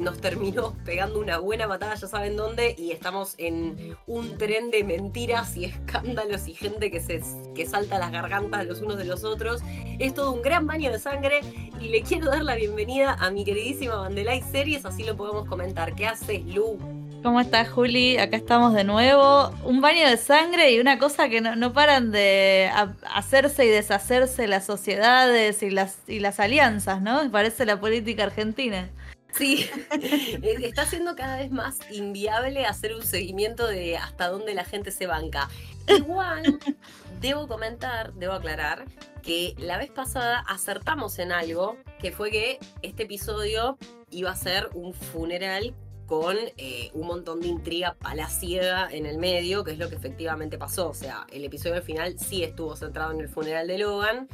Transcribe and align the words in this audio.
nos 0.00 0.20
terminó 0.20 0.74
pegando 0.84 1.20
una 1.20 1.38
buena 1.38 1.68
matada, 1.68 1.94
ya 1.94 2.06
saben 2.06 2.36
dónde, 2.36 2.74
y 2.76 2.90
estamos 2.90 3.34
en 3.38 3.96
un 4.06 4.38
tren 4.38 4.70
de 4.70 4.82
mentiras 4.82 5.56
y 5.56 5.64
escándalos 5.66 6.48
y 6.48 6.54
gente 6.54 6.90
que, 6.90 7.00
se, 7.00 7.22
que 7.54 7.66
salta 7.66 7.98
las 7.98 8.10
gargantas 8.10 8.66
los 8.66 8.80
unos 8.80 8.96
de 8.96 9.04
los 9.04 9.24
otros. 9.24 9.62
Es 9.98 10.14
todo 10.14 10.32
un 10.32 10.42
gran 10.42 10.66
baño 10.66 10.90
de 10.90 10.98
sangre 10.98 11.40
y 11.80 11.88
le 11.88 12.02
quiero 12.02 12.26
dar 12.26 12.42
la 12.42 12.54
bienvenida 12.54 13.14
a 13.14 13.30
mi 13.30 13.44
queridísima 13.44 13.96
Vandelay 13.96 14.42
Series, 14.42 14.84
así 14.84 15.04
lo 15.04 15.16
podemos 15.16 15.46
comentar. 15.46 15.94
¿Qué 15.94 16.06
haces, 16.06 16.44
Lu? 16.46 16.78
¿Cómo 17.22 17.38
estás, 17.38 17.68
Juli? 17.68 18.16
Acá 18.16 18.36
estamos 18.36 18.72
de 18.72 18.82
nuevo. 18.82 19.50
Un 19.64 19.82
baño 19.82 20.08
de 20.08 20.16
sangre 20.16 20.72
y 20.72 20.80
una 20.80 20.98
cosa 20.98 21.28
que 21.28 21.42
no, 21.42 21.72
paran 21.74 22.12
de 22.12 22.70
hacerse 23.14 23.66
y 23.66 23.68
deshacerse 23.68 24.46
las 24.46 24.64
sociedades 24.64 25.62
y 25.62 25.68
las, 25.68 25.98
y 26.08 26.20
las 26.20 26.40
alianzas, 26.40 27.02
¿no? 27.02 27.30
Parece 27.30 27.66
la 27.66 27.78
política 27.78 28.24
argentina. 28.24 28.88
Sí, 29.36 29.68
está 30.42 30.86
siendo 30.86 31.16
cada 31.16 31.36
vez 31.36 31.50
más 31.50 31.78
inviable 31.90 32.66
hacer 32.66 32.94
un 32.94 33.02
seguimiento 33.02 33.66
de 33.66 33.96
hasta 33.96 34.28
dónde 34.28 34.54
la 34.54 34.64
gente 34.64 34.90
se 34.90 35.06
banca. 35.06 35.48
Igual, 35.86 36.58
debo 37.20 37.48
comentar, 37.48 38.12
debo 38.14 38.34
aclarar, 38.34 38.84
que 39.22 39.54
la 39.58 39.78
vez 39.78 39.90
pasada 39.90 40.40
acertamos 40.40 41.18
en 41.18 41.32
algo, 41.32 41.76
que 42.00 42.12
fue 42.12 42.30
que 42.30 42.58
este 42.82 43.04
episodio 43.04 43.78
iba 44.10 44.30
a 44.30 44.36
ser 44.36 44.68
un 44.74 44.94
funeral 44.94 45.74
con 46.06 46.36
eh, 46.56 46.90
un 46.92 47.06
montón 47.06 47.40
de 47.40 47.46
intriga 47.46 47.94
palaciega 47.94 48.88
en 48.90 49.06
el 49.06 49.18
medio, 49.18 49.62
que 49.62 49.70
es 49.70 49.78
lo 49.78 49.88
que 49.88 49.94
efectivamente 49.94 50.58
pasó. 50.58 50.88
O 50.88 50.94
sea, 50.94 51.24
el 51.30 51.44
episodio 51.44 51.76
al 51.76 51.84
final 51.84 52.18
sí 52.18 52.42
estuvo 52.42 52.74
centrado 52.74 53.12
en 53.12 53.20
el 53.20 53.28
funeral 53.28 53.68
de 53.68 53.78
Logan. 53.78 54.28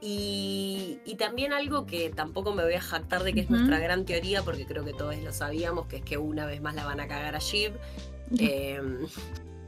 Y, 0.00 0.98
también 1.18 1.54
algo 1.54 1.86
que 1.86 2.10
tampoco 2.10 2.52
me 2.52 2.62
voy 2.62 2.74
a 2.74 2.80
jactar 2.80 3.24
de 3.24 3.32
que 3.32 3.40
es 3.40 3.50
nuestra 3.50 3.78
gran 3.78 4.04
teoría, 4.04 4.42
porque 4.42 4.66
creo 4.66 4.84
que 4.84 4.92
todos 4.92 5.16
lo 5.16 5.32
sabíamos, 5.32 5.86
que 5.86 5.96
es 5.96 6.02
que 6.02 6.18
una 6.18 6.44
vez 6.44 6.60
más 6.60 6.74
la 6.74 6.84
van 6.84 7.00
a 7.00 7.08
cagar 7.08 7.34
a 7.34 7.38
Shiv. 7.38 7.72
Em, 8.38 9.06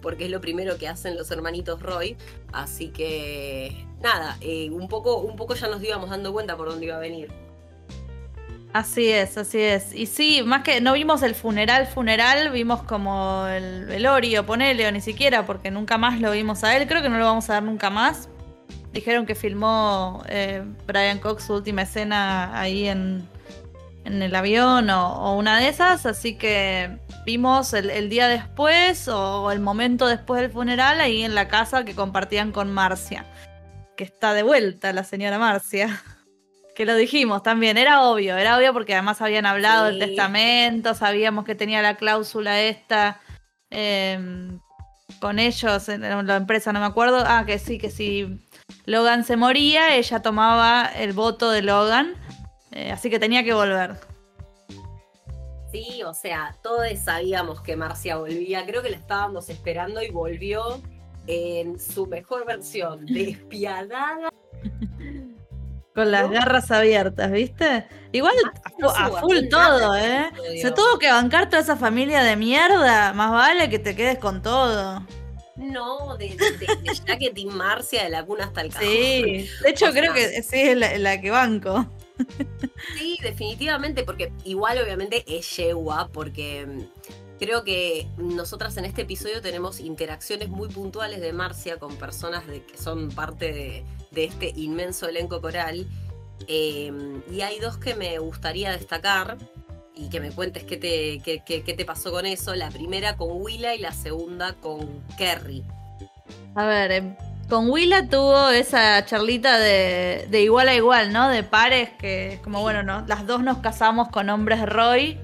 porque 0.03 0.27
es 0.27 0.31
lo 0.31 0.41
primero 0.41 0.79
que 0.79 0.89
hacen 0.89 1.17
los 1.17 1.31
hermanitos 1.31 1.83
Roy. 1.83 2.17
Así 2.53 2.89
que 2.89 3.85
nada, 4.03 4.37
eh, 4.41 4.71
un, 4.71 4.89
poco, 4.89 5.19
un 5.19 5.37
poco 5.37 5.55
ya 5.55 5.69
nos 5.69 5.83
íbamos 5.83 6.11
dando 6.11 6.33
cuenta 6.33 6.57
por 6.57 6.69
dónde 6.69 6.87
iba 6.87 6.97
a 6.97 7.01
venir. 7.01 7.31
Así 8.73 9.09
es, 9.09 9.39
así 9.39 9.61
es. 9.61 9.95
Y 9.95 10.07
sí, 10.07 10.43
más 10.45 10.63
que 10.63 10.81
no 10.81 10.93
vimos 10.93 11.23
el 11.23 11.35
funeral, 11.35 11.87
funeral, 11.87 12.51
vimos 12.53 12.83
como 12.83 13.47
el 13.47 13.87
velorio, 13.87 14.45
ponele, 14.45 14.87
o 14.87 14.93
ni 14.93 15.01
siquiera, 15.01 15.47
porque 15.47 15.71
nunca 15.71 15.97
más 15.97 16.21
lo 16.21 16.31
vimos 16.33 16.63
a 16.65 16.77
él. 16.77 16.87
Creo 16.87 17.03
que 17.03 17.09
no 17.09 17.19
lo 17.19 17.25
vamos 17.25 17.49
a 17.49 17.55
ver 17.55 17.63
nunca 17.63 17.89
más. 17.89 18.29
Dijeron 18.99 19.27
que 19.27 19.37
filmó 19.37 20.25
eh, 20.29 20.65
Brian 20.85 21.21
Cox 21.21 21.45
su 21.45 21.55
última 21.55 21.83
escena 21.83 22.59
ahí 22.59 22.89
en, 22.89 23.29
en 24.05 24.21
el 24.21 24.35
avión 24.35 24.91
o, 24.91 25.39
una 25.39 25.61
de 25.61 25.69
esas, 25.69 26.05
así 26.05 26.37
que 26.37 26.99
vimos 27.25 27.75
el, 27.75 27.91
el 27.91 28.09
día 28.09 28.27
después 28.27 29.07
o 29.07 29.53
el 29.53 29.61
momento 29.61 30.09
después 30.09 30.41
del 30.41 30.51
funeral 30.51 31.01
ahí 31.01 31.23
en 31.23 31.37
la 31.37 31.47
casa 31.47 31.85
que 31.85 31.95
compartían 31.95 32.51
con 32.51 32.73
Marcia, 32.73 33.25
que 33.97 34.03
está 34.03 34.35
de 34.35 34.43
vuelta 34.43 34.93
la 34.93 35.05
señora 35.05 35.39
Marcia. 35.39 36.03
Que 36.75 36.85
lo 36.85 36.95
dijimos 36.95 37.43
también, 37.43 37.77
era 37.77 38.03
obvio, 38.03 38.37
era 38.37 38.57
obvio 38.57 38.73
porque 38.73 38.95
además 38.95 39.21
habían 39.21 39.47
hablado 39.47 39.87
del 39.87 39.99
testamento, 39.99 40.95
sabíamos 40.95 41.45
que 41.45 41.57
tenía 41.57 41.83
la 41.83 41.97
cláusula 41.97 42.61
esta 42.61 43.21
em, 43.71 44.61
con 45.21 45.41
ellos 45.41 45.89
en 45.89 46.03
la 46.27 46.37
empresa, 46.37 46.73
no 46.73 46.79
me 46.79 46.87
acuerdo. 46.87 47.25
Ah, 47.27 47.43
que 47.45 47.59
sí, 47.59 47.79
que 47.79 47.91
si 47.91 48.39
Logan 48.87 49.25
se 49.25 49.37
moría, 49.37 49.95
ella 49.97 50.23
tomaba 50.23 50.87
el 50.87 51.13
voto 51.13 51.51
de 51.51 51.63
Logan, 51.63 52.15
eh, 52.73 52.91
así 52.91 53.11
que 53.11 53.19
tenía 53.19 53.45
que 53.45 53.53
volver. 53.53 53.97
Sí, 55.71 56.03
o 56.03 56.15
sea, 56.15 56.57
todos 56.63 56.87
sabíamos 56.99 57.61
que 57.61 57.77
Marcia 57.77 58.17
volvía, 58.17 58.65
creo 58.65 58.83
que 58.83 58.91
la 58.91 58.97
estábamos 58.97 59.51
esperando 59.51 60.03
y 60.03 60.11
volvió 60.11 60.81
en 61.27 61.79
su 61.79 62.07
mejor 62.07 62.47
versión, 62.47 63.05
despiadada 63.07 64.31
Con 65.95 66.11
las 66.11 66.31
garras 66.31 66.71
abiertas, 66.71 67.31
¿viste? 67.31 67.87
Igual 68.13 68.35
a, 68.97 69.11
full 69.21 69.49
todo, 69.51 69.95
¿eh? 69.97 70.31
Se 70.63 70.71
tuvo 70.71 70.99
que 70.99 71.11
bancar 71.11 71.51
toda 71.51 71.61
esa 71.61 71.77
familia 71.77 72.23
de 72.23 72.37
mierda. 72.37 73.13
Más 73.13 73.31
vale 73.31 73.69
que 73.69 73.79
te 73.79 73.95
quedes 73.95 74.19
con 74.19 74.41
todo. 74.41 75.03
No, 75.59 76.17
de, 76.17 76.37
ya 77.07 77.19
que 77.19 77.31
Tim 77.31 77.53
Marcia 77.53 78.05
de 78.05 78.11
la 78.11 78.25
cuna 78.25 78.45
hasta 78.45 78.61
el 78.61 78.73
cajón. 78.73 78.89
Sí, 78.89 79.49
de 79.63 79.71
hecho 79.71 79.91
creo 79.91 80.15
que 80.15 80.43
sí 80.43 80.61
es 80.61 81.01
la, 81.01 81.21
que 81.21 81.31
banco. 81.31 81.87
Sí, 82.97 83.19
definitivamente, 83.23 84.05
porque 84.05 84.33
igual 84.45 84.79
obviamente 84.79 85.25
es 85.27 85.57
yegua, 85.57 86.09
porque 86.13 86.65
mm, 86.67 86.81
creo 87.39 87.65
que 87.65 88.07
nosotras 88.17 88.77
en 88.77 88.85
este 88.85 89.03
episodio 89.03 89.41
tenemos 89.41 89.81
interacciones 89.81 90.49
muy 90.49 90.69
puntuales 90.69 91.21
de 91.21 91.33
Marcia 91.33 91.79
con 91.79 91.97
personas 91.97 92.47
de, 92.47 92.63
que 92.63 92.79
son 92.79 93.11
parte 93.11 93.53
de, 93.53 93.85
de 94.13 94.25
este 94.25 94.53
inmenso 94.57 95.09
elenco 95.09 95.41
coral. 95.41 95.87
Em, 96.47 97.21
y 97.33 97.41
hay 97.41 97.59
dos 97.59 97.79
que 97.79 97.95
me 97.95 98.19
gustaría 98.19 98.71
destacar 98.71 99.39
y 99.99 100.09
que 100.09 100.21
me 100.21 100.31
cuentes 100.31 100.65
qué 100.65 100.77
te, 100.77 101.21
qué, 101.45 101.61
te 101.61 101.85
pasó 101.85 102.13
con 102.13 102.25
eso. 102.25 102.55
La 102.55 102.71
primera 102.71 103.17
con 103.17 103.29
Willa 103.43 103.75
y 103.75 103.79
la 103.79 103.93
segunda 103.93 104.55
con 104.55 105.03
Kerry. 105.17 105.65
A 106.55 106.67
ver, 106.67 106.93
em, 106.93 107.17
con 107.49 107.69
Willa 107.69 108.09
tuvo 108.09 108.51
esa 108.51 109.05
charlita 109.05 109.59
de, 109.59 110.29
igual 110.33 110.69
a 110.69 110.75
igual, 110.75 111.13
¿no? 111.13 111.29
De 111.29 111.43
pares, 111.43 111.91
que 111.99 112.35
es 112.35 112.41
como, 112.41 112.61
bueno, 112.61 112.83
¿no? 112.83 113.05
las 113.07 113.27
dos 113.27 113.43
nos 113.43 113.59
casamos 113.59 114.09
con 114.09 114.31
hombres 114.31 114.65
Roy. 114.67 115.19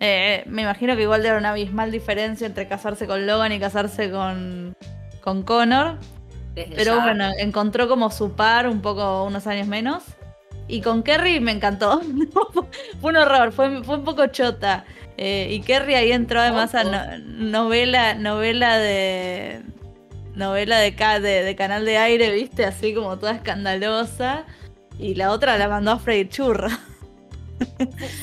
Eh, 0.00 0.42
me 0.46 0.62
imagino 0.62 0.96
que 0.96 1.02
igual 1.02 1.24
era 1.24 1.38
una 1.38 1.50
abismal 1.50 1.92
diferencia 1.92 2.46
entre 2.46 2.66
casarse 2.66 3.06
con 3.06 3.26
Logan 3.26 3.52
y 3.52 3.60
casarse 3.60 4.10
con, 4.10 4.76
con 5.20 5.42
Connor. 5.42 5.98
Pero 6.54 7.00
bueno, 7.00 7.30
encontró 7.38 7.88
como 7.88 8.10
su 8.10 8.32
par 8.32 8.66
un 8.66 8.82
poco 8.82 9.24
unos 9.24 9.46
años 9.46 9.68
menos. 9.68 10.02
Y 10.70 10.80
con 10.82 11.02
Kerry 11.02 11.40
me 11.40 11.52
encantó. 11.52 12.00
fue 13.00 13.10
un 13.10 13.16
horror, 13.16 13.52
fue, 13.52 13.82
fue 13.82 13.96
un 13.96 14.04
poco 14.04 14.28
chota. 14.28 14.84
Eh, 15.16 15.48
y 15.50 15.60
Kerry 15.60 15.94
ahí 15.94 16.12
entró 16.12 16.40
además 16.40 16.74
a 16.74 17.18
novela, 17.18 18.14
novela 18.14 18.78
de. 18.78 19.62
Novela 20.34 20.78
de, 20.78 20.92
de, 20.92 21.42
de, 21.42 21.56
canal 21.56 21.84
de 21.84 21.98
aire, 21.98 22.30
viste, 22.30 22.64
así 22.64 22.94
como 22.94 23.18
toda 23.18 23.32
escandalosa. 23.32 24.44
Y 24.98 25.16
la 25.16 25.32
otra 25.32 25.58
la 25.58 25.68
mandó 25.68 25.90
a 25.90 25.98
freír 25.98 26.28
churra. 26.28 26.78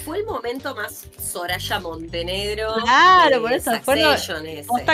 Fue 0.06 0.20
el 0.20 0.26
momento 0.26 0.74
más 0.74 1.06
Soraya 1.20 1.80
Montenegro. 1.80 2.76
Claro, 2.84 3.42
por 3.42 3.52
eso 3.52 3.72
fue. 3.82 4.02
No, 4.02 4.16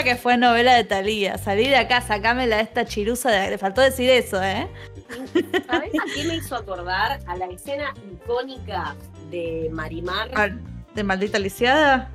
que 0.04 0.16
fue 0.16 0.36
novela 0.36 0.74
de 0.74 0.84
Talía. 0.84 1.38
Salí 1.38 1.68
de 1.68 1.76
acá, 1.76 2.00
sacámela 2.00 2.56
de 2.56 2.62
esta 2.62 2.84
chirusa. 2.84 3.30
le 3.48 3.58
faltó 3.58 3.80
decir 3.80 4.10
eso, 4.10 4.42
¿eh? 4.42 4.68
¿Sabes 5.66 5.92
a 5.94 6.14
qué 6.14 6.24
me 6.24 6.36
hizo 6.36 6.56
acordar? 6.56 7.20
A 7.26 7.36
la 7.36 7.46
escena 7.46 7.94
icónica 8.12 8.96
de 9.30 9.68
Marimar. 9.72 10.30
Ah, 10.34 10.48
¿De 10.94 11.02
maldita 11.02 11.38
lisiada? 11.38 12.10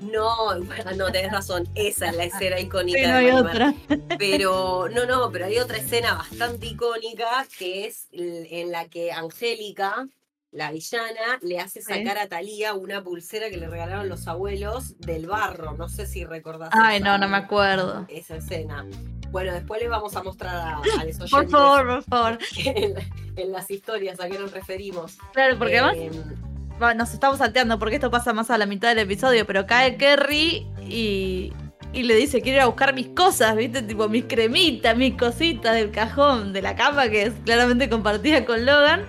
No, 0.00 0.54
no, 0.96 1.12
tenés 1.12 1.30
razón, 1.30 1.68
esa 1.74 2.08
es 2.08 2.16
la 2.16 2.24
escena 2.24 2.58
icónica 2.58 3.06
no 3.06 3.16
hay 3.16 3.30
otra. 3.30 3.74
Pero, 4.18 4.88
no, 4.88 5.04
no, 5.04 5.30
pero 5.30 5.44
hay 5.44 5.58
otra 5.58 5.76
escena 5.76 6.14
bastante 6.14 6.66
icónica 6.66 7.46
que 7.58 7.86
es 7.86 8.08
en 8.12 8.72
la 8.72 8.88
que 8.88 9.12
Angélica 9.12 10.08
la 10.52 10.72
villana 10.72 11.38
le 11.42 11.60
hace 11.60 11.80
sacar 11.80 12.18
a 12.18 12.28
Talía 12.28 12.74
una 12.74 13.02
pulsera 13.02 13.50
que 13.50 13.56
le 13.56 13.68
regalaron 13.68 14.08
los 14.08 14.26
abuelos 14.26 14.98
del 14.98 15.26
barro. 15.26 15.76
No 15.76 15.88
sé 15.88 16.06
si 16.06 16.24
recordás. 16.24 16.70
Ay, 16.72 17.00
no, 17.00 17.16
no 17.18 17.28
me 17.28 17.36
acuerdo. 17.36 18.06
Esa 18.08 18.36
escena. 18.36 18.84
Bueno, 19.30 19.52
después 19.52 19.80
les 19.80 19.88
vamos 19.88 20.16
a 20.16 20.22
mostrar 20.24 20.56
a, 20.56 20.76
a 20.78 21.04
los 21.04 21.20
oyentes. 21.20 21.30
Por 21.30 21.48
favor, 21.48 21.86
por 21.86 22.02
favor. 22.08 22.38
En, 22.56 23.52
las 23.52 23.70
historias 23.70 24.18
a 24.20 24.28
qué 24.28 24.38
nos 24.38 24.50
referimos. 24.50 25.18
Claro, 25.32 25.56
porque 25.56 25.78
además 25.78 25.96
em, 25.96 26.96
nos 26.96 27.14
estamos 27.14 27.38
salteando 27.38 27.78
porque 27.78 27.94
esto 27.94 28.10
pasa 28.10 28.32
más 28.32 28.50
a 28.50 28.58
la 28.58 28.66
mitad 28.66 28.88
del 28.88 28.98
episodio, 28.98 29.46
pero 29.46 29.66
cae 29.66 29.96
Kerry 29.96 30.66
y, 30.82 31.52
y 31.92 32.02
le 32.02 32.16
dice, 32.16 32.42
quiero 32.42 32.56
ir 32.56 32.62
a 32.62 32.66
buscar 32.66 32.92
mis 32.92 33.06
cosas, 33.08 33.54
¿viste? 33.54 33.82
Tipo 33.82 34.08
mis 34.08 34.24
cremitas, 34.24 34.96
mis 34.96 35.14
cositas 35.16 35.74
del 35.74 35.92
cajón 35.92 36.52
de 36.52 36.60
la 36.60 36.74
cama 36.74 37.08
que 37.08 37.22
es 37.22 37.34
claramente 37.44 37.88
compartida 37.88 38.44
con 38.44 38.66
Logan 38.66 39.06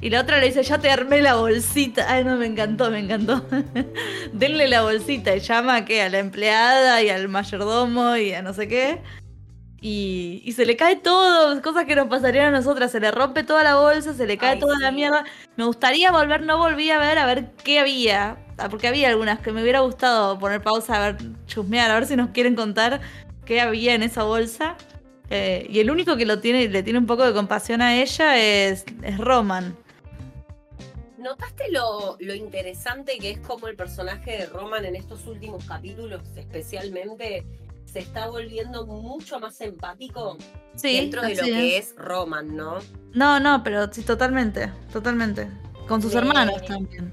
Y 0.00 0.10
la 0.10 0.20
otra 0.20 0.38
le 0.38 0.46
dice, 0.46 0.62
ya 0.62 0.78
te 0.78 0.90
armé 0.90 1.22
la 1.22 1.34
bolsita. 1.34 2.06
Ay, 2.08 2.24
no, 2.24 2.36
me 2.36 2.46
encantó, 2.46 2.90
me 2.90 3.00
encantó. 3.00 3.44
Denle 4.32 4.68
la 4.68 4.82
bolsita 4.82 5.34
y 5.34 5.40
llama 5.40 5.84
¿qué? 5.84 6.02
a 6.02 6.08
la 6.08 6.18
empleada 6.18 7.02
y 7.02 7.08
al 7.08 7.28
mayordomo 7.28 8.16
y 8.16 8.32
a 8.32 8.42
no 8.42 8.54
sé 8.54 8.68
qué. 8.68 9.02
Y, 9.80 10.42
y, 10.44 10.52
se 10.52 10.66
le 10.66 10.76
cae 10.76 10.96
todo, 10.96 11.60
cosas 11.62 11.84
que 11.84 11.94
nos 11.94 12.08
pasarían 12.08 12.46
a 12.46 12.58
nosotras. 12.58 12.92
Se 12.92 13.00
le 13.00 13.10
rompe 13.10 13.42
toda 13.42 13.64
la 13.64 13.76
bolsa, 13.76 14.14
se 14.14 14.26
le 14.26 14.36
cae 14.38 14.56
toda 14.56 14.78
la 14.78 14.92
mierda. 14.92 15.24
Me 15.56 15.64
gustaría 15.64 16.12
volver, 16.12 16.42
no 16.42 16.58
volví 16.58 16.90
a 16.90 16.98
ver, 16.98 17.18
a 17.18 17.26
ver 17.26 17.52
qué 17.64 17.80
había. 17.80 18.38
Ah, 18.56 18.68
porque 18.68 18.88
había 18.88 19.08
algunas 19.08 19.38
que 19.40 19.52
me 19.52 19.62
hubiera 19.62 19.80
gustado 19.80 20.38
poner 20.38 20.62
pausa, 20.62 20.96
a 20.96 21.12
ver, 21.12 21.16
chusmear, 21.46 21.90
a 21.90 21.94
ver 21.94 22.06
si 22.06 22.16
nos 22.16 22.30
quieren 22.30 22.56
contar 22.56 23.00
qué 23.44 23.60
había 23.60 23.94
en 23.94 24.02
esa 24.02 24.24
bolsa. 24.24 24.76
Eh, 25.30 25.66
y 25.70 25.78
el 25.78 25.90
único 25.90 26.16
que 26.16 26.26
lo 26.26 26.40
tiene, 26.40 26.68
le 26.68 26.82
tiene 26.82 26.98
un 26.98 27.06
poco 27.06 27.24
de 27.24 27.32
compasión 27.32 27.80
a 27.82 27.96
ella 27.96 28.36
es, 28.36 28.84
es 29.02 29.18
Roman. 29.18 29.76
¿Notaste 31.18 31.70
lo, 31.72 32.16
lo, 32.20 32.34
interesante 32.34 33.18
que 33.18 33.30
es 33.32 33.38
como 33.40 33.66
el 33.66 33.74
personaje 33.74 34.38
de 34.38 34.46
Roman 34.46 34.84
en 34.84 34.94
estos 34.94 35.26
últimos 35.26 35.64
capítulos, 35.64 36.22
especialmente, 36.36 37.44
se 37.84 37.98
está 38.00 38.28
volviendo 38.28 38.86
mucho 38.86 39.40
más 39.40 39.60
empático 39.60 40.36
dentro 40.80 41.22
de 41.22 41.34
lo 41.34 41.42
que 41.42 41.78
es 41.78 41.94
Roman, 41.96 42.56
¿no? 42.56 42.78
No, 43.14 43.40
no, 43.40 43.62
pero 43.64 43.92
sí, 43.92 44.02
totalmente, 44.02 44.70
totalmente. 44.92 45.48
Con 45.88 46.00
sus 46.02 46.14
hermanos 46.14 46.64
también. 46.66 47.10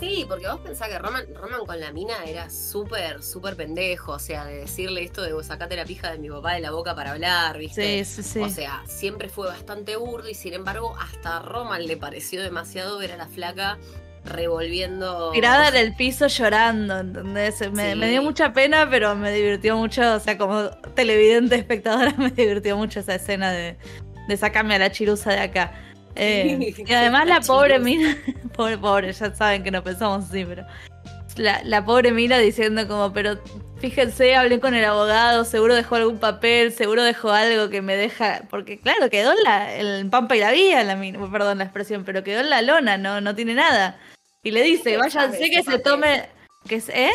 Sí, 0.00 0.24
porque 0.28 0.46
vos 0.46 0.60
pensás 0.60 0.88
que 0.88 0.98
Roman, 0.98 1.26
Roman 1.34 1.64
con 1.66 1.80
la 1.80 1.92
mina 1.92 2.24
era 2.26 2.50
súper, 2.50 3.22
súper 3.22 3.56
pendejo, 3.56 4.12
o 4.12 4.18
sea, 4.18 4.44
de 4.44 4.58
decirle 4.58 5.02
esto 5.02 5.22
de 5.22 5.44
sacate 5.44 5.76
la 5.76 5.84
pija 5.84 6.10
de 6.10 6.18
mi 6.18 6.28
papá 6.28 6.54
de 6.54 6.60
la 6.60 6.70
boca 6.70 6.94
para 6.94 7.12
hablar, 7.12 7.58
¿viste? 7.58 8.04
Sí, 8.04 8.22
sí, 8.22 8.28
sí. 8.28 8.40
O 8.40 8.48
sea, 8.48 8.82
siempre 8.86 9.28
fue 9.28 9.46
bastante 9.46 9.96
burdo 9.96 10.28
y 10.28 10.34
sin 10.34 10.54
embargo 10.54 10.96
hasta 10.98 11.36
a 11.36 11.42
Roman 11.42 11.86
le 11.86 11.96
pareció 11.96 12.42
demasiado 12.42 12.98
ver 12.98 13.12
a 13.12 13.16
la 13.16 13.28
flaca 13.28 13.78
revolviendo. 14.24 15.30
Tirada 15.32 15.68
en 15.68 15.76
el 15.86 15.94
piso 15.94 16.26
llorando, 16.26 16.98
¿entendés? 16.98 17.60
Me, 17.72 17.94
me, 17.94 18.08
dio 18.08 18.22
mucha 18.22 18.52
pena, 18.52 18.88
pero 18.90 19.14
me 19.14 19.32
divirtió 19.32 19.76
mucho, 19.76 20.14
o 20.14 20.20
sea, 20.20 20.38
como 20.38 20.70
televidente 20.94 21.56
espectadora 21.56 22.14
me 22.18 22.30
divirtió 22.30 22.76
mucho 22.76 23.00
esa 23.00 23.14
escena 23.14 23.52
de, 23.52 23.76
de 24.28 24.36
sacarme 24.36 24.74
a 24.74 24.78
la 24.78 24.90
chirusa 24.90 25.30
de 25.30 25.40
acá. 25.40 25.72
Eh, 26.16 26.74
y 26.86 26.92
además 26.92 27.26
la 27.26 27.40
pobre 27.46 27.78
mina, 27.78 28.16
pobre, 28.56 28.78
pobre, 28.78 29.12
ya 29.12 29.34
saben 29.34 29.62
que 29.62 29.70
no 29.70 29.82
pensamos 29.82 30.24
así, 30.24 30.44
pero 30.44 30.64
la, 31.36 31.62
la, 31.64 31.84
pobre 31.84 32.12
mina 32.12 32.38
diciendo 32.38 32.86
como, 32.86 33.12
pero 33.12 33.38
fíjense, 33.78 34.36
hablé 34.36 34.60
con 34.60 34.74
el 34.74 34.84
abogado, 34.84 35.44
seguro 35.44 35.74
dejó 35.74 35.96
algún 35.96 36.18
papel, 36.18 36.72
seguro 36.72 37.02
dejó 37.02 37.30
algo 37.30 37.68
que 37.68 37.82
me 37.82 37.96
deja, 37.96 38.42
porque 38.50 38.78
claro, 38.78 39.10
quedó 39.10 39.32
en 39.32 39.42
la, 40.04 40.10
pampa 40.10 40.36
y 40.36 40.40
la 40.40 40.52
vía, 40.52 40.84
la 40.84 40.96
mina, 40.96 41.18
perdón 41.30 41.58
la 41.58 41.64
expresión, 41.64 42.04
pero 42.04 42.22
quedó 42.22 42.40
en 42.40 42.50
la 42.50 42.62
lona, 42.62 42.96
no, 42.96 43.20
no 43.20 43.34
tiene 43.34 43.54
nada. 43.54 43.98
Y 44.42 44.52
le 44.52 44.62
dice, 44.62 44.96
váyanse 44.96 45.50
que 45.50 45.62
se 45.62 45.78
tome, 45.78 46.28
que 46.68 46.76
es, 46.76 46.88
¿eh? 46.90 47.10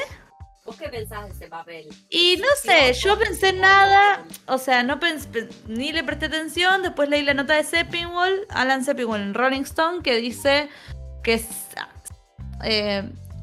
¿Vos 0.70 0.78
qué 0.78 0.88
pensás 0.88 1.26
de 1.26 1.32
ese 1.32 1.48
papel? 1.48 1.88
Y 2.12 2.38
no 2.38 2.48
sé, 2.62 2.94
yo 2.94 3.18
pensé 3.18 3.54
nada, 3.54 4.24
o 4.46 4.60
sea, 4.60 4.84
no 4.84 5.00
pensé, 5.00 5.50
ni 5.68 5.92
le 5.92 6.04
presté 6.04 6.28
atención. 6.28 6.84
Después 6.84 7.10
leí 7.10 7.24
la 7.24 7.34
nota 7.34 7.56
de 7.56 7.64
Seppingwall, 7.64 8.46
Alan 8.50 8.86
Seppingwall 8.86 9.20
en 9.20 9.34
Rolling 9.34 9.64
Stone, 9.64 10.04
que 10.04 10.18
dice 10.18 10.70
que 11.24 11.34
es 11.34 11.48
eh, 12.64 13.02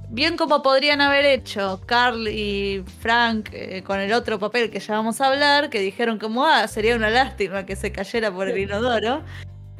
bien 0.08 0.37
como 0.37 0.62
podrían 0.62 1.00
haber 1.00 1.25
hecho 1.25 1.81
Carl 1.84 2.28
y 2.28 2.84
Frank 3.00 3.49
eh, 3.52 3.82
con 3.82 3.99
el 3.99 4.12
otro 4.12 4.38
papel 4.38 4.70
que 4.70 4.79
ya 4.79 4.94
vamos 4.94 5.20
a 5.20 5.26
hablar, 5.26 5.69
que 5.69 5.81
dijeron 5.81 6.20
como, 6.20 6.46
ah, 6.46 6.69
sería 6.69 6.94
una 6.94 7.11
lástima 7.11 7.67
que 7.67 7.75
se 7.75 7.90
cayera 7.90 8.31
por 8.31 8.49
el 8.49 8.56
inodoro. 8.56 9.25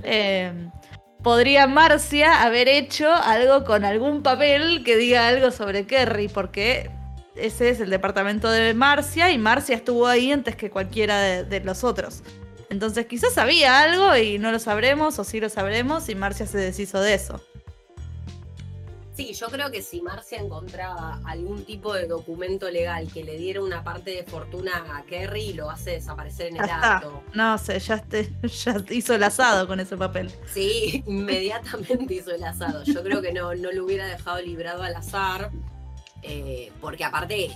Eh, 0.03 0.53
podría 1.23 1.69
Marcia 1.69 2.43
haber 2.43 2.67
hecho 2.67 3.09
algo 3.15 3.65
con 3.65 3.85
algún 3.85 4.25
papel 4.25 4.83
que 4.85 4.97
diga 4.97 5.29
algo 5.29 5.53
sobre 5.53 5.87
Kerry, 5.87 6.27
porque 6.27 6.91
ese 7.37 7.71
es 7.71 7.81
el 7.81 7.91
departamento 7.91 8.51
de 8.51 8.75
Marcia 8.75 9.31
y 9.31 9.39
Marcia 9.39 9.77
estuvo 9.77 10.07
ahí 10.07 10.33
antes 10.33 10.57
que 10.57 10.71
cualquiera 10.71 11.43
de, 11.43 11.61
los 11.61 11.85
otros. 11.85 12.23
Entonces 12.71 13.07
quizás 13.07 13.33
sabía 13.33 13.81
algo 13.81 14.17
y 14.17 14.39
no 14.39 14.51
lo 14.51 14.59
sabremos 14.59 15.19
o 15.19 15.25
sí 15.25 15.41
lo 15.41 15.49
sabremos 15.49 16.09
y 16.09 16.15
Marcia 16.15 16.47
se 16.47 16.59
deshizo 16.59 17.01
de 17.01 17.15
eso. 17.15 17.41
Sí, 19.17 19.33
yo 19.33 19.47
creo 19.47 19.71
que 19.71 19.81
si 19.81 20.03
Marcia 20.03 20.39
encontraba 20.39 21.23
algún 21.25 21.65
tipo 21.65 21.95
de 21.95 22.07
documento 22.07 22.71
legal 22.71 23.11
que 23.11 23.25
le 23.25 23.39
diera 23.39 23.63
una 23.63 23.83
parte 23.83 24.11
de 24.11 24.25
fortuna 24.25 24.85
a 24.95 25.05
Kerry, 25.07 25.55
lo 25.55 25.71
hace 25.71 25.93
desaparecer 25.93 26.49
en 26.49 26.57
el 26.57 26.69
acto. 26.69 27.23
No 27.33 27.57
sé, 27.57 27.79
ya, 27.79 28.05
ya 28.43 28.77
hizo 28.91 29.15
el 29.15 29.23
asado 29.23 29.67
con 29.67 29.81
ese 29.81 29.97
papel. 29.97 30.31
Sí, 30.53 31.03
inmediatamente 31.07 32.13
hizo 32.13 32.35
el 32.35 32.45
asado. 32.45 32.83
Yo 32.85 33.03
creo 33.03 33.23
que 33.23 33.33
no, 33.33 33.55
no 33.55 33.73
lo 33.73 33.87
hubiera 33.87 34.07
dejado 34.07 34.43
librado 34.43 34.83
al 34.83 34.95
azar. 34.95 35.51
Eh, 36.29 36.73
porque 36.81 37.05
aparte, 37.05 37.51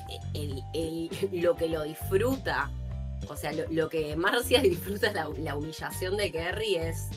lo 1.33 1.57
que 1.57 1.69
lo 1.69 1.83
disfruta, 1.83 2.71
o 3.29 3.37
sea, 3.37 3.53
lo, 3.53 3.89
que 3.89 4.15
Marcia 4.15 4.61
disfruta 4.63 5.09
es 5.09 5.15
la, 5.15 5.57
humillación 5.57 6.17
de 6.17 6.31
Kerry 6.31 6.77
es. 6.77 7.09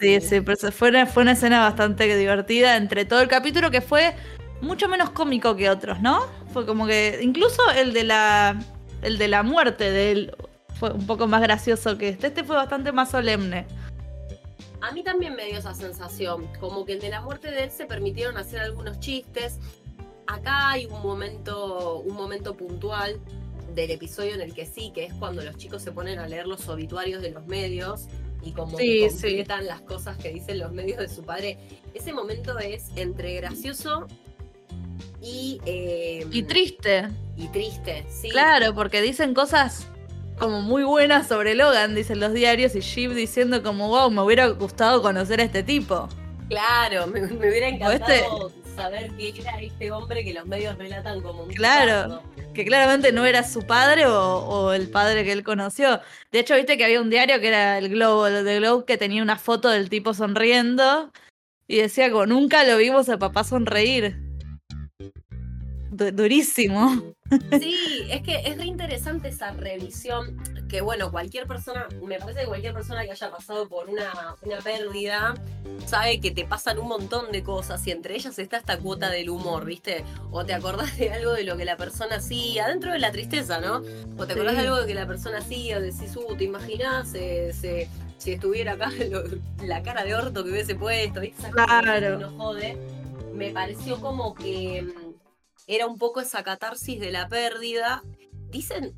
sí, 0.00 0.20
sí, 0.20 0.40
pero 0.40 0.72
fue 0.72 0.88
una, 0.88 1.06
fue 1.06 1.22
una 1.22 1.32
escena 1.32 1.60
bastante 1.60 2.14
divertida 2.16 2.76
entre 2.76 3.04
todo 3.04 3.20
el 3.20 3.28
capítulo 3.28 3.70
que 3.70 3.80
fue 3.80 4.14
mucho 4.60 4.88
menos 4.88 5.10
cómico 5.10 5.54
que 5.54 5.70
otros, 5.70 6.00
¿no? 6.00 6.26
Fue 6.52 6.66
como 6.66 6.86
que. 6.86 7.20
Incluso 7.22 7.62
el 7.76 7.92
de 7.92 8.04
la. 8.04 8.60
El 9.02 9.16
de 9.16 9.28
la 9.28 9.44
muerte 9.44 9.92
de 9.92 10.10
él 10.10 10.36
fue 10.74 10.90
un 10.90 11.06
poco 11.06 11.28
más 11.28 11.40
gracioso 11.40 11.96
que 11.96 12.08
este. 12.08 12.26
Este 12.26 12.42
fue 12.42 12.56
bastante 12.56 12.90
más 12.90 13.12
solemne. 13.12 13.64
A 14.80 14.90
mí 14.92 15.04
también 15.04 15.34
me 15.34 15.44
dio 15.44 15.58
esa 15.58 15.74
sensación, 15.74 16.48
como 16.60 16.84
que 16.84 16.94
el 16.94 17.00
de 17.00 17.10
la 17.10 17.20
muerte 17.20 17.50
de 17.50 17.64
él 17.64 17.70
se 17.70 17.86
permitieron 17.86 18.36
hacer 18.36 18.60
algunos 18.60 19.00
chistes, 19.00 19.58
acá 20.28 20.70
hay 20.70 20.86
un 20.86 21.02
momento, 21.02 22.00
un 22.00 22.14
momento 22.14 22.56
puntual 22.56 23.18
del 23.74 23.90
episodio 23.90 24.34
en 24.34 24.40
el 24.40 24.54
que 24.54 24.66
sí, 24.66 24.92
que 24.94 25.06
es 25.06 25.14
cuando 25.14 25.42
los 25.42 25.56
chicos 25.56 25.82
se 25.82 25.90
ponen 25.90 26.18
a 26.18 26.28
leer 26.28 26.46
los 26.46 26.68
obituarios 26.68 27.22
de 27.22 27.30
los 27.30 27.46
medios 27.46 28.06
y 28.42 28.52
como 28.52 28.76
que 28.76 29.08
completan 29.08 29.66
las 29.66 29.80
cosas 29.80 30.16
que 30.18 30.30
dicen 30.32 30.58
los 30.58 30.72
medios 30.72 30.98
de 30.98 31.08
su 31.08 31.22
padre. 31.24 31.58
Ese 31.94 32.12
momento 32.12 32.58
es 32.58 32.86
entre 32.96 33.34
gracioso 33.34 34.06
y... 35.20 35.60
Em, 35.64 36.28
y 36.32 36.42
triste. 36.42 37.08
Y 37.36 37.48
triste, 37.48 38.04
sí. 38.08 38.28
Claro, 38.28 38.74
porque 38.74 39.00
dicen 39.00 39.34
cosas 39.34 39.86
como 40.38 40.60
muy 40.60 40.84
buenas 40.84 41.26
sobre 41.26 41.54
Logan, 41.54 41.94
dicen 41.94 42.20
los 42.20 42.32
diarios, 42.32 42.76
y 42.76 42.80
Jeep 42.80 43.12
diciendo 43.12 43.62
como, 43.62 43.88
wow, 43.88 44.10
me 44.10 44.22
hubiera 44.22 44.46
gustado 44.48 45.02
conocer 45.02 45.40
a 45.40 45.44
este 45.44 45.62
tipo. 45.62 46.08
Claro, 46.48 47.06
me, 47.06 47.24
hubiera 47.24 47.68
encantado 47.68 48.52
saber 48.74 49.10
qué 49.18 49.34
era 49.38 49.60
este 49.60 49.90
hombre 49.90 50.24
que 50.24 50.32
los 50.32 50.46
medios 50.46 50.76
relatan 50.78 51.20
como 51.20 51.44
un 51.44 51.50
Claro, 51.50 52.22
que 52.54 52.64
claramente 52.64 53.12
no 53.12 53.26
era 53.26 53.42
su 53.42 53.66
padre 53.66 54.06
o, 54.06 54.72
el 54.72 54.88
padre 54.88 55.24
que 55.24 55.32
él 55.32 55.42
conoció. 55.42 56.00
De 56.32 56.40
hecho, 56.40 56.54
viste 56.54 56.78
que 56.78 56.84
había 56.84 57.00
un 57.00 57.10
diario 57.10 57.40
que 57.40 57.48
era 57.48 57.78
el 57.78 57.88
Globo, 57.88 58.26
el 58.26 58.44
de 58.44 58.56
Globo, 58.56 58.84
que 58.84 58.96
tenía 58.96 59.22
una 59.22 59.36
foto 59.36 59.68
del 59.68 59.90
tipo 59.90 60.14
sonriendo 60.14 61.12
y 61.66 61.78
decía 61.78 62.10
como 62.10 62.26
nunca 62.26 62.64
lo 62.64 62.76
vimos 62.78 63.08
a 63.08 63.18
papá 63.18 63.44
sonreír. 63.44 64.27
Durísimo. 66.12 67.14
Sí, 67.60 67.76
es 68.10 68.22
que 68.22 68.36
es 68.44 68.56
re 68.56 68.64
interesante 68.64 69.28
esa 69.28 69.52
revisión 69.52 70.36
que 70.68 70.80
bueno, 70.82 71.10
cualquier 71.10 71.46
persona, 71.46 71.88
me 72.02 72.18
parece 72.18 72.40
que 72.40 72.46
cualquier 72.46 72.74
persona 72.74 73.02
que 73.04 73.10
haya 73.10 73.30
pasado 73.30 73.68
por 73.68 73.88
una, 73.88 74.36
una 74.42 74.58
pérdida 74.58 75.34
sabe 75.86 76.20
que 76.20 76.30
te 76.30 76.44
pasan 76.44 76.78
un 76.78 76.88
montón 76.88 77.32
de 77.32 77.42
cosas 77.42 77.86
y 77.86 77.90
entre 77.90 78.14
ellas 78.14 78.38
está 78.38 78.58
esta 78.58 78.78
cuota 78.78 79.10
del 79.10 79.30
humor, 79.30 79.64
¿viste? 79.64 80.04
O 80.30 80.44
te 80.44 80.52
acordás 80.52 80.96
de 80.98 81.10
algo 81.10 81.32
de 81.32 81.44
lo 81.44 81.56
que 81.56 81.64
la 81.64 81.76
persona 81.76 82.16
hacía, 82.16 82.68
dentro 82.68 82.92
de 82.92 82.98
la 82.98 83.10
tristeza, 83.10 83.60
¿no? 83.60 83.82
O 84.16 84.26
te 84.26 84.34
acordás 84.34 84.56
de 84.56 84.62
algo 84.62 84.76
de 84.76 84.86
que 84.86 84.94
la 84.94 85.06
persona 85.06 85.38
hacía, 85.38 85.80
decís, 85.80 86.14
uh, 86.16 86.36
te 86.36 86.44
imaginás 86.44 87.14
si 88.18 88.32
estuviera 88.32 88.72
acá 88.72 88.90
la 89.64 89.82
cara 89.82 90.04
de 90.04 90.14
orto 90.14 90.44
que 90.44 90.50
hubiese 90.50 90.74
puesto, 90.74 91.20
¿viste? 91.20 91.50
Claro. 91.50 92.18
No 92.18 92.30
jode. 92.32 92.76
Me 93.32 93.50
pareció 93.50 94.00
como 94.00 94.34
que 94.34 94.82
mm, 94.82 95.07
era 95.68 95.86
un 95.86 95.98
poco 95.98 96.20
esa 96.20 96.42
catarsis 96.42 96.98
de 96.98 97.12
la 97.12 97.28
pérdida. 97.28 98.02
Dicen, 98.50 98.96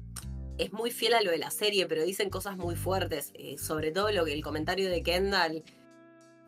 es 0.57 0.73
muy 0.73 0.91
fiel 0.91 1.15
a 1.15 1.21
lo 1.21 1.31
de 1.31 1.39
la 1.39 1.51
serie, 1.51 1.87
pero 1.87 2.05
dicen 2.05 2.31
cosas 2.31 2.57
muy 2.57 2.77
fuertes, 2.77 3.33
eh, 3.35 3.59
sobre 3.59 3.91
todo 3.91 4.11
lo 4.13 4.25
que 4.25 4.33
el 4.33 4.43
comentario 4.43 4.89
de 4.89 5.03
Kendall, 5.03 5.65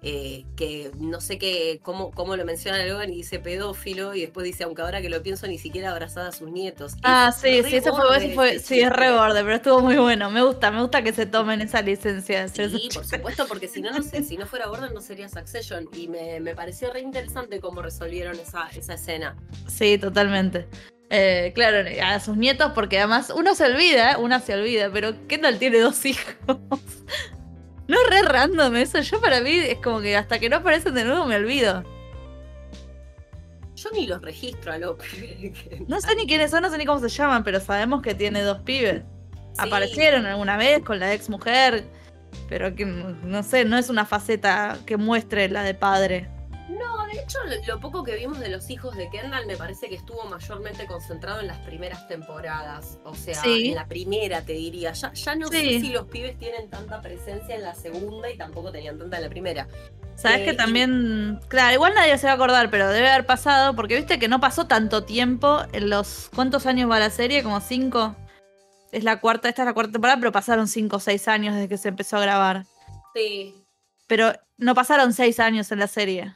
eh, 0.02 0.44
que 0.56 0.90
no 0.98 1.20
sé 1.20 1.38
qué, 1.38 1.78
cómo, 1.82 2.10
cómo 2.10 2.36
lo 2.36 2.44
menciona 2.44 2.84
Logan 2.84 3.12
y 3.12 3.16
dice 3.16 3.38
pedófilo, 3.38 4.14
y 4.14 4.22
después 4.22 4.44
dice, 4.44 4.64
aunque 4.64 4.82
ahora 4.82 5.00
que 5.00 5.08
lo 5.08 5.22
pienso, 5.22 5.46
ni 5.46 5.58
siquiera 5.58 5.92
abrazada 5.92 6.28
a 6.28 6.32
sus 6.32 6.50
nietos. 6.50 6.94
Ah, 7.04 7.32
sí, 7.32 7.62
sí, 7.62 7.76
eso 7.76 7.94
fue, 7.94 8.58
sí, 8.58 8.80
es 8.80 8.90
re 8.90 9.12
borde, 9.12 9.42
pero 9.42 9.56
estuvo 9.56 9.80
muy 9.80 9.96
bueno. 9.96 10.30
Me 10.30 10.42
gusta, 10.42 10.70
me 10.70 10.80
gusta 10.80 11.02
que 11.02 11.12
se 11.12 11.26
tomen 11.26 11.60
esa 11.60 11.82
licencia. 11.82 12.48
Sí, 12.48 12.88
por 12.92 13.04
supuesto, 13.04 13.46
porque 13.46 13.68
si 13.68 13.80
no, 13.80 13.90
no 13.92 14.02
sé, 14.02 14.24
si 14.24 14.36
no 14.36 14.46
fuera 14.46 14.66
borde 14.66 14.92
no 14.92 15.00
sería 15.00 15.28
Succession. 15.28 15.88
Y 15.92 16.08
me, 16.08 16.40
me 16.40 16.54
pareció 16.54 16.92
re 16.92 17.00
interesante 17.00 17.60
cómo 17.60 17.82
resolvieron 17.82 18.38
esa, 18.38 18.68
esa 18.76 18.94
escena. 18.94 19.36
Sí, 19.68 19.98
totalmente. 19.98 20.66
Eh, 21.10 21.52
claro, 21.54 21.86
a 22.02 22.20
sus 22.20 22.36
nietos, 22.36 22.72
porque 22.74 22.98
además 22.98 23.32
uno 23.36 23.54
se 23.54 23.66
olvida, 23.66 24.16
una 24.18 24.40
se 24.40 24.54
olvida, 24.54 24.90
pero 24.90 25.14
Kendall 25.28 25.58
tiene 25.58 25.78
dos 25.78 26.04
hijos. 26.06 26.56
No 27.88 27.96
es 27.96 28.10
re 28.10 28.22
random 28.22 28.76
eso. 28.76 29.00
Yo 29.00 29.20
para 29.20 29.40
mí 29.40 29.50
es 29.50 29.78
como 29.78 30.00
que 30.00 30.16
hasta 30.16 30.38
que 30.38 30.48
no 30.48 30.56
aparecen 30.56 30.94
de 30.94 31.04
nuevo 31.04 31.26
me 31.26 31.36
olvido. 31.36 31.82
Yo 33.74 33.90
ni 33.92 34.06
los 34.06 34.22
registro 34.22 34.72
a 34.72 34.78
los 34.78 34.96
No 35.88 36.00
sé 36.00 36.14
ni 36.14 36.26
quiénes 36.26 36.50
son, 36.50 36.62
no 36.62 36.70
sé 36.70 36.78
ni 36.78 36.86
cómo 36.86 37.00
se 37.00 37.08
llaman, 37.08 37.42
pero 37.42 37.58
sabemos 37.60 38.02
que 38.02 38.14
tiene 38.14 38.42
dos 38.42 38.60
pibes. 38.60 39.02
Aparecieron 39.58 40.24
alguna 40.24 40.56
vez 40.56 40.82
con 40.82 40.98
la 40.98 41.12
ex 41.12 41.28
mujer, 41.28 41.84
pero 42.48 42.74
que 42.74 42.86
no 42.86 43.42
sé, 43.42 43.64
no 43.64 43.76
es 43.76 43.90
una 43.90 44.06
faceta 44.06 44.78
que 44.86 44.96
muestre 44.96 45.48
la 45.48 45.62
de 45.62 45.74
padre. 45.74 46.28
No, 46.68 47.01
hecho, 47.32 47.72
lo, 47.72 47.80
poco 47.80 48.04
que 48.04 48.16
vimos 48.16 48.38
de 48.38 48.48
los 48.48 48.68
hijos 48.70 48.96
de 48.96 49.08
Kendall 49.10 49.46
me 49.46 49.56
parece 49.56 49.88
que 49.88 49.94
estuvo 49.94 50.24
mayormente 50.24 50.86
concentrado 50.86 51.40
en 51.40 51.46
las 51.46 51.58
primeras 51.58 52.06
temporadas. 52.08 52.98
O 53.04 53.14
sea, 53.14 53.40
en 53.44 53.74
la 53.74 53.86
primera 53.86 54.42
te 54.42 54.52
diría. 54.52 54.92
Ya, 54.92 55.12
ya 55.12 55.34
no 55.34 55.48
sé 55.48 55.80
si 55.80 55.90
los 55.90 56.06
pibes 56.06 56.38
tienen 56.38 56.68
tanta 56.70 57.00
presencia 57.00 57.54
en 57.54 57.62
la 57.62 57.74
segunda 57.74 58.30
y 58.30 58.36
tampoco 58.36 58.72
tenían 58.72 58.98
tanta 58.98 59.16
en 59.16 59.22
la 59.22 59.28
primera. 59.28 59.68
Sabes 60.14 60.42
que 60.42 60.50
eh, 60.50 60.54
también, 60.54 61.40
claro, 61.48 61.74
igual 61.74 61.94
nadie 61.94 62.18
se 62.18 62.26
va 62.26 62.32
a 62.32 62.34
acordar, 62.34 62.70
pero 62.70 62.88
debe 62.90 63.08
haber 63.08 63.26
pasado, 63.26 63.74
porque 63.74 63.96
viste 63.96 64.18
que 64.18 64.28
no 64.28 64.40
pasó 64.40 64.66
tanto 64.66 65.04
tiempo 65.04 65.62
en 65.72 65.90
los. 65.90 66.30
¿Cuántos 66.34 66.66
años 66.66 66.90
va 66.90 66.98
la 66.98 67.10
serie? 67.10 67.42
¿Como 67.42 67.60
cinco? 67.60 68.14
Es 68.92 69.04
la 69.04 69.20
cuarta, 69.20 69.48
esta 69.48 69.62
es 69.62 69.66
la 69.66 69.72
cuarta 69.72 69.92
temporada, 69.92 70.18
pero 70.18 70.32
pasaron 70.32 70.68
cinco 70.68 70.96
o 70.96 71.00
seis 71.00 71.26
años 71.28 71.54
desde 71.54 71.68
que 71.68 71.78
se 71.78 71.88
empezó 71.88 72.18
a 72.18 72.20
grabar. 72.20 72.66
Sí. 73.14 73.54
Pero 74.06 74.32
no 74.58 74.74
pasaron 74.74 75.14
seis 75.14 75.40
años 75.40 75.72
en 75.72 75.78
la 75.78 75.86
serie. 75.86 76.34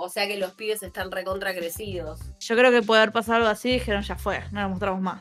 O 0.00 0.08
sea 0.08 0.26
que 0.26 0.38
los 0.38 0.52
pibes 0.52 0.82
están 0.82 1.10
recontra 1.10 1.54
crecidos. 1.54 2.20
Yo 2.40 2.56
creo 2.56 2.70
que 2.70 2.82
puede 2.82 3.02
haber 3.02 3.12
pasado 3.12 3.36
algo 3.36 3.48
así 3.48 3.68
y 3.68 3.72
dijeron 3.74 4.02
ya 4.02 4.16
fue, 4.16 4.42
no 4.50 4.62
lo 4.62 4.70
mostramos 4.70 5.02
más. 5.02 5.20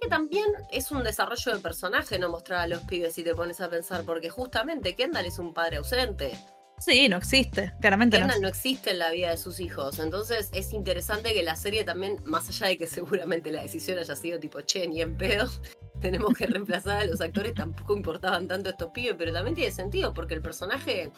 Que 0.00 0.08
también 0.08 0.46
es 0.72 0.90
un 0.90 1.04
desarrollo 1.04 1.54
de 1.54 1.60
personaje 1.60 2.18
no 2.18 2.30
mostrar 2.30 2.60
a 2.60 2.66
los 2.66 2.80
pibes 2.84 3.14
si 3.14 3.22
te 3.22 3.34
pones 3.34 3.60
a 3.60 3.68
pensar, 3.68 4.04
porque 4.04 4.30
justamente 4.30 4.96
Kendall 4.96 5.26
es 5.26 5.38
un 5.38 5.52
padre 5.52 5.76
ausente. 5.76 6.32
Sí, 6.78 7.08
no 7.08 7.18
existe, 7.18 7.74
claramente 7.80 8.18
Kendall 8.18 8.40
no. 8.40 8.48
existe 8.48 8.90
en 8.90 8.98
la 8.98 9.10
vida 9.10 9.30
de 9.30 9.36
sus 9.36 9.60
hijos. 9.60 9.98
Entonces 9.98 10.48
es 10.52 10.72
interesante 10.72 11.34
que 11.34 11.42
la 11.42 11.54
serie 11.54 11.84
también, 11.84 12.16
más 12.24 12.48
allá 12.48 12.68
de 12.68 12.78
que 12.78 12.86
seguramente 12.86 13.52
la 13.52 13.62
decisión 13.62 13.98
haya 13.98 14.16
sido 14.16 14.40
tipo, 14.40 14.62
che, 14.62 14.88
ni 14.88 15.02
en 15.02 15.16
pedo, 15.16 15.48
tenemos 16.00 16.34
que 16.34 16.46
reemplazar 16.46 17.02
a 17.02 17.04
los 17.04 17.20
actores, 17.20 17.54
tampoco 17.54 17.94
importaban 17.94 18.48
tanto 18.48 18.70
estos 18.70 18.90
pibes, 18.90 19.14
pero 19.18 19.32
también 19.32 19.54
tiene 19.54 19.70
sentido, 19.70 20.12
porque 20.14 20.34
el 20.34 20.42
personaje 20.42 21.12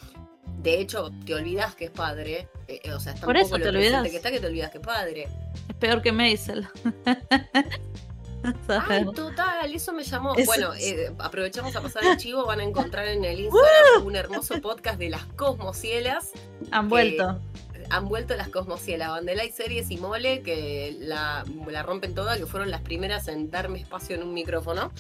de 0.63 0.81
hecho, 0.81 1.11
te 1.27 1.35
olvidas 1.35 1.75
que 1.75 1.87
es 1.87 1.91
padre. 1.91 2.49
Eh, 2.69 2.81
o 2.93 3.01
sea, 3.01 3.13
está 3.13 3.27
Por 3.27 3.37
eso 3.37 3.57
te 3.59 3.69
olvidas. 3.69 4.09
que 4.09 4.17
está 4.17 4.31
que 4.31 4.41
te 4.41 4.47
olvidas 4.47 4.71
que 4.71 4.79
es 4.79 4.85
padre. 4.85 5.29
Es 5.69 5.77
peor 5.77 6.03
que 6.03 6.13
Maisel. 6.13 6.67
Ay, 8.69 9.05
total, 9.15 9.73
eso 9.73 9.93
me 9.93 10.03
llamó. 10.03 10.35
Bueno, 10.45 10.75
eh, 10.75 11.11
aprovechamos 11.19 11.75
a 11.77 11.81
pasar 11.81 12.05
el 12.05 12.17
chivo. 12.19 12.45
Van 12.47 12.61
a 12.61 12.65
encontrar 12.65 13.09
en 13.09 13.25
el 13.25 13.41
Instagram 13.41 14.05
un 14.07 14.17
hermoso 14.17 14.61
podcast 14.61 14.99
de 14.99 15.11
las 15.11 15.25
Cosmocielas. 15.37 16.31
Han 16.71 16.89
vuelto. 16.89 17.41
Han 17.91 18.09
vuelto 18.09 18.35
las 18.37 18.49
Cosmocielas. 18.49 19.09
Bandela 19.11 19.45
y 19.45 19.51
series 19.51 19.91
y 19.91 19.97
mole 19.97 20.43
que 20.43 20.97
la, 20.99 21.45
la 21.69 21.83
rompen 21.83 22.15
toda, 22.15 22.37
que 22.37 22.47
fueron 22.47 22.71
las 22.71 22.83
primeras 22.83 23.29
en 23.29 23.51
darme 23.51 23.81
espacio 23.81 24.17
en 24.17 24.23
un 24.23 24.35
micrófono 24.35 24.93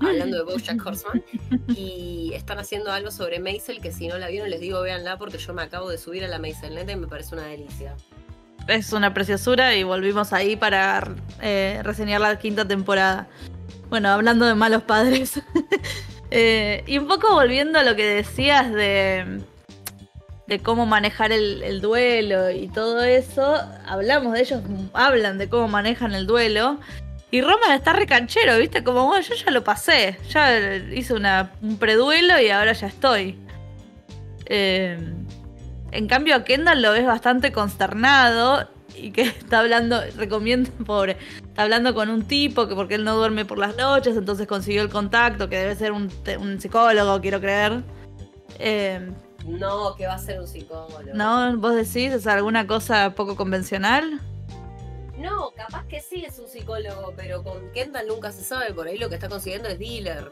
hablando 0.00 0.36
de 0.36 0.42
Bojack 0.44 0.80
Horseman, 0.86 1.22
y 1.68 2.32
están 2.34 2.58
haciendo 2.58 2.92
algo 2.92 3.10
sobre 3.10 3.40
Maisel, 3.40 3.80
que 3.80 3.92
si 3.92 4.08
no 4.08 4.18
la 4.18 4.28
vieron 4.28 4.50
les 4.50 4.60
digo 4.60 4.80
véanla 4.80 5.18
porque 5.18 5.38
yo 5.38 5.52
me 5.54 5.62
acabo 5.62 5.88
de 5.88 5.98
subir 5.98 6.24
a 6.24 6.28
la 6.28 6.38
Maisel 6.38 6.74
Neta 6.74 6.92
y 6.92 6.96
me 6.96 7.06
parece 7.06 7.34
una 7.34 7.46
delicia. 7.46 7.94
Es 8.66 8.92
una 8.92 9.14
preciosura 9.14 9.74
y 9.74 9.82
volvimos 9.82 10.32
ahí 10.32 10.54
para 10.54 11.14
eh, 11.40 11.80
reseñar 11.82 12.20
la 12.20 12.38
quinta 12.38 12.68
temporada. 12.68 13.26
Bueno, 13.88 14.10
hablando 14.10 14.44
de 14.46 14.54
malos 14.54 14.82
padres. 14.82 15.40
Eh, 16.30 16.84
y 16.86 16.98
un 16.98 17.08
poco 17.08 17.32
volviendo 17.32 17.78
a 17.78 17.82
lo 17.84 17.96
que 17.96 18.04
decías 18.04 18.70
de, 18.70 19.40
de 20.46 20.58
cómo 20.58 20.84
manejar 20.84 21.32
el, 21.32 21.62
el, 21.62 21.80
duelo 21.80 22.50
y 22.50 22.68
todo 22.68 23.02
eso, 23.02 23.56
hablamos 23.86 24.34
de 24.34 24.40
ellos, 24.42 24.62
hablan 24.92 25.38
de 25.38 25.48
cómo 25.48 25.68
manejan 25.68 26.12
el 26.12 26.26
duelo. 26.26 26.80
Y 27.30 27.42
Roman 27.42 27.72
está 27.72 27.92
recanchero, 27.92 28.56
¿viste? 28.56 28.82
Como, 28.82 29.06
bueno, 29.06 29.22
yo 29.22 29.34
ya 29.34 29.50
lo 29.50 29.62
pasé. 29.62 30.18
Ya 30.30 30.76
hice 30.76 31.12
una, 31.12 31.52
un 31.60 31.78
preduelo 31.78 32.40
y 32.40 32.48
ahora 32.48 32.72
ya 32.72 32.86
estoy. 32.86 33.38
Eh, 34.46 34.98
en 35.92 36.06
cambio, 36.06 36.36
a 36.36 36.44
Kendall 36.44 36.80
lo 36.80 36.92
ves 36.92 37.06
bastante 37.06 37.52
consternado 37.52 38.68
y 38.96 39.10
que 39.12 39.22
está 39.38 39.60
hablando, 39.60 40.00
recomiendo, 40.16 40.70
pobre, 40.86 41.16
está 41.36 41.62
hablando 41.62 41.94
con 41.94 42.08
un 42.08 42.26
tipo 42.26 42.66
que 42.66 42.74
porque 42.74 42.94
él 42.94 43.04
no 43.04 43.16
duerme 43.16 43.44
por 43.44 43.58
las 43.58 43.76
noches, 43.76 44.16
entonces 44.16 44.46
consiguió 44.46 44.82
el 44.82 44.88
contacto, 44.88 45.48
que 45.48 45.58
debe 45.58 45.76
ser 45.76 45.92
un, 45.92 46.10
psicólogo, 46.58 47.20
quiero 47.20 47.40
creer. 47.40 47.82
Eh, 48.58 49.10
no, 49.46 49.94
que 49.96 50.06
va 50.06 50.14
a 50.14 50.18
ser 50.18 50.40
un 50.40 50.48
psicólogo. 50.48 51.00
¿No? 51.14 51.56
¿Vos 51.58 51.74
decís? 51.74 52.12
¿Es 52.12 52.26
alguna 52.26 52.66
cosa 52.66 53.14
poco 53.14 53.36
convencional? 53.36 54.20
No, 55.18 55.50
capaz 55.50 55.86
que 55.88 56.00
sí 56.00 56.24
es 56.24 56.38
un 56.38 56.48
psicólogo, 56.48 57.12
pero 57.16 57.42
con 57.42 57.72
Kendall 57.72 58.06
nunca 58.06 58.30
se 58.30 58.44
sabe, 58.44 58.72
por 58.72 58.86
ahí 58.86 58.98
lo 58.98 59.08
que 59.08 59.16
está 59.16 59.28
consiguiendo 59.28 59.68
es 59.68 59.78
dealer. 59.78 60.30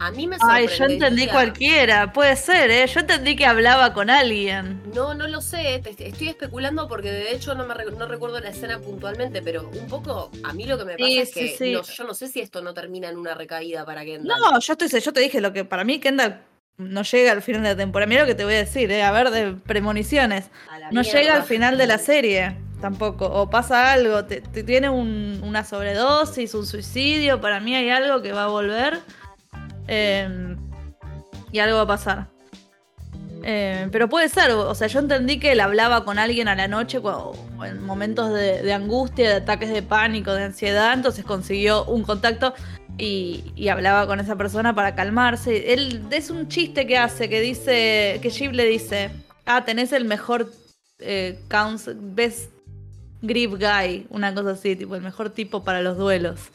A 0.00 0.10
mí 0.10 0.26
me 0.26 0.36
Ay, 0.40 0.66
yo 0.66 0.86
entendí 0.86 1.28
cualquiera, 1.28 2.12
puede 2.12 2.34
ser, 2.34 2.72
¿eh? 2.72 2.84
Yo 2.88 3.00
entendí 3.00 3.36
que 3.36 3.46
hablaba 3.46 3.94
con 3.94 4.10
alguien. 4.10 4.82
No, 4.92 5.14
no 5.14 5.28
lo 5.28 5.40
sé, 5.40 5.76
estoy 5.76 6.28
especulando 6.28 6.88
porque 6.88 7.12
de 7.12 7.32
hecho 7.32 7.54
no, 7.54 7.64
me 7.64 7.74
no 7.84 8.06
recuerdo 8.08 8.40
la 8.40 8.48
escena 8.48 8.80
puntualmente, 8.80 9.42
pero 9.42 9.68
un 9.68 9.86
poco 9.86 10.32
a 10.42 10.52
mí 10.54 10.64
lo 10.64 10.76
que 10.76 10.84
me 10.84 10.96
pasa 10.96 11.22
es 11.22 11.30
que 11.32 11.72
yo 11.72 12.04
no 12.04 12.14
sé 12.14 12.26
si 12.26 12.40
esto 12.40 12.62
no 12.62 12.74
termina 12.74 13.10
en 13.10 13.16
una 13.16 13.34
recaída 13.34 13.84
para 13.84 14.04
Kendall. 14.04 14.40
No, 14.40 14.58
yo, 14.58 14.72
estoy, 14.72 14.88
yo 15.00 15.12
te 15.12 15.20
dije 15.20 15.40
lo 15.40 15.52
que 15.52 15.64
para 15.64 15.84
mí 15.84 16.00
Kendall 16.00 16.42
no 16.78 17.02
llega 17.02 17.30
al 17.30 17.42
final 17.42 17.62
de 17.62 17.68
la 17.68 17.76
temporada. 17.76 18.08
Mira 18.08 18.22
lo 18.22 18.26
que 18.26 18.34
te 18.34 18.44
voy 18.44 18.54
a 18.54 18.58
decir, 18.58 18.90
¿eh? 18.90 19.04
a 19.04 19.12
ver, 19.12 19.30
de 19.30 19.52
premoniciones. 19.52 20.46
No 20.90 21.02
llega 21.02 21.36
al 21.36 21.44
final 21.44 21.78
de 21.78 21.86
la 21.86 21.98
serie 21.98 22.56
tampoco. 22.82 23.24
O 23.24 23.48
pasa 23.48 23.92
algo, 23.92 24.26
te, 24.26 24.42
tiene 24.42 24.90
una 24.90 25.64
sobredosis, 25.64 26.54
un 26.54 26.66
suicidio, 26.66 27.40
para 27.40 27.60
mí 27.60 27.74
hay 27.74 27.88
algo 27.88 28.20
que 28.20 28.32
va 28.32 28.44
a 28.44 28.48
volver 28.48 29.00
em, 29.86 30.58
y 31.50 31.60
algo 31.60 31.78
va 31.78 31.84
a 31.84 31.86
pasar. 31.86 32.26
Em, 33.44 33.90
pero 33.90 34.08
puede 34.08 34.28
ser, 34.28 34.50
o 34.52 34.74
sea, 34.74 34.86
yo 34.88 35.00
entendí 35.00 35.40
que 35.40 35.52
él 35.52 35.60
hablaba 35.60 36.04
con 36.04 36.18
alguien 36.18 36.46
a 36.48 36.54
la 36.54 36.68
noche 36.68 37.00
en 37.66 37.82
momentos 37.82 38.32
de, 38.32 38.72
angustia, 38.72 39.30
de 39.30 39.36
ataques 39.36 39.70
de 39.70 39.82
pánico, 39.82 40.32
de 40.32 40.44
ansiedad, 40.44 40.92
entonces 40.92 41.24
consiguió 41.24 41.84
un 41.86 42.02
contacto 42.02 42.54
y, 42.98 43.68
hablaba 43.68 44.06
con 44.06 44.20
esa 44.20 44.36
persona 44.36 44.74
para 44.74 44.94
calmarse. 44.94 45.72
Él 45.72 46.02
es 46.10 46.30
un 46.30 46.48
chiste 46.48 46.86
que 46.86 46.98
hace, 46.98 47.28
que 47.28 47.40
dice, 47.40 48.18
que 48.22 48.30
Jeep 48.30 48.52
le 48.52 48.66
dice, 48.66 49.10
ah, 49.46 49.64
tenés 49.64 49.92
el 49.92 50.04
mejor 50.04 50.52
eh, 50.98 51.40
best 51.96 52.52
grip 53.22 53.52
guy, 53.52 54.06
una 54.10 54.34
cosa 54.34 54.50
así, 54.50 54.76
tipo 54.76 54.94
el 54.94 55.02
mejor 55.02 55.30
tipo 55.30 55.64
para 55.64 55.80
los 55.80 55.96
duelos. 55.96 56.50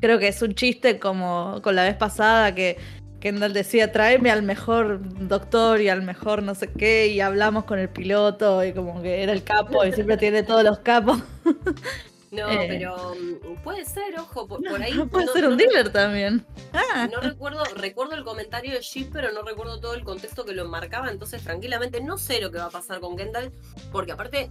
Creo 0.00 0.18
que 0.18 0.28
es 0.28 0.40
un 0.42 0.54
chiste 0.54 0.98
como 0.98 1.60
con 1.62 1.74
la 1.74 1.84
vez 1.84 1.96
pasada 1.96 2.54
que 2.54 2.78
Kendall 3.20 3.52
decía, 3.52 3.92
tráeme 3.92 4.30
al 4.30 4.42
mejor 4.42 5.00
doctor 5.26 5.80
y 5.80 5.88
al 5.88 6.02
mejor 6.02 6.42
no 6.42 6.54
sé 6.54 6.70
qué, 6.72 7.08
y 7.08 7.20
hablamos 7.20 7.64
con 7.64 7.78
el 7.78 7.88
piloto 7.88 8.64
y 8.64 8.72
como 8.72 9.02
que 9.02 9.22
era 9.22 9.32
el 9.32 9.42
capo 9.42 9.84
y 9.84 9.92
siempre 9.92 10.16
tiene 10.16 10.42
todos 10.42 10.64
los 10.64 10.78
capos. 10.80 11.18
No, 12.32 12.50
eh. 12.50 12.66
pero 12.68 13.14
mm, 13.14 13.62
puede 13.62 13.84
ser, 13.84 14.18
ojo, 14.18 14.46
por, 14.46 14.60
ahí. 14.82 14.92
Puede 15.10 15.28
ser 15.28 15.46
un 15.46 15.56
dealer 15.56 15.90
también. 15.90 16.44
Ah. 16.72 17.08
No 17.10 17.20
recuerdo, 17.20 17.62
recuerdo 17.76 18.14
el 18.14 18.24
comentario 18.24 18.74
de 18.74 18.80
Jeep, 18.80 19.10
pero 19.12 19.32
no 19.32 19.42
recuerdo 19.42 19.80
todo 19.80 19.94
el 19.94 20.04
contexto 20.04 20.44
que 20.44 20.52
lo 20.52 20.68
marcaba, 20.68 21.10
entonces 21.10 21.42
tranquilamente 21.42 22.00
no 22.02 22.18
sé 22.18 22.40
lo 22.40 22.50
que 22.50 22.58
va 22.58 22.66
a 22.66 22.70
pasar 22.70 23.00
con 23.00 23.16
Kendall, 23.16 23.52
porque 23.92 24.12
aparte 24.12 24.50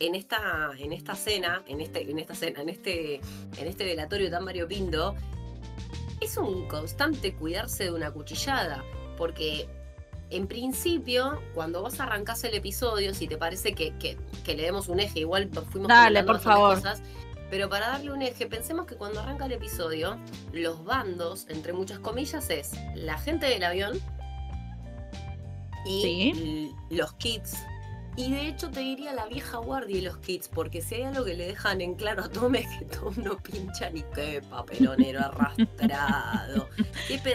en 0.00 0.14
esta, 0.14 0.70
en 0.78 0.92
esta 0.92 1.14
cena, 1.14 1.62
en 1.66 1.80
este, 1.80 2.10
en 2.10 2.18
esta 2.18 2.34
cena, 2.34 2.60
en 2.62 2.68
este, 2.68 3.16
en 3.56 3.66
este 3.66 3.84
velatorio 3.84 4.30
tan 4.30 4.44
variopinto, 4.44 5.14
es 6.20 6.36
un 6.36 6.66
constante 6.68 7.34
cuidarse 7.34 7.84
de 7.84 7.92
una 7.92 8.10
cuchillada, 8.10 8.84
porque 9.16 9.68
en 10.30 10.46
principio, 10.46 11.40
cuando 11.54 11.82
vos 11.82 12.00
arrancás 12.00 12.42
el 12.44 12.54
episodio, 12.54 13.14
si 13.14 13.28
te 13.28 13.36
parece 13.36 13.74
que, 13.74 13.92
que, 13.98 14.16
le 14.54 14.62
demos 14.62 14.88
un 14.88 15.00
eje, 15.00 15.20
igual 15.20 15.50
fuimos 15.70 15.88
Dale, 15.88 16.24
por 16.24 16.40
favor. 16.40 16.76
cosas, 16.76 17.02
pero 17.50 17.68
para 17.68 17.88
darle 17.88 18.12
un 18.12 18.22
eje, 18.22 18.46
pensemos 18.46 18.86
que 18.86 18.96
cuando 18.96 19.20
arranca 19.20 19.44
el 19.44 19.52
episodio, 19.52 20.16
los 20.52 20.84
bandos, 20.84 21.46
entre 21.50 21.74
muchas 21.74 21.98
comillas, 21.98 22.48
es 22.48 22.72
la 22.94 23.18
gente 23.18 23.46
del 23.46 23.62
avión 23.62 24.00
y 25.84 26.70
los 26.88 27.12
kids 27.14 27.56
y 28.16 28.30
de 28.30 28.46
hecho 28.48 28.70
te 28.70 28.80
diría 28.80 29.12
la 29.14 29.26
vieja 29.26 29.56
guardia 29.58 29.96
y 29.96 30.00
los 30.02 30.18
kids, 30.18 30.48
porque 30.48 30.82
si 30.82 30.96
hay 30.96 31.02
algo 31.04 31.24
que 31.24 31.34
le 31.34 31.46
dejan 31.46 31.80
en 31.80 31.94
claro 31.94 32.24
a 32.24 32.28
Tom 32.28 32.54
es 32.54 32.66
que 32.78 32.84
Tom 32.84 33.14
no 33.16 33.38
pincha 33.38 33.88
ni 33.90 34.02
qué 34.14 34.42
papelonero 34.50 35.20
arrastrado. 35.20 36.68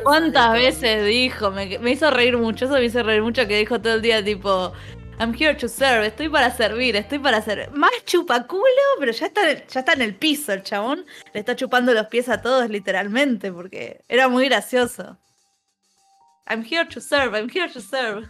¿Cuántas 0.04 0.54
veces 0.54 1.06
dijo? 1.06 1.50
Me, 1.50 1.92
hizo 1.92 2.12
reír 2.12 2.38
mucho, 2.38 2.66
eso 2.66 2.76
me 2.76 2.86
hizo 2.86 3.02
reír 3.02 3.24
mucho 3.24 3.48
que 3.48 3.58
dijo 3.58 3.82
todo 3.82 3.96
el 3.96 4.02
día 4.04 4.24
tipo, 4.24 4.72
I'm 5.20 5.34
here 5.34 5.56
to 5.56 5.68
serve, 5.68 6.06
estoy 6.06 6.30
para 6.30 6.52
servir, 6.52 6.96
estoy 6.96 7.18
para 7.18 7.42
servir. 7.42 7.72
Más 7.72 7.90
chupaculo, 8.06 8.62
pero 9.00 9.12
ya 9.12 9.26
está, 9.26 9.42
ya 9.52 9.80
está 9.80 9.94
en 9.94 10.02
el 10.04 10.14
piso 10.16 10.54
el 10.54 10.62
chabón. 10.62 11.06
Le 11.34 11.40
está 11.40 11.56
chupando 11.56 11.92
los 11.94 12.06
pies 12.06 12.30
a 12.30 12.40
todos 12.40 12.70
literalmente, 12.70 13.52
porque 13.52 14.02
era 14.08 14.28
muy 14.28 14.46
gracioso. 14.46 15.18
I'm 16.48 16.64
here 16.64 16.86
to 16.86 17.02
serve, 17.02 17.36
I'm 17.36 17.50
here 17.50 17.68
to 17.68 17.82
serve. 17.82 18.30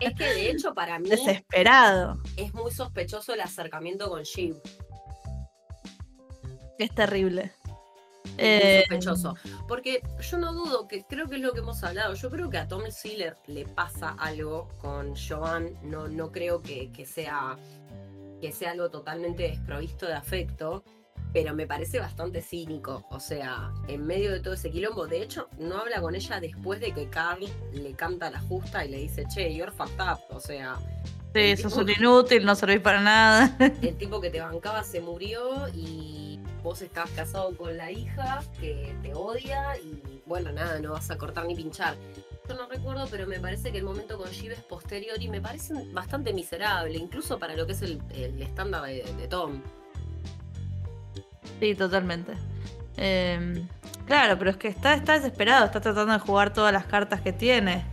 Es 0.00 0.14
que 0.14 0.24
de 0.24 0.50
hecho 0.50 0.74
para 0.74 0.98
mí 0.98 1.08
Desesperado. 1.08 2.18
es 2.36 2.52
muy 2.54 2.72
sospechoso 2.72 3.34
el 3.34 3.40
acercamiento 3.40 4.08
con 4.08 4.22
Shiv. 4.22 4.56
Es 6.78 6.94
terrible. 6.94 7.52
Es 8.36 8.64
Eh, 8.64 8.84
muy 8.90 9.00
sospechoso. 9.02 9.34
Porque 9.68 10.02
yo 10.28 10.38
no 10.38 10.52
dudo 10.52 10.88
que 10.88 11.04
creo 11.04 11.28
que 11.28 11.36
es 11.36 11.40
lo 11.42 11.52
que 11.52 11.60
hemos 11.60 11.84
hablado. 11.84 12.14
Yo 12.14 12.30
creo 12.30 12.50
que 12.50 12.58
a 12.58 12.66
Tom 12.66 12.82
Sealer 12.90 13.36
le 13.46 13.64
pasa 13.64 14.16
algo 14.18 14.68
con 14.80 15.14
Joan. 15.14 15.78
No, 15.82 16.08
no 16.08 16.32
creo 16.32 16.60
que, 16.62 16.90
que 16.90 17.06
sea 17.06 17.56
que 18.40 18.52
sea 18.52 18.72
algo 18.72 18.90
totalmente 18.90 19.44
desprovisto 19.44 20.06
de 20.06 20.14
afecto. 20.14 20.84
Pero 21.34 21.52
me 21.52 21.66
parece 21.66 21.98
bastante 21.98 22.40
cínico. 22.40 23.04
O 23.10 23.20
sea, 23.20 23.70
en 23.88 24.06
medio 24.06 24.32
de 24.32 24.40
todo 24.40 24.54
ese 24.54 24.70
quilombo. 24.70 25.06
De 25.06 25.20
hecho, 25.20 25.48
no 25.58 25.78
habla 25.78 26.00
con 26.00 26.14
ella 26.14 26.40
después 26.40 26.80
de 26.80 26.92
que 26.92 27.08
Carl 27.08 27.44
le 27.72 27.92
canta 27.92 28.30
la 28.30 28.40
justa 28.40 28.84
y 28.84 28.88
le 28.88 28.98
dice, 28.98 29.26
che, 29.26 29.54
you're 29.54 29.72
fucked 29.72 30.00
up. 30.00 30.20
O 30.30 30.40
sea, 30.40 30.78
sí, 31.34 31.56
sos 31.56 31.76
un 31.76 31.90
inútil, 31.90 32.46
no 32.46 32.54
servís 32.54 32.80
para 32.80 33.02
nada. 33.02 33.56
el 33.82 33.96
tipo 33.96 34.20
que 34.20 34.30
te 34.30 34.40
bancaba 34.40 34.84
se 34.84 35.00
murió 35.00 35.68
y 35.74 36.38
vos 36.62 36.80
estás 36.80 37.10
casado 37.10 37.54
con 37.56 37.76
la 37.76 37.90
hija 37.90 38.42
que 38.58 38.96
te 39.02 39.12
odia 39.12 39.76
y 39.78 40.22
bueno, 40.26 40.52
nada, 40.52 40.80
no 40.80 40.92
vas 40.92 41.10
a 41.10 41.18
cortar 41.18 41.46
ni 41.46 41.54
pinchar. 41.54 41.96
Yo 42.48 42.54
no 42.54 42.68
recuerdo, 42.68 43.06
pero 43.10 43.26
me 43.26 43.40
parece 43.40 43.72
que 43.72 43.78
el 43.78 43.84
momento 43.84 44.18
con 44.18 44.30
Shiv 44.30 44.52
es 44.52 44.60
posterior 44.60 45.20
y 45.20 45.28
me 45.28 45.40
parece 45.40 45.74
bastante 45.92 46.32
miserable, 46.32 46.96
incluso 46.96 47.38
para 47.38 47.56
lo 47.56 47.66
que 47.66 47.72
es 47.72 47.82
el, 47.82 48.00
el 48.14 48.40
estándar 48.40 48.84
de, 48.84 49.02
de 49.02 49.28
Tom. 49.28 49.62
Sí, 51.60 51.74
totalmente. 51.74 52.32
Eh, 52.96 53.64
claro, 54.06 54.38
pero 54.38 54.50
es 54.50 54.56
que 54.56 54.68
está, 54.68 54.94
está 54.94 55.14
desesperado, 55.14 55.64
está 55.66 55.80
tratando 55.80 56.12
de 56.12 56.18
jugar 56.18 56.52
todas 56.52 56.72
las 56.72 56.84
cartas 56.86 57.20
que 57.20 57.32
tiene. 57.32 57.84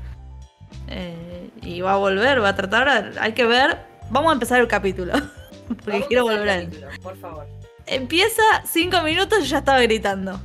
Eh, 0.87 1.49
y 1.61 1.81
va 1.81 1.93
a 1.93 1.97
volver, 1.97 2.41
va 2.43 2.49
a 2.49 2.55
tratar. 2.55 2.87
a- 2.89 3.11
Hay 3.21 3.33
que 3.33 3.45
ver. 3.45 3.77
Vamos 4.09 4.29
a 4.29 4.33
empezar 4.33 4.59
el 4.59 4.67
capítulo. 4.67 5.13
Porque 5.67 5.91
Vamos 5.91 6.07
quiero 6.07 6.23
volver 6.23 6.49
a 6.49 6.59
capítulo, 6.63 6.87
Por 7.01 7.17
favor. 7.17 7.47
Empieza 7.85 8.41
cinco 8.65 9.01
minutos 9.01 9.39
y 9.41 9.45
ya 9.47 9.59
estaba 9.59 9.79
gritando. 9.81 10.39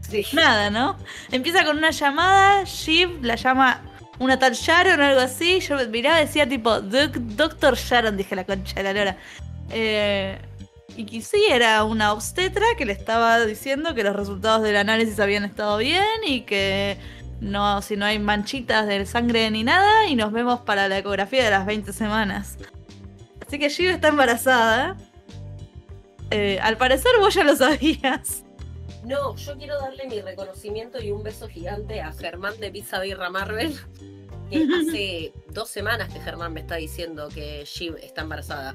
Sí. 0.00 0.24
Nada, 0.32 0.70
¿no? 0.70 0.96
Empieza 1.30 1.64
con 1.64 1.76
una 1.78 1.90
llamada, 1.90 2.64
Shiv 2.64 3.22
la 3.22 3.34
llama 3.36 3.82
una 4.18 4.38
tal 4.38 4.52
Sharon 4.54 5.00
o 5.00 5.04
algo 5.04 5.20
así. 5.20 5.60
Yo 5.60 5.76
miraba 5.88 6.20
y 6.22 6.26
decía 6.26 6.48
tipo, 6.48 6.80
"Doc- 6.80 7.16
Doctor 7.16 7.76
Sharon, 7.76 8.16
dije 8.16 8.34
la 8.36 8.44
concha 8.44 8.74
de 8.76 8.82
la 8.82 8.92
lora. 8.92 9.16
Eh, 9.70 10.38
y 10.98 11.06
que 11.06 11.22
sí, 11.22 11.40
era 11.48 11.84
una 11.84 12.12
obstetra 12.12 12.66
que 12.76 12.84
le 12.84 12.92
estaba 12.92 13.46
diciendo 13.46 13.94
que 13.94 14.02
los 14.02 14.16
resultados 14.16 14.62
del 14.62 14.76
análisis 14.76 15.20
habían 15.20 15.44
estado 15.44 15.76
bien 15.78 16.02
y 16.26 16.40
que 16.40 16.98
no, 17.40 17.80
si 17.82 17.96
no 17.96 18.04
hay 18.04 18.18
manchitas 18.18 18.84
de 18.88 19.06
sangre 19.06 19.48
ni 19.52 19.62
nada, 19.62 20.08
y 20.08 20.16
nos 20.16 20.32
vemos 20.32 20.62
para 20.62 20.88
la 20.88 20.98
ecografía 20.98 21.44
de 21.44 21.50
las 21.50 21.66
20 21.66 21.92
semanas. 21.92 22.58
Así 23.46 23.60
que 23.60 23.68
Shiv 23.68 23.90
está 23.90 24.08
embarazada. 24.08 24.96
Eh, 26.32 26.58
al 26.60 26.76
parecer 26.76 27.12
vos 27.20 27.32
ya 27.32 27.44
lo 27.44 27.54
sabías. 27.54 28.42
No, 29.04 29.36
yo 29.36 29.56
quiero 29.56 29.78
darle 29.80 30.04
mi 30.08 30.20
reconocimiento 30.20 31.00
y 31.00 31.12
un 31.12 31.22
beso 31.22 31.46
gigante 31.46 32.00
a 32.00 32.10
Germán 32.10 32.58
de 32.58 32.72
Pizza 32.72 32.98
Birra 32.98 33.30
Marvel. 33.30 33.78
Que 34.50 34.66
hace 34.80 35.32
dos 35.50 35.68
semanas 35.68 36.12
que 36.12 36.18
Germán 36.18 36.54
me 36.54 36.60
está 36.60 36.74
diciendo 36.74 37.28
que 37.32 37.64
Shiv 37.64 37.94
está 38.02 38.22
embarazada. 38.22 38.74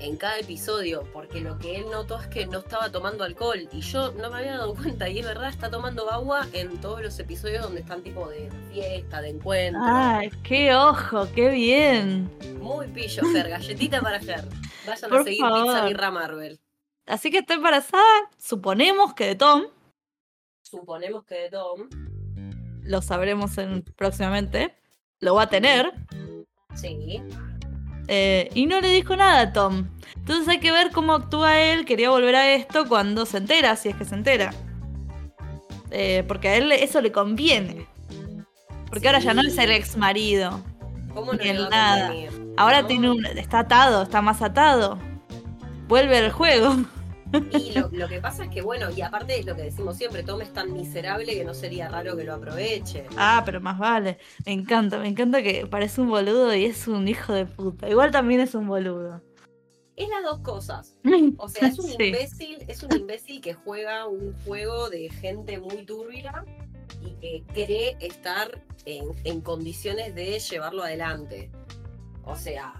En 0.00 0.16
cada 0.16 0.38
episodio, 0.38 1.04
porque 1.12 1.40
lo 1.40 1.58
que 1.58 1.76
él 1.76 1.84
notó 1.90 2.18
es 2.18 2.26
que 2.28 2.46
no 2.46 2.60
estaba 2.60 2.90
tomando 2.90 3.22
alcohol. 3.22 3.68
Y 3.70 3.80
yo 3.82 4.12
no 4.12 4.30
me 4.30 4.38
había 4.38 4.56
dado 4.56 4.74
cuenta, 4.98 5.08
y 5.08 5.18
es 5.18 5.26
verdad, 5.26 5.50
está 5.50 5.70
tomando 5.70 6.10
agua 6.10 6.46
en 6.54 6.80
todos 6.80 7.02
los 7.02 7.18
episodios 7.18 7.62
donde 7.62 7.80
están 7.82 8.02
tipo 8.02 8.28
de 8.28 8.50
fiesta, 8.72 9.20
de 9.20 9.28
encuentro. 9.30 9.80
¡Ay, 9.84 10.30
qué 10.42 10.74
ojo! 10.74 11.28
¡Qué 11.34 11.50
bien! 11.50 12.30
Muy 12.60 12.86
pillo, 12.88 13.22
Ger, 13.32 13.48
galletita 13.50 14.00
para 14.00 14.18
Ger. 14.20 14.44
Vayan 14.86 15.10
Por 15.10 15.20
a 15.20 15.24
seguir 15.24 15.40
favor. 15.40 15.62
Pizza 15.64 15.84
Birra 15.86 16.10
Marvel. 16.10 16.60
Así 17.06 17.30
que 17.30 17.38
está 17.38 17.54
embarazada, 17.54 18.02
suponemos 18.38 19.14
que 19.14 19.26
de 19.26 19.34
Tom, 19.34 19.64
Suponemos 20.62 21.24
que 21.24 21.34
de 21.34 21.50
Tom. 21.50 21.88
lo 22.82 23.02
sabremos 23.02 23.58
en- 23.58 23.82
próximamente, 23.82 24.76
lo 25.18 25.34
va 25.34 25.42
a 25.42 25.48
tener, 25.50 25.92
Sí. 26.76 27.20
Eh, 28.08 28.50
y 28.54 28.66
no 28.66 28.80
le 28.80 28.88
dijo 28.88 29.16
nada 29.16 29.40
a 29.40 29.52
Tom. 29.52 29.88
Entonces 30.16 30.48
hay 30.48 30.58
que 30.60 30.72
ver 30.72 30.90
cómo 30.90 31.14
actúa 31.14 31.60
él, 31.60 31.84
quería 31.84 32.10
volver 32.10 32.36
a 32.36 32.52
esto 32.52 32.86
cuando 32.88 33.26
se 33.26 33.38
entera, 33.38 33.76
si 33.76 33.88
es 33.88 33.96
que 33.96 34.04
se 34.04 34.14
entera. 34.14 34.52
Eh, 35.90 36.24
porque 36.28 36.48
a 36.48 36.56
él 36.56 36.70
eso 36.72 37.00
le 37.00 37.10
conviene. 37.10 37.86
Porque 38.88 39.08
ahora 39.08 39.20
ya 39.20 39.34
no 39.34 39.42
es 39.42 39.56
el 39.58 39.70
ex 39.70 39.96
marido. 39.96 40.60
¿Cómo 41.14 41.32
no 41.32 41.38
Ni 41.42 41.48
el 41.48 41.68
nada. 41.68 42.12
Ahora 42.56 42.82
No. 42.82 42.88
tiene 42.88 43.10
un, 43.10 43.24
está 43.26 43.60
atado, 43.60 44.02
está 44.02 44.20
más 44.22 44.42
atado. 44.42 44.98
Vuelve 45.88 46.18
al 46.18 46.30
juego. 46.30 46.76
Y 47.52 47.72
lo, 47.78 47.88
lo 47.92 48.08
que 48.08 48.20
pasa 48.20 48.44
es 48.44 48.50
que, 48.50 48.62
bueno, 48.62 48.90
y 48.90 49.02
aparte 49.02 49.42
lo 49.44 49.54
que 49.54 49.62
decimos 49.62 49.96
siempre, 49.96 50.22
Tom 50.22 50.40
es 50.40 50.52
tan 50.52 50.72
miserable 50.72 51.32
que 51.34 51.44
no 51.44 51.54
sería 51.54 51.88
raro 51.88 52.16
que 52.16 52.24
lo 52.24 52.34
aproveche. 52.34 53.06
Ah, 53.16 53.42
pero 53.44 53.60
más 53.60 53.78
vale. 53.78 54.18
Me 54.46 54.52
encanta, 54.52 54.98
me 54.98 55.08
encanta 55.08 55.42
que 55.42 55.66
parece 55.66 56.00
un 56.00 56.08
boludo 56.10 56.54
y 56.54 56.64
es 56.64 56.88
un 56.88 57.06
hijo 57.08 57.32
de 57.32 57.46
puta. 57.46 57.88
Igual 57.88 58.10
también 58.10 58.40
es 58.40 58.54
un 58.54 58.66
boludo. 58.66 59.20
Es 59.96 60.08
las 60.08 60.22
dos 60.24 60.40
cosas. 60.40 60.96
O 61.36 61.48
sea, 61.48 61.68
es 61.68 61.78
un 61.78 61.86
Sí. 61.98 62.04
imbécil, 62.04 62.64
es 62.68 62.82
un 62.82 62.96
imbécil 62.96 63.40
que 63.40 63.54
juega 63.54 64.06
un 64.06 64.34
juego 64.44 64.88
de 64.90 65.08
gente 65.10 65.58
muy 65.58 65.84
turbia 65.84 66.44
y 67.02 67.10
que 67.20 67.44
cree 67.52 67.96
estar 68.00 68.62
en, 68.86 69.04
en 69.24 69.40
condiciones 69.40 70.14
de 70.14 70.38
llevarlo 70.38 70.82
adelante. 70.82 71.50
O 72.24 72.34
sea, 72.34 72.72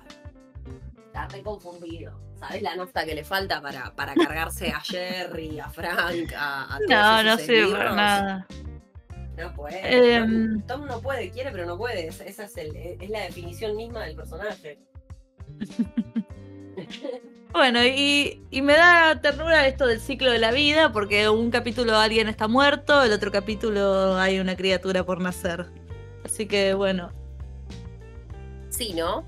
está 1.06 1.28
re 1.28 1.42
confundido. 1.42 2.18
¿Sabes 2.40 2.62
la 2.62 2.74
nafta 2.74 3.04
que 3.04 3.14
le 3.14 3.22
falta 3.22 3.60
para, 3.60 3.94
para 3.94 4.14
cargarse 4.14 4.70
a 4.70 4.80
Jerry, 4.80 5.60
a 5.60 5.68
Frank, 5.68 6.32
a, 6.36 6.74
a 6.74 6.78
todos 6.78 6.88
No, 6.90 7.22
no 7.22 7.36
sirve 7.38 7.72
para 7.72 7.94
nada. 7.94 8.46
No 9.36 9.54
puede. 9.54 10.14
Em. 10.16 10.60
Tom, 10.62 10.80
Tom 10.80 10.86
no 10.88 11.00
puede, 11.00 11.30
quiere, 11.30 11.50
pero 11.50 11.66
no 11.66 11.76
puede. 11.78 12.08
Esa 12.08 12.24
esa 12.24 12.44
es, 12.44 12.56
el- 12.56 12.74
es 12.76 13.10
la 13.10 13.20
definición 13.20 13.76
misma 13.76 14.04
del 14.04 14.16
personaje. 14.16 14.78
Bueno, 17.52 17.84
y, 17.84 18.40
y 18.52 18.62
me 18.62 18.74
da 18.74 19.20
ternura 19.20 19.66
esto 19.66 19.84
del 19.84 19.98
ciclo 20.00 20.30
de 20.30 20.38
la 20.38 20.52
vida, 20.52 20.92
porque 20.92 21.28
un 21.28 21.50
capítulo 21.50 21.96
alguien 21.98 22.28
está 22.28 22.46
muerto, 22.46 23.02
el 23.02 23.12
otro 23.12 23.32
capítulo 23.32 24.16
hay 24.16 24.38
una 24.38 24.54
criatura 24.56 25.04
por 25.04 25.20
nacer. 25.20 25.66
Así 26.24 26.46
que 26.46 26.74
bueno, 26.74 27.10
Sí, 28.68 28.94
¿no? 28.94 29.26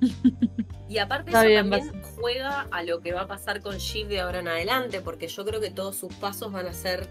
y 0.90 0.98
aparte 0.98 1.30
Está 1.30 1.42
eso 1.42 1.48
bien, 1.48 1.70
también 1.70 2.02
juega 2.16 2.66
a 2.72 2.82
lo 2.82 3.00
que 3.00 3.12
va 3.12 3.22
a 3.22 3.26
pasar 3.28 3.60
con 3.60 3.78
Shiv 3.78 4.08
de 4.08 4.18
ahora 4.18 4.40
en 4.40 4.48
adelante, 4.48 5.00
porque 5.00 5.28
yo 5.28 5.44
creo 5.44 5.60
que 5.60 5.70
todos 5.70 5.94
sus 5.94 6.12
pasos 6.14 6.50
van 6.50 6.66
a 6.66 6.72
ser 6.72 7.06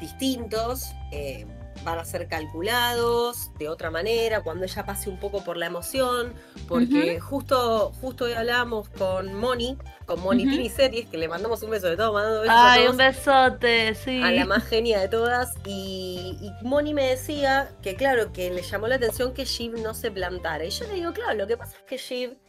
distintos, 0.00 0.92
eh, 1.12 1.44
van 1.84 1.98
a 1.98 2.06
ser 2.06 2.26
calculados 2.26 3.50
de 3.58 3.68
otra 3.68 3.90
manera, 3.90 4.42
cuando 4.42 4.64
ella 4.64 4.86
pase 4.86 5.10
un 5.10 5.18
poco 5.18 5.44
por 5.44 5.58
la 5.58 5.66
emoción, 5.66 6.32
porque 6.66 7.20
justo, 7.20 7.92
justo 8.00 8.24
hoy 8.24 8.32
hablamos 8.32 8.88
con 8.88 9.34
Moni, 9.34 9.76
con 10.06 10.18
Moni. 10.22 10.44
Tini 10.44 10.70
Series, 10.70 11.06
que 11.10 11.18
le 11.18 11.28
mandamos 11.28 11.62
un 11.62 11.70
beso 11.72 11.88
de 11.88 11.98
todo, 11.98 12.14
mandando 12.14 12.40
besos 12.40 12.56
a 12.56 12.72
ay, 12.72 12.80
todos. 12.80 12.92
un 12.92 12.96
besote, 12.96 13.94
sí. 13.94 14.22
a 14.22 14.30
la 14.30 14.46
más 14.46 14.64
genia 14.64 15.00
de 15.00 15.08
todas. 15.08 15.52
Y, 15.66 16.38
y 16.40 16.64
Moni 16.64 16.94
me 16.94 17.08
decía 17.10 17.68
que, 17.82 17.94
claro, 17.94 18.32
que 18.32 18.50
le 18.50 18.62
llamó 18.62 18.88
la 18.88 18.94
atención 18.94 19.34
que 19.34 19.44
Shiv 19.44 19.82
no 19.82 19.92
se 19.92 20.10
plantara. 20.10 20.64
Y 20.64 20.70
yo 20.70 20.86
le 20.86 20.94
digo, 20.94 21.12
claro, 21.12 21.34
lo 21.34 21.46
que 21.46 21.58
pasa 21.58 21.76
es 21.76 21.82
que 21.82 21.98
Shiv 21.98 22.45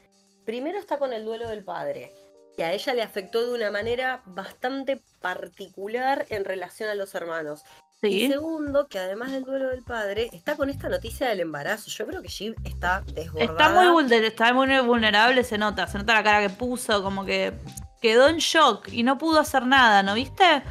primero 0.48 0.80
está 0.80 0.98
con 0.98 1.14
el 1.14 1.24
duelo 1.26 1.48
del 1.50 1.64
padre. 1.64 2.12
Y 2.58 2.64
a 2.64 2.72
ella 2.74 2.96
le 2.96 3.04
afectó 3.04 3.46
de 3.46 3.54
una 3.54 3.70
manera 3.70 4.24
bastante 4.26 5.00
particular 5.22 6.26
en 6.30 6.44
relación 6.44 6.90
a 6.90 6.96
los 6.96 7.14
hermanos. 7.14 7.62
Y 8.02 8.28
segundo, 8.30 8.88
que 8.88 8.98
además 9.00 9.32
del 9.32 9.44
duelo 9.44 9.70
del 9.70 9.84
padre, 9.84 10.30
está 10.32 10.56
con 10.56 10.70
esta 10.70 10.88
noticia 10.90 11.28
del 11.30 11.42
embarazo. 11.42 11.92
Yo 11.92 12.08
creo 12.08 12.22
que 12.22 12.30
Shiv 12.30 12.56
está 12.64 13.04
desbordada. 13.14 13.52
Está 13.52 13.70
muy, 13.70 13.88
vulner- 14.04 14.24
está 14.24 14.54
muy 14.54 14.80
vulnerable, 14.80 15.44
se 15.44 15.58
nota, 15.58 15.86
se 15.88 15.98
nota 16.00 16.14
la 16.14 16.24
cara 16.24 16.42
que 16.42 16.50
puso, 16.50 17.04
como 17.04 17.26
que 17.26 17.54
quedó 18.02 18.28
en 18.30 18.38
shock 18.38 18.88
y 18.92 19.04
no 19.04 19.18
pudo 19.18 19.40
hacer 19.40 19.66
nada, 19.68 20.02
¿no 20.02 20.14
viste? 20.16 20.64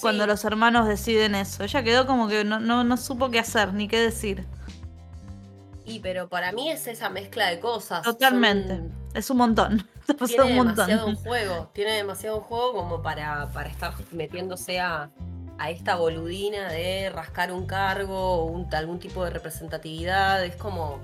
Cuando 0.00 0.26
los 0.26 0.44
hermanos 0.44 0.86
deciden 0.86 1.34
eso. 1.34 1.64
Ella 1.64 1.82
quedó 1.82 2.06
como 2.06 2.28
que 2.28 2.44
no, 2.44 2.60
no, 2.60 2.84
no 2.84 2.96
supo 2.96 3.30
qué 3.30 3.38
hacer 3.40 3.72
ni 3.72 3.88
qué 3.88 3.98
decir. 4.00 4.44
Y 5.84 6.00
pero 6.00 6.28
para 6.28 6.52
mí 6.52 6.70
es 6.70 6.86
esa 6.86 7.08
mezcla 7.08 7.48
de 7.48 7.58
cosas. 7.60 8.02
Totalmente. 8.02 8.76
Son- 8.76 8.97
Es 9.14 9.30
un 9.30 9.38
montón. 9.38 9.88
Tiene 10.26 10.44
un 10.44 10.56
montón. 10.56 10.74
demasiado 10.86 11.08
en 11.08 11.16
juego, 11.16 11.70
tiene 11.74 11.92
demasiado 11.92 12.36
en 12.38 12.42
juego 12.42 12.72
como 12.72 13.02
para, 13.02 13.48
para 13.52 13.68
estar 13.68 13.92
metiéndose 14.12 14.80
a, 14.80 15.10
a 15.58 15.70
esta 15.70 15.96
boludina 15.96 16.68
de 16.70 17.10
rascar 17.10 17.52
un 17.52 17.66
cargo 17.66 18.18
o 18.18 18.44
un, 18.46 18.72
algún 18.74 18.98
tipo 18.98 19.24
de 19.24 19.30
representatividad. 19.30 20.44
Es 20.44 20.56
como, 20.56 20.98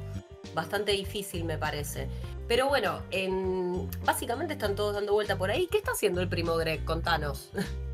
bastante 0.55 0.93
difícil, 0.93 1.45
me 1.45 1.59
parece. 1.59 2.09
Pero 2.49 2.69
bueno, 2.69 3.01
en- 3.11 3.91
básicamente 4.05 4.55
están 4.55 4.75
todos 4.75 4.95
dando 4.95 5.13
vuelta 5.13 5.37
por 5.37 5.51
ahí. 5.51 5.67
¿Qué 5.71 5.79
está 5.79 5.93
haciendo 5.93 6.21
el 6.21 6.29
primo 6.29 6.57
Greg? 6.57 6.85
Contanos. 6.85 7.51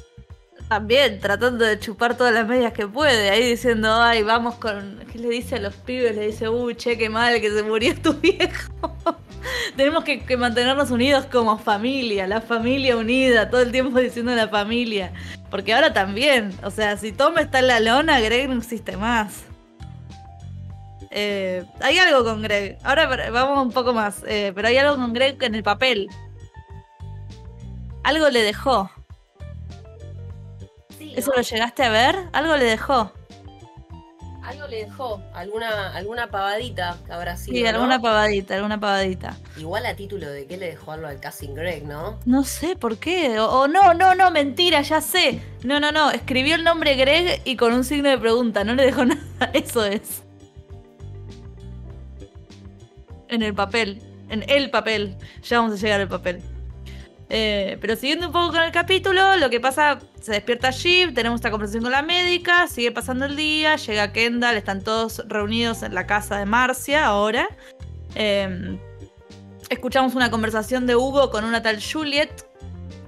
También 0.71 1.19
tratando 1.19 1.65
de 1.65 1.81
chupar 1.81 2.17
todas 2.17 2.33
las 2.33 2.47
medias 2.47 2.73
que 2.73 2.87
puede, 2.87 3.29
ahí 3.29 3.43
diciendo, 3.43 3.93
ay, 4.01 4.23
vamos 4.23 4.55
con. 4.55 5.01
¿Qué 5.11 5.19
le 5.19 5.29
dice 5.29 5.57
a 5.57 5.59
los 5.59 5.75
pibes? 5.75 6.15
Le 6.15 6.29
dice, 6.29 6.49
uy, 6.49 6.77
che, 6.77 6.97
qué 6.97 7.09
mal 7.09 7.41
que 7.41 7.51
se 7.51 7.65
murió 7.65 7.93
tu 8.01 8.15
viejo. 8.23 8.95
Tenemos 9.77 10.05
que, 10.05 10.37
mantenernos 10.37 10.93
unidos 10.93 11.27
como 11.27 11.59
familia, 11.59 12.29
la 12.29 12.41
familia 12.41 12.97
unida, 12.97 13.51
todo 13.51 13.63
el 13.63 13.73
tiempo 13.73 13.99
diciendo 13.99 14.33
la 14.33 14.47
familia. 14.47 15.13
Porque 15.51 15.75
ahora 15.75 15.93
también, 15.93 16.53
o 16.63 16.71
sea, 16.71 16.97
si 16.97 17.11
Tom 17.11 17.37
está 17.39 17.59
en 17.59 17.67
la 17.67 17.81
lona, 17.81 18.21
Greg 18.21 18.49
no 18.49 18.59
existe 18.59 18.97
más. 18.97 19.43
Eh, 21.11 21.65
hay 21.81 21.99
algo 21.99 22.23
con 22.23 22.43
Greg. 22.43 22.79
Ahora 22.85 23.09
vamos 23.33 23.67
un 23.67 23.73
poco 23.73 23.93
más. 23.93 24.23
eh, 24.25 24.53
pero 24.55 24.69
hay 24.69 24.77
algo 24.77 24.95
con 24.95 25.13
Greg 25.15 25.43
en 25.43 25.57
el 25.57 25.65
papel. 25.65 26.07
Algo 28.05 28.31
le 28.31 28.43
dejó. 28.45 28.89
¿Eso 31.17 31.33
lo 31.35 31.43
llegaste 31.43 31.83
a 31.83 31.91
ver? 31.91 32.29
Algo 32.33 32.57
le 32.57 32.65
dejó. 32.65 33.13
Algo 34.43 34.67
le 34.67 34.85
dejó, 34.85 35.23
alguna, 35.35 35.95
alguna 35.95 36.29
pavadita 36.29 36.99
que 37.07 37.13
habrá 37.13 37.37
sido. 37.37 37.57
Sí, 37.57 37.63
¿no? 37.63 37.69
alguna 37.69 38.01
pavadita, 38.01 38.57
alguna 38.57 38.81
pavadita. 38.81 39.37
Igual 39.57 39.87
a 39.87 39.95
título 39.95 40.29
de 40.29 40.47
qué 40.47 40.57
le 40.57 40.67
dejó 40.67 40.93
algo 40.93 41.07
al 41.07 41.21
Cousin 41.21 41.55
Greg, 41.55 41.85
¿no? 41.85 42.19
No 42.25 42.43
sé 42.43 42.75
por 42.75 42.99
qué. 42.99 43.39
O, 43.39 43.47
o 43.47 43.69
no, 43.69 43.95
no, 43.95 44.15
no, 44.15 44.31
mentira, 44.31 44.81
ya 44.83 45.01
sé. 45.01 45.41
No, 45.63 45.79
no, 45.79 45.93
no. 45.93 46.11
Escribió 46.11 46.57
el 46.57 46.65
nombre 46.65 46.97
Greg 46.97 47.43
y 47.45 47.57
con 47.57 47.73
un 47.75 47.85
signo 47.85 48.09
de 48.09 48.19
pregunta. 48.19 48.65
No 48.65 48.75
le 48.75 48.87
dejó 48.87 49.05
nada. 49.07 49.51
Eso 49.53 49.85
es. 49.85 50.25
En 53.29 53.43
el 53.43 53.55
papel. 53.55 54.03
En 54.31 54.45
el 54.49 54.71
papel. 54.71 55.17
Ya 55.43 55.61
vamos 55.61 55.75
a 55.75 55.77
llegar 55.77 56.01
al 56.01 56.09
papel. 56.09 56.43
Eh, 57.33 57.79
pero 57.81 57.95
siguiendo 57.95 58.27
un 58.27 58.33
poco 58.33 58.51
con 58.51 58.63
el 58.63 58.73
capítulo, 58.73 59.37
lo 59.37 59.51
que 59.51 59.61
pasa, 59.61 60.01
se 60.21 60.33
despierta 60.33 60.71
Jeep, 60.71 61.15
tenemos 61.15 61.39
esta 61.39 61.53
conversación 61.53 61.85
con 61.85 61.93
la 61.93 62.03
médica, 62.03 62.67
sigue 62.67 62.91
pasando 62.91 63.25
el 63.25 63.37
día, 63.37 63.77
llega 63.77 64.13
Kendall, 64.13 64.57
están 64.57 64.83
todos 64.83 65.23
reunidos 65.29 65.85
en 65.85 65.95
la 65.95 66.07
casa 66.07 66.39
de 66.39 66.47
Marcia 66.47 67.07
ahora. 67.07 67.49
Eh, 68.17 68.77
escuchamos 69.69 70.17
una 70.17 70.29
conversación 70.31 70.87
de 70.89 70.97
Hugo 70.97 71.31
con 71.31 71.45
una 71.45 71.63
tal 71.63 71.81
Juliet, 71.81 72.31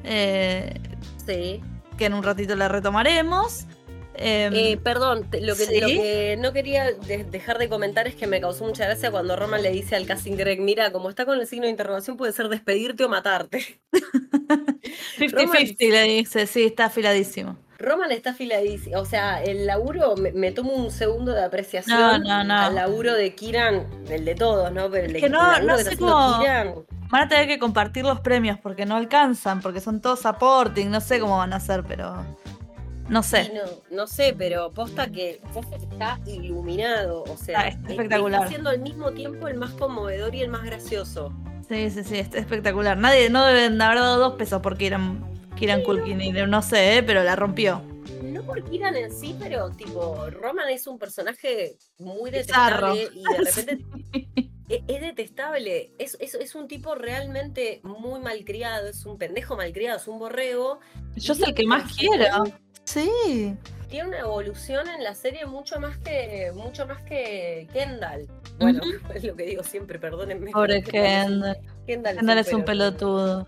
eh, 0.04 0.80
Sí. 1.26 1.60
que 1.98 2.06
en 2.06 2.14
un 2.14 2.22
ratito 2.22 2.54
la 2.54 2.68
retomaremos. 2.68 3.66
Eh, 4.14 4.50
Eh, 4.52 4.76
perdón, 4.76 5.26
lo 5.40 5.56
que, 5.56 5.64
¿sí? 5.66 5.80
lo 5.80 5.86
que 5.86 6.36
no 6.38 6.52
quería 6.52 6.92
de- 6.92 7.24
dejar 7.24 7.58
de 7.58 7.68
comentar 7.68 8.06
es 8.06 8.14
que 8.14 8.26
me 8.26 8.40
causó 8.40 8.64
mucha 8.64 8.84
gracia 8.84 9.10
cuando 9.10 9.36
Roman 9.36 9.62
le 9.62 9.70
dice 9.70 9.96
al 9.96 10.06
Cousin 10.06 10.36
Greg, 10.36 10.60
mira, 10.60 10.92
como 10.92 11.08
está 11.08 11.24
con 11.24 11.40
el 11.40 11.46
signo 11.46 11.64
de 11.64 11.70
interrogación 11.70 12.16
puede 12.16 12.32
ser 12.32 12.48
despedirte 12.48 13.04
o 13.04 13.08
matarte. 13.08 13.80
50-50 15.18 15.76
le 15.90 16.02
dice, 16.04 16.46
sí, 16.46 16.64
está 16.64 16.86
afiladísimo. 16.86 17.56
Roman 17.78 18.12
está 18.12 18.30
afiladísimo, 18.30 18.98
o 19.00 19.04
sea, 19.04 19.42
el 19.42 19.66
laburo, 19.66 20.14
me, 20.16 20.30
me 20.32 20.52
tomo 20.52 20.72
un 20.72 20.90
segundo 20.92 21.32
de 21.32 21.42
apreciación 21.42 21.98
No, 21.98 22.18
no, 22.18 22.44
no. 22.44 22.54
al 22.58 22.74
laburo 22.76 23.14
de 23.14 23.34
Kiran, 23.34 23.86
el 24.08 24.24
de 24.24 24.34
todos, 24.36 24.70
¿no? 24.72 24.88
Pero 24.88 25.06
el, 25.06 25.14
de- 25.14 25.20
que 25.20 25.28
no- 25.28 25.56
el 25.56 25.66
no 25.66 25.76
sé 25.78 25.96
cómo- 25.96 26.38
Kiran, 26.38 26.74
Van 27.10 27.22
a 27.24 27.28
tener 27.28 27.46
que 27.48 27.58
compartir 27.58 28.04
los 28.04 28.20
premios 28.20 28.58
porque 28.58 28.86
no 28.86 28.96
alcanzan, 28.96 29.60
porque 29.60 29.80
son 29.80 30.00
todos 30.00 30.20
supporting, 30.20 30.90
no 30.90 31.00
sé 31.00 31.18
cómo 31.20 31.36
van 31.38 31.52
a 31.52 31.56
hacer, 31.56 31.82
pero 31.86 32.24
no 33.08 33.22
Sí, 33.22 33.30
sé. 33.30 33.52
no, 33.54 33.96
no 33.96 34.06
sé, 34.06 34.34
pero 34.36 34.70
posta 34.70 35.10
que 35.10 35.40
está 35.90 36.18
iluminado. 36.26 37.22
O 37.24 37.36
sea, 37.36 37.68
está 37.68 37.90
espectacular. 37.90 38.40
Está 38.40 38.48
siendo 38.50 38.70
al 38.70 38.80
mismo 38.80 39.12
tiempo 39.12 39.48
el 39.48 39.56
más 39.56 39.72
conmovedor 39.72 40.34
y 40.34 40.42
el 40.42 40.48
más 40.48 40.64
gracioso. 40.64 41.32
Sí, 41.68 41.90
sí, 41.90 42.04
sí, 42.04 42.18
está 42.18 42.38
espectacular. 42.38 42.96
Nadie, 42.98 43.30
no 43.30 43.44
deben 43.46 43.80
haber 43.80 43.98
dado 43.98 44.18
dos 44.18 44.34
pesos 44.34 44.60
por 44.60 44.76
Kieran, 44.76 45.24
Kieran 45.56 45.82
Culkin, 45.82 46.20
y 46.20 46.32
no 46.32 46.62
sé, 46.62 46.98
eh, 46.98 47.02
pero 47.02 47.22
la 47.22 47.36
rompió. 47.36 47.82
No 48.22 48.42
por 48.42 48.62
Kiran 48.64 48.96
en 48.96 49.12
sí, 49.12 49.36
pero 49.38 49.70
tipo, 49.70 50.28
Roman 50.30 50.68
es 50.70 50.86
un 50.86 50.98
personaje 50.98 51.76
muy 51.98 52.30
Bizarro. 52.30 52.94
detestable 52.94 53.10
y 53.14 53.22
de 53.22 53.38
repente 53.50 53.84
e- 54.68 54.84
es, 54.88 55.00
detestable. 55.00 55.92
Es, 55.98 56.16
es, 56.20 56.34
es 56.34 56.54
un 56.54 56.66
tipo 56.68 56.94
realmente 56.94 57.80
muy 57.84 58.20
malcriado, 58.20 58.88
es 58.88 59.04
un 59.06 59.18
pendejo 59.18 59.56
malcriado, 59.56 59.98
es 59.98 60.08
un 60.08 60.18
borrego. 60.18 60.80
Yo 61.16 61.34
soy 61.34 61.50
el 61.50 61.54
que 61.54 61.66
más 61.66 61.94
quiero. 61.96 62.44
Sí. 62.84 63.56
Tiene 63.88 64.08
una 64.08 64.18
evolución 64.20 64.88
en 64.88 65.04
la 65.04 65.14
serie 65.14 65.44
mucho 65.46 65.78
más 65.78 65.98
que 65.98 66.50
mucho 66.54 66.86
más 66.86 67.02
que 67.02 67.68
Kendall. 67.72 68.26
Bueno, 68.58 68.80
es 69.14 69.24
lo 69.24 69.36
que 69.36 69.44
digo 69.44 69.62
siempre, 69.62 69.98
perdónenme. 69.98 70.50
Pobre 70.50 70.82
Kendall. 70.82 71.58
Kendall, 71.86 72.16
Kendall 72.16 72.38
es 72.38 72.52
un 72.52 72.64
pelotudo. 72.64 73.46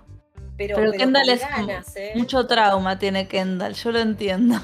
Pero, 0.57 0.77
Pero 0.77 0.90
pero 0.92 0.92
Kendall 0.92 1.29
es 1.31 1.40
ganas, 1.40 1.97
¿eh? 1.97 2.12
Mucho 2.14 2.47
trauma 2.47 2.99
tiene 2.99 3.27
Kendall, 3.27 3.75
yo 3.75 3.90
lo 3.90 3.99
entiendo. 3.99 4.61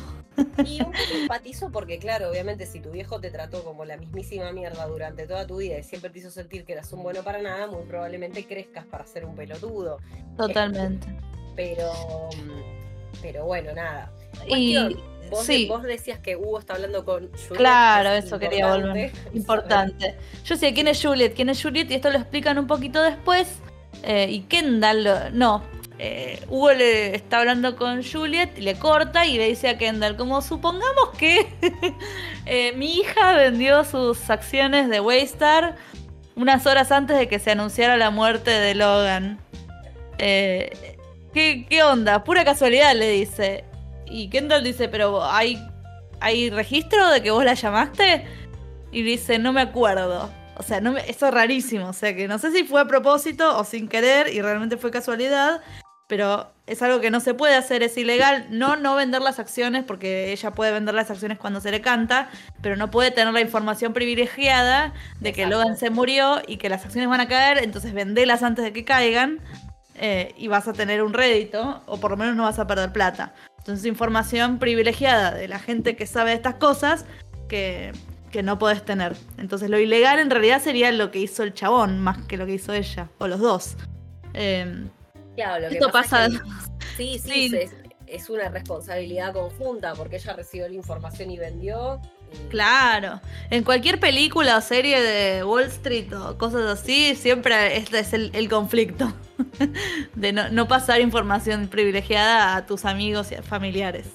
Y 0.65 0.81
un 0.81 0.93
poco 0.93 1.15
empatizo 1.23 1.71
porque, 1.71 1.99
claro, 1.99 2.31
obviamente 2.31 2.67
si 2.67 2.81
tu 2.81 2.91
viejo 2.91 3.21
te 3.21 3.31
trató 3.31 3.65
como 3.65 3.85
la 3.85 3.97
mismísima 3.97 4.53
mierda 4.53 4.87
durante 4.87 5.27
toda 5.27 5.47
tu 5.47 5.59
vida 5.59 5.79
y 5.79 5.83
siempre 5.83 6.11
te 6.11 6.21
hizo 6.21 6.31
sentir 6.31 6.65
que 6.65 6.73
eras 6.73 6.93
un 6.93 7.03
bueno 7.03 7.23
para 7.23 7.43
nada, 7.43 7.67
muy 7.67 7.83
probablemente 7.85 8.45
crezcas 8.47 8.85
para 8.87 9.07
ser 9.07 9.25
un 9.25 9.35
pelotudo. 9.35 9.99
Totalmente. 10.37 11.07
Pero, 11.57 11.91
pero 13.21 13.45
bueno, 13.45 13.73
nada. 13.73 14.13
Y 14.47 14.77
vos, 15.31 15.45
sí, 15.45 15.67
vos 15.69 15.83
decías 15.83 16.19
que 16.19 16.37
Hugo 16.37 16.59
está 16.59 16.75
hablando 16.75 17.05
con 17.05 17.29
Juliet, 17.33 17.57
Claro, 17.57 18.11
que 18.11 18.19
es 18.19 18.25
eso 18.25 18.39
quería 18.39 18.75
volver. 18.75 19.13
importante. 19.35 20.17
Yo 20.45 20.57
sé 20.57 20.73
quién 20.75 20.89
es 20.89 21.01
Juliet, 21.03 21.35
quién 21.35 21.49
es 21.49 21.63
Juliet, 21.63 21.91
y 21.91 21.95
esto 21.95 22.11
lo 22.11 22.19
explican 22.19 22.59
un 22.59 22.67
poquito 22.67 23.03
después. 23.03 23.49
Eh, 24.03 24.27
y 24.31 24.41
Kendall, 24.43 25.05
lo- 25.05 25.31
no. 25.31 25.63
eh, 25.99 26.41
Hugo 26.49 26.73
le 26.73 27.15
está 27.15 27.39
hablando 27.41 27.77
con 27.77 28.03
Juliet 28.03 28.57
y 28.57 28.63
le 28.63 28.75
corta 28.77 29.27
y 29.27 29.37
le 29.37 29.49
dice 29.49 29.69
a 29.69 29.77
Kendall, 29.79 30.17
como 30.17 30.41
supongamos 30.41 31.11
que 31.19 31.47
eh, 32.47 32.73
mi 32.77 32.97
hija 32.99 33.35
vendió 33.35 33.85
sus 33.85 34.31
acciones 34.31 34.89
de 34.89 35.01
Waystar 35.01 35.77
unas 36.37 36.65
horas 36.67 36.91
antes 36.91 37.19
de 37.19 37.29
que 37.29 37.39
se 37.39 37.51
anunciara 37.51 37.99
la 37.99 38.11
muerte 38.11 38.51
de 38.51 38.75
Logan. 38.75 39.39
Eh, 40.19 40.97
¿qué, 41.35 41.67
¿Qué 41.69 41.83
onda? 41.83 42.25
Pura 42.25 42.45
casualidad, 42.45 42.95
le 42.95 43.11
dice. 43.11 43.65
Y 44.11 44.29
Kendall 44.29 44.65
dice, 44.65 44.89
pero 44.89 45.25
hay, 45.25 45.63
¿hay 46.21 46.51
registro 46.51 47.09
de 47.11 47.23
que 47.23 47.31
vos 47.31 47.45
la 47.45 47.55
llamaste? 47.55 48.27
Y 48.93 49.03
dice, 49.03 49.39
no 49.39 49.53
me 49.53 49.61
acuerdo. 49.61 50.31
O 50.57 50.63
sea, 50.63 50.81
no 50.81 50.93
me- 50.93 51.09
eso 51.09 51.29
es 51.29 51.35
rarísimo. 51.35 51.89
O 51.89 51.93
sea, 51.93 52.15
que 52.15 52.29
no 52.29 52.39
sé 52.39 52.51
si 52.53 52.65
fue 52.65 52.81
a 52.81 52.87
propósito 52.87 53.57
o 53.57 53.65
sin 53.65 53.89
querer 53.89 54.29
y 54.35 54.43
realmente 54.43 54.77
fue 54.77 54.91
casualidad. 54.91 55.63
Pero 56.09 56.51
es 56.67 56.83
algo 56.83 57.01
que 57.01 57.13
no 57.13 57.21
se 57.21 57.35
puede 57.35 57.55
hacer, 57.55 57.85
es 57.85 57.97
ilegal. 57.97 58.47
No, 58.51 58.75
no 58.75 58.97
vender 58.97 59.23
las 59.23 59.39
acciones, 59.39 59.85
porque 59.85 60.33
ella 60.33 60.51
puede 60.51 60.73
vender 60.73 60.93
las 60.93 61.09
acciones 61.09 61.39
cuando 61.39 61.61
se 61.61 61.71
le 61.71 61.81
canta, 61.81 62.29
pero 62.61 62.75
no 62.77 62.91
puede 62.91 63.13
tener 63.13 63.33
la 63.33 63.41
información 63.41 63.93
privilegiada 63.93 64.93
de 65.21 65.33
que 65.33 65.43
Exacto. 65.45 65.63
Logan 65.63 65.77
se 65.79 65.91
murió 65.91 66.43
y 66.49 66.57
que 66.57 66.69
las 66.69 66.85
acciones 66.85 67.09
van 67.09 67.21
a 67.21 67.29
caer, 67.29 67.59
entonces 67.59 67.93
vendelas 67.95 68.43
antes 68.43 68.65
de 68.65 68.73
que 68.73 68.85
caigan 68.85 69.39
eh, 70.03 70.33
y 70.39 70.49
vas 70.49 70.67
a 70.67 70.73
tener 70.73 71.03
un 71.03 71.13
rédito, 71.13 71.83
o 71.87 72.01
por 72.01 72.11
lo 72.13 72.17
menos 72.17 72.35
no 72.35 72.45
vas 72.45 72.59
a 72.59 72.67
perder 72.67 72.91
plata. 72.93 73.35
Entonces, 73.59 73.85
información 73.85 74.59
privilegiada 74.59 75.33
de 75.35 75.47
la 75.47 75.59
gente 75.59 75.95
que 75.95 76.07
sabe 76.07 76.31
de 76.31 76.37
estas 76.37 76.55
cosas 76.55 77.05
que, 77.49 77.93
que 78.31 78.43
no 78.43 78.59
podés 78.59 78.83
tener. 78.85 79.15
Entonces, 79.37 79.69
lo 79.69 79.79
ilegal 79.79 80.19
en 80.19 80.31
realidad 80.31 80.63
sería 80.63 80.91
lo 80.91 81.11
que 81.11 81.19
hizo 81.19 81.43
el 81.43 81.53
chabón, 81.53 82.01
más 82.01 82.17
que 82.27 82.37
lo 82.39 82.47
que 82.47 82.55
hizo 82.55 82.73
ella, 82.73 83.09
o 83.19 83.29
los 83.29 83.41
dos. 83.41 83.77
Eh, 84.35 84.87
Claro, 85.37 85.63
lo 85.65 85.69
que 85.69 85.75
Esto 85.75 85.93
pasa, 85.93 86.11
pasa- 86.11 86.27
es 86.27 86.41
que- 86.41 86.87
sí, 86.97 87.19
sí, 87.19 87.49
Sí. 87.51 87.57
Es, 87.57 87.73
es 88.07 88.29
una 88.31 88.49
responsabilidad 88.49 89.33
conjunta 89.33 89.95
porque 89.95 90.17
ella 90.17 90.33
recibió 90.35 90.67
la 90.69 90.75
información 90.75 91.31
y 91.31 91.39
vendió. 91.39 92.01
Claro, 92.49 93.21
en 93.51 93.63
cualquier 93.65 94.01
película 94.01 94.57
o 94.57 94.61
serie 94.61 95.01
de 95.01 95.45
Wall 95.45 95.65
Street 95.65 96.13
o 96.13 96.37
cosas 96.37 96.63
así, 96.81 97.15
siempre 97.15 97.77
este 97.77 98.01
es 98.01 98.13
el, 98.13 98.31
el 98.35 98.49
conflicto 98.49 99.13
de 100.15 100.33
no, 100.33 100.49
no 100.51 100.67
pasar 100.69 101.01
información 101.01 101.69
privilegiada 101.69 102.57
a 102.57 102.67
tus 102.67 102.85
amigos 102.85 103.31
y 103.33 103.37
a 103.37 103.43
familiares. 103.43 104.07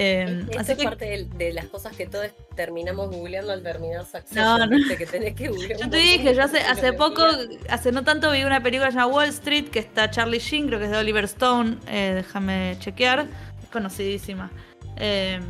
Eh, 0.00 0.44
Esto 0.50 0.60
así 0.60 0.72
es 0.72 0.78
que, 0.78 0.84
parte 0.84 1.04
de, 1.06 1.24
de 1.44 1.52
las 1.52 1.64
cosas 1.66 1.96
que 1.96 2.06
todos 2.06 2.28
terminamos 2.54 3.10
googleando 3.10 3.52
al 3.52 3.64
terminar 3.64 4.02
No, 4.02 4.06
Succession, 4.06 4.60
no. 4.60 4.68
viste, 4.68 4.96
que 4.96 5.06
tenés 5.06 5.34
que 5.34 5.48
googlear. 5.48 5.80
yo 5.80 5.90
te 5.90 5.96
dije, 5.96 6.34
yo 6.36 6.42
hace, 6.44 6.92
poco, 6.92 7.24
hace 7.68 7.90
no 7.90 8.04
tanto 8.04 8.30
vi 8.30 8.44
una 8.44 8.62
película 8.62 8.90
llamada 8.90 9.08
Wall 9.08 9.28
Street 9.30 9.68
que 9.70 9.80
está 9.80 10.08
Charlie 10.08 10.38
Sheen, 10.38 10.68
creo 10.68 10.78
que 10.78 10.84
es 10.84 10.90
de 10.92 10.98
Oliver 10.98 11.24
Stone, 11.24 11.78
eh, 11.88 12.12
déjame 12.14 12.76
chequear, 12.78 13.26
es 13.62 13.68
conocidísima. 13.70 14.52
Eh, 14.98 15.40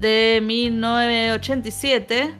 de 0.00 0.40
1987 0.42 2.34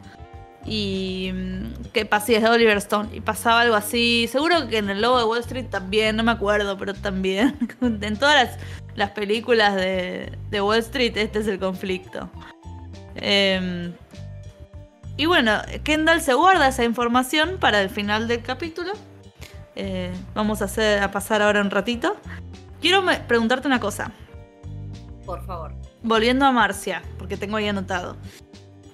y 0.67 1.31
mm, 1.33 1.91
que 1.93 2.05
pasé 2.05 2.37
es 2.37 2.43
de 2.43 2.49
Oliver 2.49 2.77
Stone 2.79 3.11
y 3.15 3.21
pasaba 3.21 3.61
algo 3.61 3.77
así 3.77 4.29
seguro 4.31 4.69
que 4.69 4.79
en 4.79 4.91
el 4.91 5.01
logo 5.01 5.19
de 5.19 5.25
Wall 5.25 5.41
Street 5.41 5.67
también 5.71 6.17
no 6.17 6.23
me 6.23 6.33
acuerdo 6.33 6.77
pero 6.77 6.95
también 6.95 7.57
en 7.81 8.17
todas 8.17 8.35
las, 8.35 8.59
las 8.95 9.11
películas 9.11 9.77
de, 9.77 10.37
de 10.51 10.61
Wall 10.61 10.81
Street 10.81 11.17
este 11.17 11.39
es 11.39 11.47
el 11.47 11.59
conflicto 11.59 12.31
Em, 13.15 13.93
y 15.17 15.27
bueno, 15.27 15.61
Kendall 15.85 16.21
se 16.21 16.35
guarda 16.35 16.69
esa 16.69 16.85
información 16.85 17.59
para 17.59 17.81
el 17.83 17.91
final 17.91 18.29
del 18.29 18.43
capítulo. 18.43 18.93
Eh, 19.77 20.13
vamos 20.35 20.63
a, 20.63 20.65
hacer, 20.65 21.03
a 21.03 21.11
pasar 21.11 21.43
ahora 21.43 21.61
un 21.61 21.71
ratito. 21.71 22.17
Quiero 22.81 23.05
preguntarte 23.29 23.67
una 23.67 23.81
cosa. 23.81 24.13
Por 25.27 25.45
favor. 25.45 25.75
Volviendo 26.03 26.47
a 26.47 26.53
Marcia, 26.53 27.03
porque 27.19 27.37
tengo 27.37 27.57
ahí 27.57 27.69
anotado. 27.69 28.17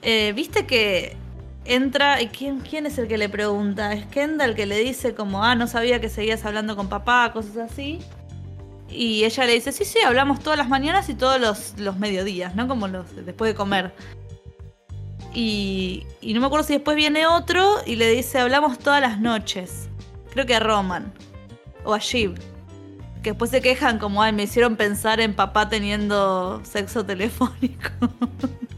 Eh, 0.03 0.33
Viste 0.35 0.67
que 0.67 1.17
entra 1.65 2.23
y 2.23 2.29
¿quién, 2.29 2.61
quién 2.61 2.87
es 2.87 2.99
el 2.99 3.09
que 3.09 3.19
le 3.19 3.29
pregunta? 3.29 3.93
Es 3.93 4.07
Kendall 4.07 4.55
que 4.55 4.67
le 4.67 4.79
dice 4.79 5.15
como, 5.15 5.45
ah, 5.45 5.55
no 5.55 5.67
sabía 5.67 6.01
que 6.01 6.09
seguías 6.09 6.45
hablando 6.45 6.77
con 6.77 6.89
papá, 6.89 7.33
cosas 7.33 7.57
así. 7.57 8.01
Y 8.89 9.25
ella 9.25 9.47
le 9.47 9.53
dice, 9.53 9.73
sí, 9.73 9.85
sí, 9.85 9.99
hablamos 10.01 10.41
todas 10.41 10.59
las 10.59 10.69
mañanas 10.69 11.09
y 11.09 11.15
todos 11.15 11.41
los, 11.77 11.97
mediodías, 11.97 12.55
¿no? 12.55 12.69
Como 12.69 12.87
los 12.89 13.15
después 13.27 13.53
de 13.53 13.55
comer. 13.57 13.93
Y, 15.35 16.07
y, 16.21 16.33
no 16.35 16.41
me 16.41 16.47
acuerdo 16.47 16.67
si 16.67 16.75
después 16.75 16.97
viene 16.97 17.27
otro 17.27 17.77
y 17.85 17.97
le 17.97 18.11
dice, 18.11 18.39
hablamos 18.39 18.79
todas 18.79 19.01
las 19.01 19.21
noches. 19.21 19.89
Creo 20.31 20.47
que 20.47 20.55
a 20.55 20.61
Roman. 20.61 21.13
O 21.85 21.95
a 21.95 21.99
Shiv. 21.99 22.35
Que 23.27 23.31
después 23.33 23.51
se 23.51 23.61
quejan 23.61 23.99
como, 23.99 24.23
ay, 24.23 24.33
me 24.33 24.45
hicieron 24.45 24.77
pensar 24.77 25.19
en 25.19 25.35
papá 25.35 25.69
teniendo 25.69 26.65
sexo 26.65 27.05
telefónico. 27.05 27.91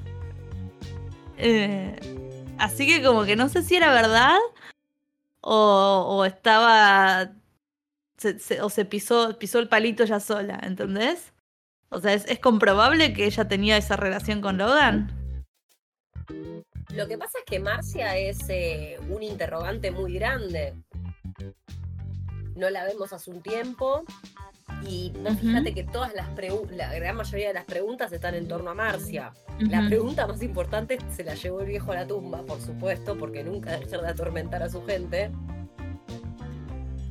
eh, 1.36 2.00
Así 2.56 2.86
que 2.86 3.02
como 3.02 3.26
que 3.26 3.36
no 3.36 3.50
sé 3.50 3.62
si 3.62 3.76
era 3.76 3.92
verdad 3.92 4.38
o, 5.42 6.24
estaba... 6.24 7.30
o 8.62 8.70
se 8.70 8.84
pisó, 8.86 9.38
pisó 9.38 9.58
el 9.58 9.68
palito 9.68 10.06
ya 10.06 10.18
sola, 10.18 10.58
¿entendés? 10.62 11.34
O 11.90 12.00
sea, 12.00 12.14
¿es, 12.14 12.38
comprobable 12.38 13.12
que 13.12 13.26
ella 13.26 13.48
tenía 13.48 13.76
esa 13.76 13.96
relación 13.96 14.40
con 14.40 14.56
Logan? 14.56 15.44
Lo 16.94 17.06
que 17.06 17.18
pasa 17.18 17.36
es 17.40 17.44
que 17.44 17.60
Marcia 17.60 18.16
es 18.16 18.48
eh, 18.48 18.98
un 19.10 19.22
interrogante 19.22 19.90
muy 19.90 20.14
grande. 20.14 20.72
No 22.58 22.68
la 22.70 22.84
vemos 22.84 23.12
hace 23.12 23.30
un 23.30 23.40
tiempo. 23.40 24.02
Y 24.86 25.12
fíjate 25.40 25.74
que 25.74 25.84
todas 25.84 26.12
las 26.14 26.28
la 26.70 26.92
gran 26.94 27.16
mayoría 27.16 27.48
de 27.48 27.54
las 27.54 27.64
preguntas 27.64 28.12
están 28.12 28.34
en 28.34 28.48
torno 28.48 28.70
a 28.70 28.74
Marcia. 28.74 29.32
La 29.58 29.86
pregunta 29.86 30.26
más 30.26 30.42
importante 30.42 30.98
se 31.14 31.24
la 31.24 31.34
llevó 31.34 31.60
el 31.60 31.66
viejo 31.66 31.92
a 31.92 31.96
la 31.96 32.06
tumba, 32.06 32.42
por 32.42 32.60
supuesto, 32.60 33.16
porque 33.16 33.42
nunca 33.42 33.78
dejar 33.78 34.02
de 34.02 34.08
atormentar 34.08 34.62
a 34.62 34.68
su 34.68 34.84
gente. 34.84 35.30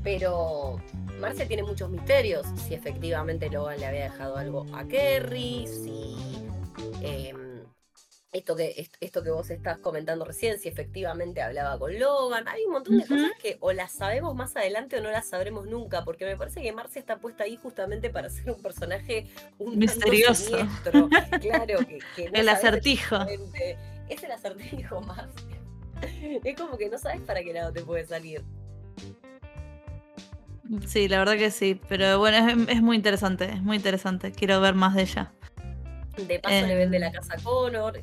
Pero 0.04 0.82
Marcia 1.20 1.48
tiene 1.48 1.64
muchos 1.64 1.90
misterios. 1.90 2.46
Si 2.68 2.74
efectivamente 2.74 3.50
Logan 3.50 3.80
le 3.80 3.86
había 3.86 4.04
dejado 4.04 4.38
algo 4.38 4.66
a 4.74 4.86
Kerry, 4.86 5.66
si. 5.68 6.16
Em, 7.02 7.47
esto 8.32 8.56
que, 8.56 8.90
esto 9.00 9.24
que 9.24 9.32
vos 9.32 9.50
estás 9.50 9.78
comentando 9.80 10.26
recién, 10.26 10.60
si 10.60 10.68
efectivamente 10.68 11.42
hablaba 11.42 11.80
con 11.80 11.98
Logan. 11.98 12.48
Hay 12.48 12.64
un 12.66 12.74
montón 12.74 12.98
de 12.98 13.06
cosas 13.06 13.32
que 13.42 13.58
o 13.62 13.72
las 13.72 13.92
sabemos 13.92 14.36
más 14.36 14.56
adelante 14.56 14.98
o 14.98 15.02
no 15.02 15.10
las 15.10 15.30
sabremos 15.30 15.66
nunca, 15.68 16.04
porque 16.04 16.26
me 16.26 16.36
parece 16.36 16.62
que 16.62 16.72
Marcia 16.72 17.00
está 17.00 17.20
puesta 17.20 17.46
ahí 17.46 17.58
justamente 17.58 18.10
para 18.10 18.30
ser 18.30 18.52
un 18.52 18.62
personaje 18.62 19.28
un 19.58 19.78
misterioso. 19.78 20.58
claro, 21.42 21.80
que, 22.16 22.26
el 22.34 22.50
acertijo. 22.50 23.18
Es 24.10 24.24
el 24.24 24.32
acertijo 24.32 25.02
más. 25.02 25.30
Es 26.44 26.56
como 26.56 26.78
que 26.78 26.90
no 26.90 26.98
sabes 26.98 27.22
para 27.22 27.42
qué 27.42 27.54
lado 27.54 27.74
te 27.74 27.82
puede 27.82 28.06
salir. 28.06 28.44
Sí, 30.86 31.08
la 31.08 31.20
verdad 31.20 31.38
que 31.38 31.50
sí, 31.50 31.80
pero 31.88 32.20
bueno, 32.20 32.66
es, 32.68 32.82
muy 32.82 32.98
interesante, 32.98 33.46
es 33.46 33.62
muy 33.62 33.78
interesante. 33.78 34.32
Quiero 34.34 34.60
ver 34.60 34.76
más 34.76 34.96
de 34.96 35.04
ella. 35.04 35.32
De 36.18 36.40
paso 36.40 36.66
le 36.66 36.76
vende 36.76 37.00
la 37.00 37.08
em, 37.08 37.14
casa 37.14 37.36
a 37.36 37.42
Connor. 37.42 38.02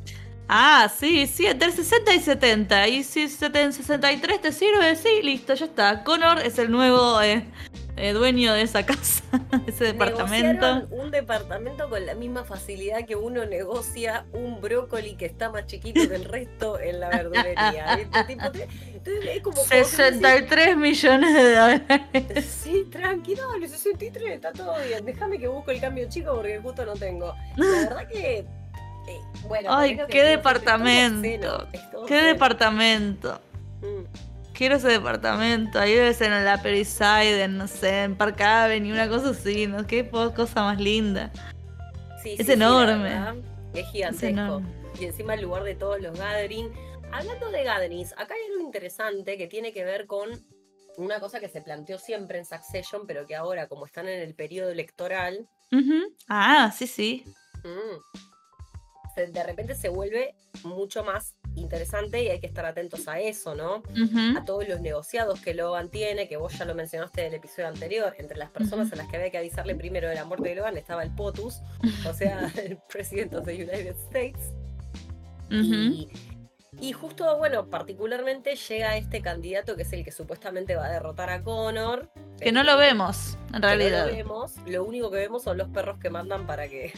Ah, 0.48 0.90
sí, 0.94 1.26
sí, 1.26 1.46
entre 1.46 1.72
60 1.72 2.14
y 2.14 2.20
70. 2.20 2.88
Y 2.88 3.04
si 3.04 3.22
en 3.22 3.72
63 3.72 4.40
te 4.40 4.52
sirve, 4.52 4.94
sí, 4.96 5.22
listo, 5.22 5.54
ya 5.54 5.64
está. 5.66 6.04
Connor 6.04 6.38
es 6.40 6.58
el 6.58 6.70
nuevo 6.70 7.20
eh, 7.22 7.44
eh, 7.96 8.12
dueño 8.12 8.52
de 8.52 8.62
esa 8.62 8.84
casa, 8.84 9.22
ese 9.66 9.84
departamento. 9.84 10.86
Un 10.90 11.10
departamento 11.10 11.88
con 11.88 12.04
la 12.04 12.14
misma 12.14 12.44
facilidad 12.44 13.06
que 13.06 13.16
uno 13.16 13.46
negocia 13.46 14.26
un 14.32 14.60
brócoli 14.60 15.16
que 15.16 15.24
está 15.24 15.48
más 15.48 15.66
chiquito 15.66 16.06
que 16.08 16.14
el 16.14 16.24
resto 16.26 16.78
en 16.78 17.00
la 17.00 17.08
verdulería. 17.08 18.06
63 19.54 20.76
millones 20.76 21.34
de 21.34 21.54
dólares. 21.54 22.44
Sí, 22.44 22.86
tranquilo, 22.90 23.42
63, 23.66 24.30
está 24.30 24.52
todo 24.52 24.74
bien. 24.86 25.06
Déjame 25.06 25.38
que 25.38 25.48
busco 25.48 25.70
el 25.70 25.80
cambio 25.80 26.06
chico 26.10 26.34
porque 26.34 26.58
justo 26.58 26.84
no 26.84 26.92
tengo. 26.92 27.34
La 27.56 27.66
verdad 27.66 28.08
que 28.08 28.44
eh, 29.08 29.20
bueno, 29.48 29.74
Ay, 29.74 29.98
qué 30.08 30.22
departamento. 30.22 31.68
qué 32.06 32.14
departamento. 32.22 33.40
Mm. 33.80 34.52
Quiero 34.54 34.76
ese 34.76 34.88
departamento. 34.88 35.80
Ahí 35.80 35.94
debe 35.94 36.14
ser 36.14 36.32
en 36.32 36.44
la 36.44 36.62
Periside, 36.62 37.42
en 37.42 37.58
no 37.58 37.66
sé, 37.66 38.04
en 38.04 38.16
Park 38.16 38.40
Avenue, 38.40 38.92
una 38.92 39.08
cosa 39.08 39.30
así, 39.30 39.66
¿no? 39.66 39.86
Qué 39.86 40.08
cosa 40.08 40.62
más 40.62 40.80
linda. 40.80 41.32
Sí, 42.22 42.36
es 42.38 42.48
enorme. 42.48 43.42
es 43.74 43.86
gigantesco. 43.90 44.62
y 44.98 45.04
encima 45.06 45.34
el 45.34 45.42
lugar 45.42 45.64
de 45.64 45.74
todos 45.74 46.00
los 46.00 46.18
gatherings. 46.18 46.70
Hablando 47.12 47.50
de 47.50 47.64
gatherings, 47.64 48.12
acá 48.12 48.34
hay 48.34 48.52
algo 48.52 48.64
interesante 48.64 49.36
que 49.36 49.46
tiene 49.46 49.72
que 49.72 49.84
ver 49.84 50.06
con 50.06 50.30
una 50.96 51.20
cosa 51.20 51.40
que 51.40 51.48
se 51.48 51.60
planteó 51.60 51.98
siempre 51.98 52.38
en 52.38 52.44
Succession, 52.44 53.06
pero 53.06 53.26
que 53.26 53.34
ahora, 53.34 53.66
como 53.66 53.86
están 53.86 54.08
en 54.08 54.20
el 54.20 54.34
periodo 54.34 54.70
electoral. 54.70 55.48
Ah, 56.28 56.72
sí, 56.76 56.86
sí. 56.86 57.24
Mm, 57.64 58.20
de 59.14 59.42
repente 59.42 59.74
se 59.74 59.88
vuelve 59.88 60.34
mucho 60.62 61.04
más 61.04 61.34
interesante 61.56 62.22
y 62.22 62.28
hay 62.28 62.40
que 62.40 62.46
estar 62.46 62.66
atentos 62.66 63.06
a 63.08 63.20
eso, 63.20 63.54
¿no? 63.54 63.82
A 64.36 64.44
todos 64.44 64.68
los 64.68 64.80
negociados 64.80 65.40
que 65.40 65.54
Logan 65.54 65.88
tiene, 65.88 66.28
que 66.28 66.36
vos 66.36 66.56
ya 66.58 66.64
lo 66.64 66.74
mencionaste 66.74 67.22
en 67.22 67.28
el 67.28 67.34
episodio 67.34 67.68
anterior, 67.68 68.14
entre 68.18 68.36
las 68.36 68.50
personas 68.50 68.92
a 68.92 68.96
las 68.96 69.08
que 69.08 69.16
había 69.16 69.30
que 69.30 69.38
avisarle 69.38 69.74
primero 69.74 70.08
de 70.08 70.14
la 70.14 70.24
muerte 70.24 70.50
de 70.50 70.56
Logan 70.56 70.76
estaba 70.76 71.02
el 71.02 71.14
POTUS, 71.14 71.60
o 72.08 72.12
sea, 72.12 72.50
el 72.64 72.78
presidente 72.88 73.40
de 73.40 73.58
los 73.58 73.68
United 73.68 73.96
States. 74.08 74.40
y, 76.80 76.92
justo, 76.92 77.38
bueno, 77.38 77.70
particularmente 77.70 78.56
llega 78.56 78.96
este 78.96 79.22
candidato 79.22 79.76
que 79.76 79.82
es 79.82 79.92
el 79.92 80.04
que 80.04 80.12
supuestamente 80.12 80.74
va 80.74 80.86
a 80.86 80.92
derrotar 80.92 81.30
a 81.30 81.42
Connor. 81.42 82.10
Que 82.40 82.50
no 82.50 82.64
lo 82.64 82.76
vemos, 82.76 83.38
en 83.52 83.62
realidad. 83.62 84.06
No 84.06 84.10
lo 84.10 84.16
vemos, 84.16 84.52
lo 84.66 84.84
único 84.84 85.10
que 85.10 85.18
vemos 85.18 85.44
son 85.44 85.58
los 85.58 85.68
perros 85.68 85.98
que 86.00 86.10
mandan 86.10 86.46
para 86.46 86.68
que 86.68 86.92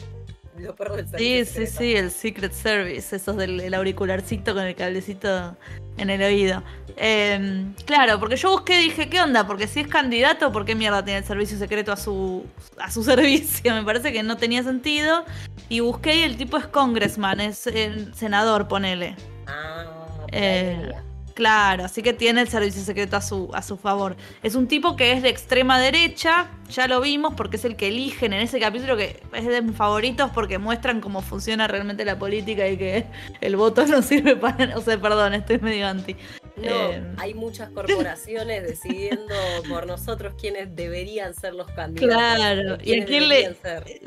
los 0.61 0.75
perros 0.75 0.97
del 0.97 1.19
Sí, 1.19 1.45
sí, 1.45 1.67
sí, 1.67 1.95
el 1.95 2.11
Secret 2.11 2.51
Service, 2.51 3.15
esos 3.15 3.37
del 3.37 3.73
auricularcito 3.73 4.53
con 4.53 4.63
el 4.63 4.75
cablecito 4.75 5.55
en 5.97 6.09
el 6.09 6.21
oído. 6.21 6.63
Em, 6.95 7.73
claro, 7.85 8.19
porque 8.19 8.35
yo 8.35 8.51
busqué 8.51 8.79
y 8.79 8.85
dije, 8.85 9.09
¿qué 9.09 9.21
onda? 9.21 9.45
Porque 9.45 9.67
si 9.67 9.81
es 9.81 9.87
candidato, 9.87 10.51
¿por 10.51 10.65
qué 10.65 10.75
mierda 10.75 11.03
tiene 11.03 11.19
el 11.19 11.25
servicio 11.25 11.57
secreto 11.57 11.91
a 11.91 11.97
su, 11.97 12.45
a 12.79 12.91
su 12.91 13.03
servicio? 13.03 13.73
Me 13.73 13.83
parece 13.83 14.11
que 14.11 14.23
no 14.23 14.37
tenía 14.37 14.63
sentido. 14.63 15.25
Y 15.69 15.81
busqué 15.81 16.15
y 16.17 16.23
el 16.23 16.37
tipo 16.37 16.57
es 16.57 16.67
congressman, 16.67 17.41
es 17.41 17.67
el 17.67 18.13
senador, 18.15 18.67
ponele. 18.67 19.15
Ah, 19.47 19.85
eh, 20.31 20.91
Claro, 21.37 21.85
así 21.85 22.01
que 22.01 22.13
tiene 22.13 22.41
el 22.41 22.47
servicio 22.47 22.81
secreto 22.81 23.15
a 23.15 23.21
su, 23.21 23.51
a 23.53 23.61
su 23.61 23.77
favor. 23.77 24.15
Es 24.41 24.55
un 24.55 24.67
tipo 24.67 24.95
que 24.95 25.11
es 25.11 25.21
de 25.21 25.29
extrema 25.29 25.77
derecha, 25.77 26.47
ya 26.67 26.87
lo 26.87 26.99
vimos 26.99 27.35
porque 27.35 27.57
es 27.57 27.65
el 27.65 27.75
que 27.75 27.89
eligen 27.89 28.33
en 28.33 28.41
ese 28.41 28.59
capítulo 28.59 28.97
que 28.97 29.21
es 29.31 29.45
de 29.45 29.61
mis 29.61 29.75
favoritos 29.75 30.31
porque 30.33 30.57
muestran 30.57 30.99
cómo 30.99 31.21
funciona 31.21 31.67
realmente 31.67 32.05
la 32.05 32.17
política 32.17 32.67
y 32.67 32.75
que 32.75 33.05
el 33.39 33.55
voto 33.55 33.85
no 33.87 34.01
sirve 34.01 34.35
para... 34.35 34.75
O 34.75 34.81
sea, 34.81 34.99
perdón, 34.99 35.35
estoy 35.35 35.59
medio 35.59 35.87
anti. 35.87 36.15
No, 36.57 36.91
eh, 36.91 37.03
hay 37.17 37.33
muchas 37.33 37.69
corporaciones 37.73 38.63
decidiendo 38.63 39.35
por 39.69 39.85
nosotros 39.85 40.33
quiénes 40.39 40.75
deberían 40.75 41.33
ser 41.33 41.53
los 41.53 41.67
candidatos. 41.71 42.17
Claro, 42.17 42.77
y 42.83 42.99
a 42.99 43.05
quién 43.05 43.29
le. 43.29 43.55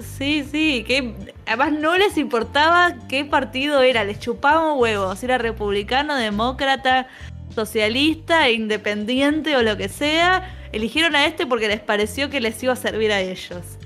Sí, 0.00 0.44
sí, 0.50 0.84
que 0.86 1.14
además 1.46 1.72
no 1.72 1.96
les 1.96 2.16
importaba 2.16 2.96
qué 3.08 3.24
partido 3.24 3.82
era, 3.82 4.04
les 4.04 4.18
chupaban 4.18 4.78
huevos, 4.78 5.18
si 5.18 5.26
era 5.26 5.38
republicano, 5.38 6.16
demócrata, 6.16 7.06
socialista, 7.54 8.50
independiente 8.50 9.56
o 9.56 9.62
lo 9.62 9.76
que 9.76 9.88
sea. 9.88 10.56
Eligieron 10.72 11.16
a 11.16 11.26
este 11.26 11.46
porque 11.46 11.68
les 11.68 11.80
pareció 11.80 12.30
que 12.30 12.40
les 12.40 12.60
iba 12.62 12.72
a 12.72 12.76
servir 12.76 13.12
a 13.12 13.20
ellos. 13.20 13.78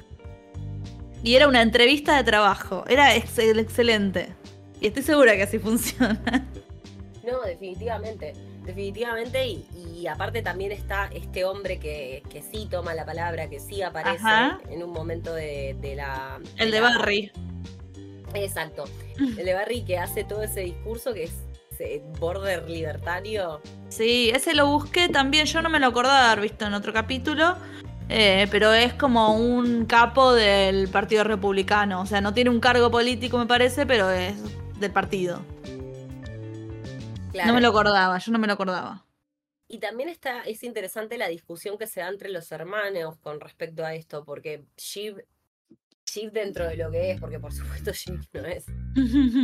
Y 1.22 1.36
era 1.36 1.48
una 1.48 1.62
entrevista 1.62 2.16
de 2.16 2.24
trabajo, 2.24 2.84
era 2.86 3.14
excelente. 3.16 4.34
Y 4.80 4.88
estoy 4.88 5.02
segura 5.02 5.36
que 5.36 5.42
así 5.44 5.58
funciona. 5.60 6.46
No, 7.26 7.40
definitivamente 7.42 8.34
definitivamente. 8.64 9.46
Y, 9.46 10.06
aparte 10.06 10.42
también 10.42 10.72
está 10.72 11.08
este 11.12 11.44
hombre 11.44 11.78
que, 11.78 12.22
que, 12.28 12.42
sí 12.42 12.68
toma 12.70 12.94
la 12.94 13.06
palabra, 13.06 13.48
que 13.48 13.58
sí 13.58 13.80
aparece 13.80 14.22
en 14.68 14.82
un 14.82 14.90
momento 14.90 15.32
de, 15.32 15.94
la... 15.96 16.38
El 16.58 16.70
de, 16.70 16.80
Barry. 16.80 17.32
Exacto. 18.34 18.84
El 19.18 19.44
de 19.46 19.54
Barry 19.54 19.82
que 19.84 19.98
hace 19.98 20.24
todo 20.24 20.42
ese 20.42 20.60
discurso 20.60 21.14
que 21.14 21.24
es 21.24 21.32
border 22.18 22.68
libertario. 22.68 23.60
Sí, 23.88 24.30
ese 24.34 24.54
lo 24.54 24.66
busqué 24.66 25.08
también. 25.08 25.46
Yo 25.46 25.62
no 25.62 25.68
me 25.68 25.80
lo 25.80 25.86
acordaba 25.86 26.20
de 26.20 26.26
haber 26.26 26.40
visto 26.42 26.66
en 26.66 26.74
otro 26.74 26.92
capítulo. 26.92 27.56
Eh, 28.10 28.48
pero 28.50 28.72
es 28.74 28.92
como 28.92 29.34
un 29.34 29.86
capo 29.86 30.34
del 30.34 30.88
Partido 30.88 31.24
Republicano. 31.24 32.02
O 32.02 32.06
sea, 32.06 32.20
no 32.20 32.34
tiene 32.34 32.50
un 32.50 32.60
cargo 32.60 32.90
político, 32.90 33.38
me 33.38 33.46
parece, 33.46 33.86
pero 33.86 34.10
es 34.10 34.34
del 34.78 34.92
partido. 34.92 35.40
No 37.34 37.54
me 37.54 37.60
lo 37.60 37.68
acordaba, 37.68 38.18
yo 38.18 38.32
no 38.32 38.38
me 38.38 38.46
lo 38.46 38.52
acordaba. 38.52 39.04
Y 39.66 39.78
también 39.78 40.08
está, 40.08 40.42
es 40.42 40.62
interesante 40.62 41.18
la 41.18 41.28
discusión 41.28 41.78
que 41.78 41.86
se 41.86 42.00
da 42.00 42.08
entre 42.08 42.28
los 42.28 42.52
hermanos 42.52 43.18
con 43.18 43.40
respecto 43.40 43.84
a 43.84 43.94
esto, 43.94 44.24
porque 44.24 44.64
Shiv 44.76 45.24
Dentro 46.32 46.68
de 46.68 46.76
lo 46.76 46.92
que 46.92 47.10
es, 47.10 47.20
porque 47.20 47.40
por 47.40 47.52
supuesto 47.52 47.90
no 48.34 48.46
es 48.46 48.66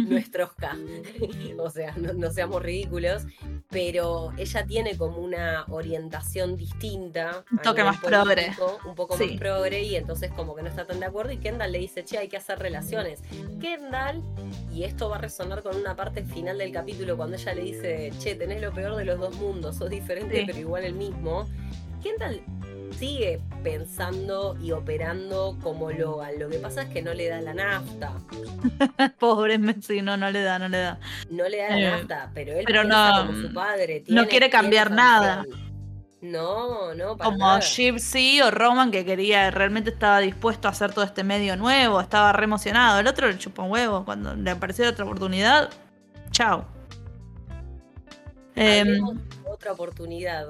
nuestro 0.08 0.52
K, 0.56 0.76
o 1.58 1.68
sea, 1.68 1.94
no, 1.96 2.30
seamos 2.30 2.62
ridículos, 2.62 3.24
pero 3.68 4.32
ella 4.36 4.64
tiene 4.64 4.96
como 4.96 5.18
una 5.18 5.64
orientación 5.68 6.56
distinta. 6.56 7.44
Un 7.50 7.58
toque 7.58 7.82
más 7.82 7.98
progre. 7.98 8.52
Un 8.86 8.94
poco 8.94 9.16
más 9.16 9.30
progre 9.38 9.82
y 9.82 9.96
entonces 9.96 10.30
como 10.30 10.54
que 10.54 10.62
no 10.62 10.68
está 10.68 10.86
tan 10.86 11.00
de 11.00 11.06
acuerdo 11.06 11.32
y 11.32 11.38
Kendall 11.38 11.72
le 11.72 11.78
dice, 11.78 12.04
che, 12.04 12.18
hay 12.18 12.28
que 12.28 12.36
hacer 12.36 12.60
relaciones. 12.60 13.20
Kendall, 13.60 14.22
y 14.72 14.84
esto 14.84 15.08
va 15.08 15.16
a 15.16 15.20
resonar 15.20 15.62
con 15.62 15.76
una 15.76 15.96
parte 15.96 16.22
final 16.24 16.58
del 16.58 16.72
capítulo 16.72 17.16
cuando 17.16 17.36
ella 17.36 17.52
le 17.52 17.62
dice, 17.62 18.12
che, 18.20 18.36
tenés 18.36 18.62
lo 18.62 18.72
peor 18.72 18.94
de 18.94 19.04
los 19.04 19.18
dos 19.18 19.34
mundos, 19.36 19.76
sos 19.76 19.90
diferente 19.90 20.44
pero 20.46 20.58
igual 20.58 20.84
el 20.84 20.94
mismo. 20.94 21.48
Kendall 22.02 22.42
sigue 22.92 23.40
pensando 23.62 24.56
y 24.60 24.72
operando 24.72 25.56
como 25.62 25.90
Logan. 25.90 26.38
Lo 26.38 26.48
que 26.48 26.58
pasa 26.58 26.82
es 26.82 26.88
que 26.88 27.02
no 27.02 27.14
le 27.14 27.28
da 27.28 27.40
la 27.40 27.54
nafta. 27.54 28.12
Pobre 29.18 29.58
Messi, 29.58 30.02
no, 30.02 30.16
no 30.16 30.30
le 30.30 30.42
da, 30.42 30.58
no 30.58 30.68
le 30.68 30.78
da. 30.78 31.00
No 31.30 31.48
le 31.48 31.58
da 31.58 31.68
la 31.70 31.78
eh, 31.78 31.90
nafta, 31.90 32.30
pero 32.34 32.52
él 32.52 32.64
pero 32.66 32.84
no, 32.84 33.26
como 33.26 33.40
su 33.40 33.52
padre. 33.52 34.04
no 34.08 34.26
quiere 34.26 34.50
cambiar 34.50 34.90
nada. 34.90 35.44
No, 36.20 36.94
no, 36.94 37.16
para 37.16 37.30
Como 37.30 37.58
Gypsy 37.60 38.42
o 38.42 38.50
Roman 38.50 38.90
que 38.90 39.06
quería, 39.06 39.50
realmente 39.50 39.88
estaba 39.88 40.18
dispuesto 40.18 40.68
a 40.68 40.72
hacer 40.72 40.92
todo 40.92 41.04
este 41.04 41.24
medio 41.24 41.56
nuevo, 41.56 41.98
estaba 41.98 42.32
re 42.32 42.44
emocionado. 42.44 43.00
El 43.00 43.06
otro 43.06 43.26
le 43.26 43.38
chupó 43.38 43.62
un 43.62 43.70
huevo. 43.70 44.04
Cuando 44.04 44.34
le 44.34 44.50
apareció 44.50 44.86
otra 44.88 45.06
oportunidad, 45.06 45.70
chao. 46.30 46.66
Em, 48.54 49.00
otra 49.50 49.72
oportunidad. 49.72 50.48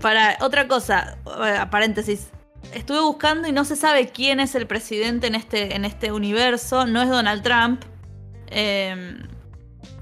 Para 0.00 0.38
otra 0.40 0.68
cosa, 0.68 1.18
eh, 1.44 1.66
paréntesis. 1.70 2.30
Estuve 2.74 3.00
buscando 3.00 3.48
y 3.48 3.52
no 3.52 3.64
se 3.64 3.76
sabe 3.76 4.08
quién 4.08 4.40
es 4.40 4.54
el 4.54 4.66
presidente 4.66 5.26
en 5.26 5.34
este, 5.34 5.74
en 5.74 5.84
este 5.84 6.12
universo. 6.12 6.86
No 6.86 7.02
es 7.02 7.08
Donald 7.08 7.42
Trump. 7.42 7.84
Em, 8.46 9.26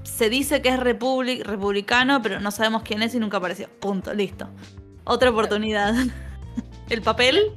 se 0.03 0.29
dice 0.29 0.61
que 0.61 0.69
es 0.69 0.79
republicano, 0.79 2.21
pero 2.21 2.39
no 2.39 2.51
sabemos 2.51 2.83
quién 2.83 3.01
es 3.01 3.15
y 3.15 3.19
nunca 3.19 3.37
apareció. 3.37 3.67
Punto, 3.79 4.13
listo. 4.13 4.47
Otra 5.03 5.31
oportunidad. 5.31 5.93
¿El 6.89 7.01
papel? 7.01 7.53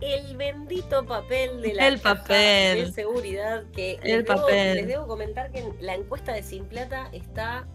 El 0.00 0.36
bendito 0.36 1.06
papel 1.06 1.62
de 1.62 1.74
la 1.74 1.88
el 1.88 1.98
papel. 1.98 2.86
de 2.86 2.92
seguridad 2.92 3.64
que 3.72 3.98
el 4.02 4.24
papel. 4.24 4.76
les 4.76 4.88
debo 4.88 5.06
comentar 5.06 5.50
que 5.50 5.64
la 5.80 5.94
encuesta 5.94 6.32
de 6.32 6.42
Sin 6.42 6.66
Plata 6.66 7.08
está 7.12 7.66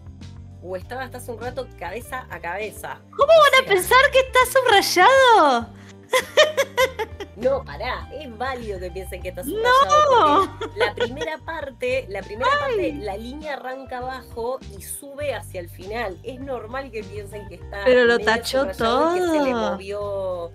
o 0.62 0.76
estaba 0.76 1.02
hasta 1.02 1.18
hace 1.18 1.32
un 1.32 1.40
rato 1.40 1.66
cabeza 1.78 2.26
a 2.30 2.40
cabeza. 2.40 2.98
¿Cómo 3.16 3.32
van 3.32 3.64
a 3.64 3.68
pensar 3.68 3.98
que 4.12 4.20
está 4.20 4.38
subrayado? 4.52 5.68
No, 7.40 7.64
pará, 7.64 8.06
es 8.12 8.36
válido 8.36 8.78
que 8.78 8.90
piensen 8.90 9.22
que 9.22 9.30
está 9.30 9.42
subrayado. 9.42 10.44
No. 10.44 10.58
La 10.76 10.94
primera 10.94 11.38
parte, 11.38 12.04
la 12.08 12.22
primera 12.22 12.50
parte, 12.60 12.92
la 12.92 13.16
línea 13.16 13.54
arranca 13.54 13.98
abajo 13.98 14.58
y 14.76 14.82
sube 14.82 15.34
hacia 15.34 15.60
el 15.60 15.70
final. 15.70 16.18
Es 16.22 16.38
normal 16.38 16.90
que 16.90 17.02
piensen 17.02 17.48
que 17.48 17.54
está. 17.54 17.82
Pero 17.84 18.04
lo 18.04 18.18
tachó 18.18 18.66
todo. 18.66 19.16
Y 19.16 19.20
que 19.20 19.26
se 19.26 19.42
le 19.42 19.54
movió. 19.54 20.52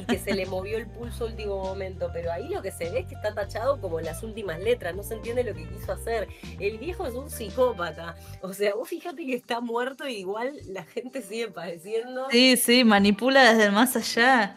y 0.00 0.04
que 0.06 0.18
se 0.18 0.34
le 0.34 0.46
movió 0.46 0.78
el 0.78 0.86
pulso 0.86 1.26
último 1.26 1.62
momento. 1.62 2.10
Pero 2.12 2.32
ahí 2.32 2.48
lo 2.48 2.62
que 2.62 2.72
se 2.72 2.90
ve 2.90 3.00
es 3.00 3.06
que 3.06 3.14
está 3.14 3.32
tachado 3.32 3.80
como 3.80 4.00
en 4.00 4.06
las 4.06 4.24
últimas 4.24 4.58
letras. 4.58 4.96
No 4.96 5.04
se 5.04 5.14
entiende 5.14 5.44
lo 5.44 5.54
que 5.54 5.68
quiso 5.68 5.92
hacer. 5.92 6.28
El 6.58 6.78
viejo 6.78 7.06
es 7.06 7.14
un 7.14 7.30
psicópata. 7.30 8.16
O 8.40 8.52
sea, 8.52 8.74
vos 8.74 8.88
fíjate 8.88 9.24
que 9.24 9.34
está 9.34 9.60
muerto 9.60 10.08
y 10.08 10.16
igual 10.16 10.52
la 10.66 10.82
gente 10.82 11.22
sigue 11.22 11.48
padeciendo. 11.48 12.26
Sí, 12.30 12.56
sí, 12.56 12.82
manipula 12.82 13.52
desde 13.52 13.66
el 13.66 13.72
más 13.72 13.94
allá. 13.94 14.56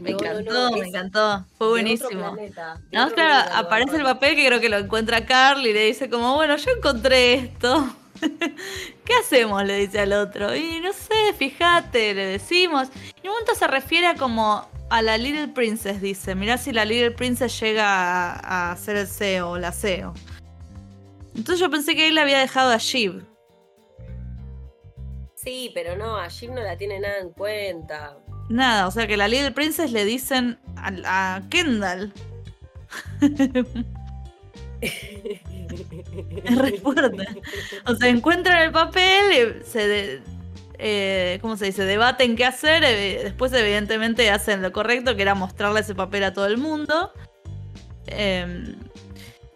Me 0.00 0.10
encantó, 0.10 0.72
me 0.72 0.88
encantó. 0.88 1.46
Fue 1.56 1.68
buenísimo. 1.68 2.36
no, 2.90 3.10
claro, 3.12 3.52
aparece 3.54 3.96
el 3.96 4.02
papel 4.02 4.34
que 4.34 4.46
creo 4.46 4.60
que 4.60 4.68
lo 4.68 4.78
encuentra 4.78 5.24
Carl 5.24 5.64
y 5.64 5.72
le 5.72 5.86
dice 5.86 6.10
como, 6.10 6.34
bueno, 6.34 6.56
yo 6.56 6.72
encontré 6.72 7.34
esto. 7.34 7.94
¿Qué 8.20 9.14
hacemos? 9.20 9.62
Le 9.64 9.78
dice 9.78 10.00
al 10.00 10.12
otro. 10.12 10.54
Y 10.54 10.80
no 10.80 10.92
sé, 10.92 11.32
fíjate, 11.38 12.12
le 12.12 12.26
decimos. 12.26 12.88
Y 13.22 13.28
un 13.28 13.34
momento 13.34 13.54
se 13.54 13.68
refiere 13.68 14.16
como 14.16 14.68
a 14.90 15.00
la 15.00 15.16
Little 15.16 15.48
Princess, 15.48 16.00
dice. 16.00 16.34
Mirá 16.34 16.58
si 16.58 16.72
la 16.72 16.84
Little 16.84 17.12
Princess 17.12 17.60
llega 17.60 18.32
a, 18.32 18.72
a 18.72 18.76
ser 18.76 18.96
el 18.96 19.06
CEO 19.06 19.50
o 19.50 19.58
la 19.58 19.70
CEO. 19.70 20.12
Entonces 21.36 21.60
yo 21.60 21.70
pensé 21.70 21.94
que 21.94 22.08
él 22.08 22.16
le 22.16 22.20
había 22.20 22.40
dejado 22.40 22.72
a 22.72 22.78
Shiv. 22.78 23.24
Sí, 25.36 25.70
pero 25.72 25.96
no, 25.96 26.16
a 26.16 26.26
Shiv 26.28 26.50
no 26.50 26.62
la 26.62 26.76
tiene 26.76 26.98
nada 26.98 27.18
en 27.18 27.30
cuenta. 27.30 28.16
Nada, 28.48 28.86
o 28.86 28.90
sea 28.90 29.06
que 29.06 29.16
la 29.16 29.28
Little 29.28 29.52
Princess 29.52 29.92
le 29.92 30.04
dicen 30.04 30.58
a, 30.76 31.40
Kendall. 31.48 32.12
es 33.20 33.40
re. 36.56 36.80
O 37.86 37.94
sea, 37.94 38.08
encuentran 38.08 38.62
el 38.62 38.72
papel, 38.72 39.62
se 39.64 40.20
eh, 40.78 41.38
¿cómo 41.40 41.56
se 41.56 41.66
dice? 41.66 41.84
Debaten 41.84 42.36
qué 42.36 42.44
hacer. 42.44 42.84
Eh, 42.84 43.20
después, 43.24 43.52
evidentemente, 43.52 44.30
hacen 44.30 44.62
lo 44.62 44.72
correcto, 44.72 45.16
que 45.16 45.22
era 45.22 45.34
mostrarle 45.34 45.80
ese 45.80 45.94
papel 45.94 46.24
a 46.24 46.32
todo 46.32 46.46
el 46.46 46.58
mundo. 46.58 47.12
Em, 48.06 48.76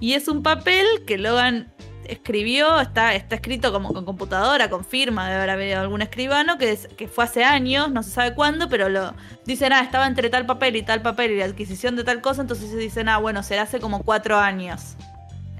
y 0.00 0.14
es 0.14 0.28
un 0.28 0.42
papel 0.42 0.86
que 1.06 1.18
Logan 1.18 1.72
escribió, 2.08 2.80
está, 2.80 3.14
está 3.14 3.36
escrito 3.36 3.72
como 3.72 3.92
con 3.92 4.04
computadora, 4.04 4.68
con 4.68 4.84
firma, 4.84 5.28
debe 5.28 5.36
haber 5.36 5.50
habido 5.50 5.80
algún 5.80 6.02
escribano, 6.02 6.58
que, 6.58 6.76
que 6.96 7.06
fue 7.06 7.24
hace 7.24 7.44
años, 7.44 7.90
no 7.90 8.02
se 8.02 8.10
sabe 8.10 8.34
cuándo, 8.34 8.68
pero 8.68 8.88
lo 8.88 9.14
dicen, 9.44 9.72
ah, 9.72 9.80
estaba 9.80 10.06
entre 10.06 10.30
tal 10.30 10.46
papel 10.46 10.76
y 10.76 10.82
tal 10.82 11.02
papel 11.02 11.32
y 11.32 11.38
la 11.38 11.44
adquisición 11.44 11.96
de 11.96 12.04
tal 12.04 12.20
cosa, 12.20 12.42
entonces 12.42 12.76
dicen, 12.76 13.08
ah, 13.08 13.18
bueno, 13.18 13.42
será 13.42 13.62
hace 13.62 13.78
como 13.78 14.02
cuatro 14.02 14.38
años. 14.38 14.96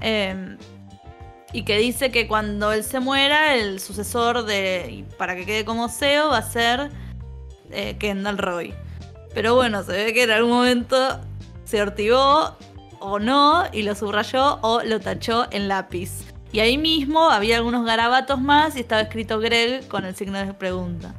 Em, 0.01 0.57
y 1.51 1.63
que 1.63 1.77
dice 1.77 2.11
que 2.11 2.27
cuando 2.27 2.73
él 2.73 2.83
se 2.83 2.99
muera, 2.99 3.55
el 3.55 3.79
sucesor 3.79 4.45
de, 4.45 5.05
para 5.17 5.35
que 5.35 5.45
quede 5.45 5.65
como 5.65 5.89
CEO, 5.89 6.29
va 6.29 6.39
a 6.39 6.41
ser 6.41 6.89
eh, 7.71 7.95
Kendall 7.99 8.37
Roy. 8.37 8.73
Pero 9.33 9.55
bueno, 9.55 9.83
se 9.83 9.91
ve 9.91 10.13
que 10.13 10.23
en 10.23 10.31
algún 10.31 10.51
momento 10.51 11.19
se 11.63 11.81
ortigó 11.81 12.57
o 12.99 13.19
no 13.19 13.65
y 13.71 13.83
lo 13.83 13.95
subrayó 13.95 14.59
o 14.61 14.81
lo 14.83 14.99
tachó 14.99 15.47
en 15.51 15.67
lápiz. 15.67 16.28
Y 16.51 16.59
ahí 16.61 16.77
mismo 16.77 17.29
había 17.29 17.57
algunos 17.57 17.85
garabatos 17.85 18.41
más 18.41 18.75
y 18.75 18.79
estaba 18.79 19.01
escrito 19.01 19.39
Greg 19.39 19.87
con 19.87 20.05
el 20.05 20.15
signo 20.15 20.39
de 20.39 20.53
pregunta. 20.53 21.13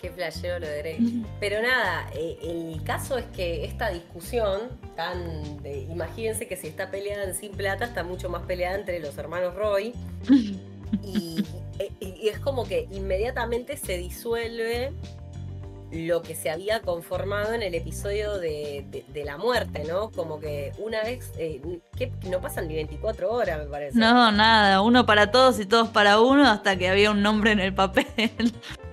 Qué 0.00 0.10
flasheo 0.10 0.58
lo 0.58 0.66
de 0.66 0.78
Greg. 0.78 0.98
Pero 1.40 1.62
nada, 1.62 2.10
eh, 2.14 2.36
el 2.42 2.82
caso 2.82 3.16
es 3.16 3.24
que 3.26 3.64
esta 3.64 3.88
discusión, 3.90 4.60
tan 4.96 5.62
de, 5.62 5.82
imagínense 5.82 6.46
que 6.46 6.56
si 6.56 6.66
está 6.66 6.90
peleada 6.90 7.24
en 7.24 7.34
Sin 7.34 7.52
Plata, 7.52 7.84
está 7.84 8.02
mucho 8.02 8.28
más 8.28 8.42
peleada 8.42 8.76
entre 8.76 8.98
los 8.98 9.16
hermanos 9.16 9.54
Roy. 9.54 9.94
y 11.02 12.28
es 12.28 12.38
como 12.40 12.64
que 12.64 12.88
inmediatamente 12.92 13.76
se 13.76 13.96
disuelve 13.96 14.92
lo 15.92 16.22
que 16.22 16.34
se 16.34 16.50
había 16.50 16.80
conformado 16.80 17.52
en 17.52 17.62
el 17.62 17.74
episodio 17.74 18.38
de, 18.38 19.04
la 19.14 19.36
muerte, 19.36 19.84
¿no? 19.84 20.10
Como 20.10 20.40
que 20.40 20.72
una 20.78 21.02
vez, 21.02 21.32
eh, 21.36 21.60
que 21.96 22.10
no 22.28 22.40
pasan 22.40 22.66
ni 22.66 22.74
24 22.74 23.30
horas, 23.30 23.58
me 23.58 23.66
parece. 23.66 23.98
No, 23.98 24.32
nada, 24.32 24.80
uno 24.80 25.04
para 25.04 25.30
todos 25.30 25.60
y 25.60 25.66
todos 25.66 25.88
para 25.88 26.20
uno 26.20 26.48
hasta 26.48 26.76
que 26.76 26.88
había 26.88 27.10
un 27.10 27.22
nombre 27.22 27.52
en 27.52 27.60
el 27.60 27.74
papel. 27.74 28.06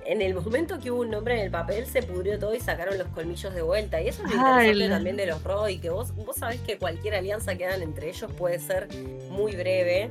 En 0.06 0.24
el 0.24 0.34
momento 0.34 0.80
que 0.80 0.90
hubo 0.90 1.02
un 1.02 1.12
nombre 1.12 1.36
en 1.36 1.42
el 1.42 1.52
papel, 1.52 1.86
se 1.86 2.02
pudrió 2.02 2.40
todo 2.40 2.56
y 2.56 2.60
sacaron 2.60 2.98
los 2.98 3.08
colmillos 3.10 3.54
de 3.54 3.62
vuelta. 3.62 4.02
Y 4.02 4.08
eso 4.08 4.24
es 4.26 4.34
lo 4.34 4.38
interesante 4.38 4.90
también 4.90 5.16
de 5.18 5.28
los 5.28 5.44
Roy, 5.44 5.78
que 5.78 5.92
vos, 5.92 6.16
vos 6.16 6.36
sabés 6.36 6.60
que 6.62 6.80
cualquier 6.80 7.14
alianza 7.14 7.56
que 7.56 7.66
hagan 7.66 7.84
entre 7.84 8.10
ellos 8.10 8.32
puede 8.36 8.58
ser 8.58 8.88
muy 9.30 9.56
breve. 9.56 10.10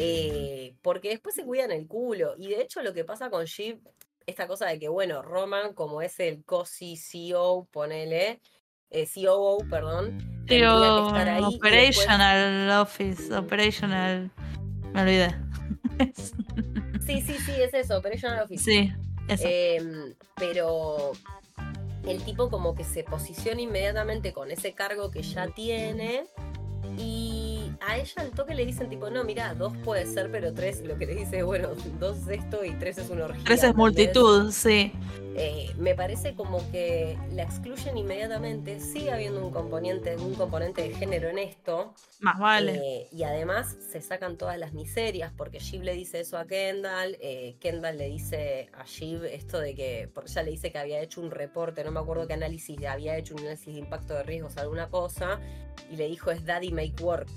Eh, 0.00 0.74
porque 0.82 1.10
después 1.10 1.34
se 1.34 1.44
cuidan 1.44 1.70
el 1.70 1.86
culo. 1.86 2.34
Y 2.36 2.48
de 2.48 2.62
hecho 2.62 2.82
lo 2.82 2.92
que 2.92 3.04
pasa 3.04 3.30
con 3.30 3.46
Jeep 3.46 3.80
esta 4.28 4.46
cosa 4.46 4.66
de 4.66 4.78
que, 4.78 4.88
bueno, 4.88 5.22
Roman, 5.22 5.72
como 5.72 6.02
es 6.02 6.20
el 6.20 6.44
co-CEO, 6.44 7.66
ponele, 7.72 8.40
eh, 8.90 9.08
COO, 9.14 9.66
perdón, 9.70 10.18
tendría 10.46 10.68
que 10.68 11.06
estar 11.06 11.28
ahí. 11.28 11.44
Operational 11.44 12.70
Office, 12.82 13.34
Operational. 13.34 14.30
Me 14.92 15.00
olvidé. 15.00 15.34
sí, 17.06 17.22
sí, 17.22 17.38
sí, 17.38 17.52
es 17.58 17.72
eso, 17.72 17.96
Operational 17.96 18.44
Office. 18.44 18.62
Sí, 18.62 18.92
eso. 19.28 19.44
Em, 19.46 20.14
pero 20.36 21.12
el 22.06 22.22
tipo 22.22 22.50
como 22.50 22.74
que 22.74 22.84
se 22.84 23.04
posiciona 23.04 23.62
inmediatamente 23.62 24.34
con 24.34 24.50
ese 24.50 24.74
cargo 24.74 25.10
que 25.10 25.22
ya 25.22 25.48
tiene 25.48 26.26
y 26.98 27.37
a 27.80 27.96
ella 27.98 28.12
al 28.16 28.30
toque 28.30 28.54
le 28.54 28.66
dicen 28.66 28.88
tipo, 28.88 29.10
no, 29.10 29.24
mira, 29.24 29.54
dos 29.54 29.72
puede 29.84 30.06
ser, 30.06 30.30
pero 30.30 30.52
tres, 30.52 30.82
lo 30.84 30.96
que 30.96 31.06
le 31.06 31.14
dice, 31.14 31.42
bueno, 31.42 31.70
dos 31.98 32.18
es 32.28 32.40
esto 32.40 32.64
y 32.64 32.72
tres 32.72 32.98
es 32.98 33.10
una 33.10 33.26
orgía. 33.26 33.44
Tres 33.44 33.64
es 33.64 33.74
multitud, 33.74 34.50
sí. 34.50 34.92
Eh, 35.40 35.72
me 35.76 35.94
parece 35.94 36.34
como 36.34 36.68
que 36.72 37.16
la 37.30 37.44
excluyen 37.44 37.96
inmediatamente, 37.96 38.80
sigue 38.80 39.12
habiendo 39.12 39.44
un 39.46 39.52
componente, 39.52 40.16
un 40.16 40.34
componente 40.34 40.82
de 40.82 40.94
género 40.94 41.28
en 41.28 41.38
esto. 41.38 41.94
Más 42.18 42.40
vale. 42.40 42.74
Eh, 42.74 43.08
y 43.12 43.22
además 43.22 43.76
se 43.92 44.00
sacan 44.00 44.36
todas 44.36 44.58
las 44.58 44.72
miserias, 44.72 45.32
porque 45.36 45.60
Shiv 45.60 45.82
le 45.82 45.94
dice 45.94 46.20
eso 46.20 46.38
a 46.38 46.46
Kendall, 46.46 47.16
eh, 47.20 47.56
Kendall 47.60 47.98
le 47.98 48.08
dice 48.08 48.68
a 48.72 48.84
Shiv 48.84 49.24
esto 49.24 49.60
de 49.60 49.76
que, 49.76 50.10
porque 50.12 50.28
ella 50.28 50.42
le 50.42 50.50
dice 50.50 50.72
que 50.72 50.78
había 50.78 51.00
hecho 51.00 51.20
un 51.20 51.30
reporte, 51.30 51.84
no 51.84 51.92
me 51.92 52.00
acuerdo 52.00 52.26
qué 52.26 52.34
análisis, 52.34 52.84
había 52.84 53.16
hecho 53.16 53.34
un 53.34 53.42
análisis 53.42 53.74
de 53.74 53.78
impacto 53.78 54.14
de 54.14 54.24
riesgos, 54.24 54.56
alguna 54.56 54.88
cosa, 54.88 55.38
y 55.88 55.94
le 55.94 56.08
dijo 56.08 56.32
es 56.32 56.44
Daddy 56.44 56.72
Make 56.72 57.00
Work. 57.00 57.28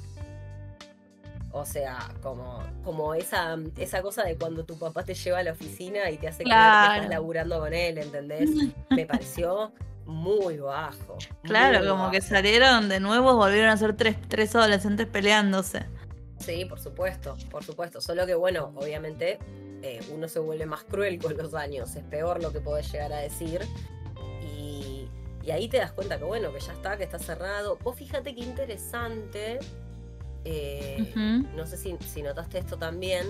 O 1.54 1.66
sea, 1.66 2.00
como, 2.22 2.64
como 2.84 3.14
esa, 3.14 3.58
esa 3.78 4.02
cosa 4.02 4.24
de 4.24 4.38
cuando 4.38 4.64
tu 4.64 4.78
papá 4.78 5.04
te 5.04 5.14
lleva 5.14 5.40
a 5.40 5.44
la 5.44 5.52
oficina 5.52 6.10
y 6.10 6.18
te 6.18 6.30
hace 6.30 6.44
creer 6.44 6.58
que 6.58 6.96
estás 6.96 7.10
laburando 7.10 7.60
con 7.60 7.74
él, 7.74 7.98
¿entendés? 7.98 8.50
Me 8.90 9.06
pareció 9.06 9.74
muy 10.06 10.58
bajo. 10.58 11.18
Claro, 11.44 11.88
como 11.90 12.10
que 12.10 12.22
salieron 12.22 12.88
de 12.88 13.00
nuevo, 13.00 13.36
volvieron 13.36 13.70
a 13.70 13.78
ser 13.78 13.96
tres, 13.96 14.16
tres 14.30 14.56
adolescentes 14.56 15.08
peleándose. 15.08 15.86
Sí, 16.40 16.66
por 16.66 16.80
supuesto, 16.80 17.38
por 17.50 17.64
supuesto. 17.64 18.00
Solo 18.00 18.26
que, 18.26 18.34
bueno, 18.34 18.72
obviamente 18.76 19.38
eh, 19.82 20.00
uno 20.14 20.28
se 20.30 20.40
vuelve 20.40 20.66
más 20.66 20.84
cruel 20.86 21.20
con 21.22 21.36
los 21.36 21.54
años. 21.54 21.96
Es 21.96 22.04
peor 22.04 22.42
lo 22.42 22.54
que 22.54 22.62
podés 22.62 22.90
llegar 22.92 23.12
a 23.12 23.18
decir. 23.18 23.62
Y, 24.42 25.08
y 25.44 25.52
ahí 25.52 25.68
te 25.68 25.78
das 25.78 25.92
cuenta 25.92 26.18
que, 26.18 26.24
bueno, 26.24 26.54
que 26.54 26.62
ya 26.62 26.72
está, 26.74 26.98
que 26.98 27.04
está 27.04 27.20
cerrado. 27.20 27.78
Vos 27.84 27.98
fíjate 27.98 28.34
qué 28.34 28.42
interesante 28.42 29.60
eh, 30.46 31.14
no 31.56 31.66
sé 31.68 31.78
si, 31.78 32.22
notaste 32.22 32.60
esto 32.60 32.78
también, 32.78 33.28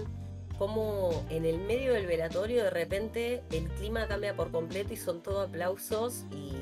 como 0.57 1.25
en 1.29 1.45
el 1.45 1.57
medio 1.59 1.93
del 1.93 2.05
velatorio 2.05 2.63
de 2.63 2.69
repente 2.69 3.43
el 3.51 3.67
clima 3.69 4.07
cambia 4.07 4.35
por 4.35 4.51
completo 4.51 4.93
y 4.93 4.97
son 4.97 5.21
todo 5.21 5.41
aplausos 5.41 6.25
y, 6.31 6.53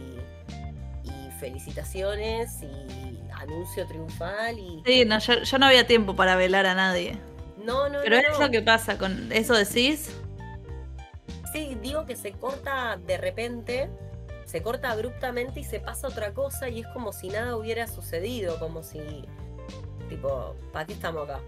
felicitaciones 1.40 2.62
y 2.64 3.18
anuncio 3.32 3.88
triunfal. 3.88 4.60
Y... 4.60 4.84
Sí, 4.86 5.06
no, 5.06 5.20
yo, 5.20 5.58
no 5.58 5.68
había 5.68 5.88
tiempo 5.88 6.14
para 6.14 6.36
velar 6.36 6.66
a 6.66 6.76
nadie. 6.76 7.18
No, 7.64 7.88
no, 7.88 8.00
Pero 8.04 8.18
es 8.18 8.38
lo 8.38 8.52
que 8.52 8.62
pasa 8.62 8.98
con 8.98 9.32
eso 9.32 9.54
decís. 9.54 10.14
Sí, 11.54 11.78
digo 11.82 12.06
que 12.06 12.18
se 12.18 12.34
corta 12.34 12.98
de 12.98 13.18
repente, 13.18 13.90
se 14.46 14.62
corta 14.62 14.92
abruptamente 14.92 15.62
y 15.62 15.64
se 15.64 15.80
pasa 15.80 16.10
otra 16.10 16.34
cosa 16.34 16.68
y 16.68 16.82
es 16.82 16.88
como 16.88 17.14
si 17.14 17.30
nada 17.30 17.56
hubiera 17.56 17.88
sucedido, 17.88 18.60
como 18.60 18.84
si 18.84 19.00
Tipo, 20.10 20.56
¿para 20.74 20.86
qué 20.86 20.94
estamos 20.94 21.30
acá? 21.30 21.40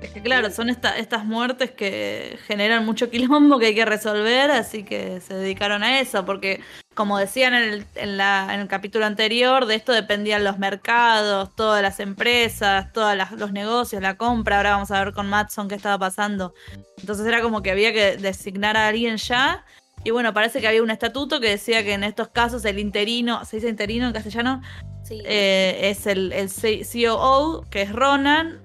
Es 0.00 0.10
que 0.10 0.22
claro, 0.22 0.50
son 0.50 0.68
estas 0.70 1.24
muertes 1.24 1.72
que 1.72 2.38
generan 2.46 2.84
mucho 2.84 3.10
quilombo 3.10 3.58
que 3.58 3.66
hay 3.66 3.74
que 3.74 3.84
resolver, 3.84 4.50
así 4.50 4.84
que 4.84 5.20
se 5.20 5.34
dedicaron 5.34 5.82
a 5.82 5.98
eso, 5.98 6.24
porque 6.24 6.60
como 6.94 7.18
decían 7.18 7.54
en 7.54 7.62
el, 7.64 7.86
en 7.96 8.20
en 8.20 8.60
el 8.60 8.68
capítulo 8.68 9.06
anterior, 9.06 9.66
de 9.66 9.74
esto 9.74 9.92
dependían 9.92 10.44
los 10.44 10.58
mercados, 10.58 11.54
todas 11.56 11.82
las 11.82 11.98
empresas, 11.98 12.92
todos 12.92 13.16
los 13.36 13.52
negocios, 13.52 14.00
la 14.00 14.16
compra, 14.16 14.58
ahora 14.58 14.72
vamos 14.72 14.90
a 14.92 15.04
ver 15.04 15.12
con 15.12 15.28
Matson 15.28 15.68
qué 15.68 15.74
estaba 15.74 15.98
pasando. 15.98 16.54
Entonces 16.98 17.26
era 17.26 17.40
como 17.40 17.62
que 17.62 17.72
había 17.72 17.92
que 17.92 18.16
designar 18.18 18.76
a 18.76 18.88
alguien 18.88 19.16
ya, 19.16 19.64
y 20.04 20.10
bueno, 20.10 20.32
parece 20.32 20.60
que 20.60 20.68
había 20.68 20.82
un 20.82 20.90
estatuto 20.90 21.40
que 21.40 21.48
decía 21.48 21.82
que 21.82 21.94
en 21.94 22.04
estos 22.04 22.28
casos 22.28 22.64
el 22.64 22.78
interino, 22.78 23.44
¿se 23.44 23.56
dice 23.56 23.68
interino 23.68 24.06
en 24.06 24.12
castellano? 24.12 24.62
Eh, 25.10 25.90
es 25.90 26.06
el, 26.06 26.32
el 26.32 26.50
COO, 26.50 27.64
que 27.70 27.82
es 27.82 27.92
Ronan. 27.92 28.60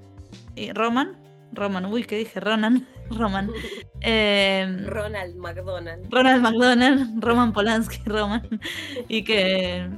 Y 0.55 0.71
Roman. 0.71 1.17
Roman, 1.51 1.85
uy, 1.85 2.03
¿qué 2.03 2.17
dije? 2.17 2.39
Ronan. 2.39 2.87
Roman. 3.09 3.51
Em, 4.01 4.85
Ronald 4.85 5.35
McDonald. 5.35 6.11
Ronald 6.11 6.41
McDonald, 6.41 7.23
Roman 7.23 7.53
Polanski, 7.53 8.01
Roman. 8.05 8.59
Y 9.07 9.23
que. 9.23 9.89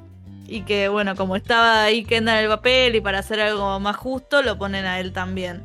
Y 0.47 0.61
que, 0.61 0.89
bueno, 0.89 1.15
como 1.15 1.35
estaba 1.35 1.83
ahí 1.85 2.05
Kendall 2.05 2.37
en 2.37 2.43
el 2.43 2.49
papel 2.49 2.95
y 2.95 3.01
para 3.01 3.17
hacer 3.17 3.39
algo 3.39 3.79
más 3.79 3.95
justo, 3.95 4.43
lo 4.43 4.59
ponen 4.59 4.85
a 4.85 4.99
él 4.99 5.11
también. 5.11 5.63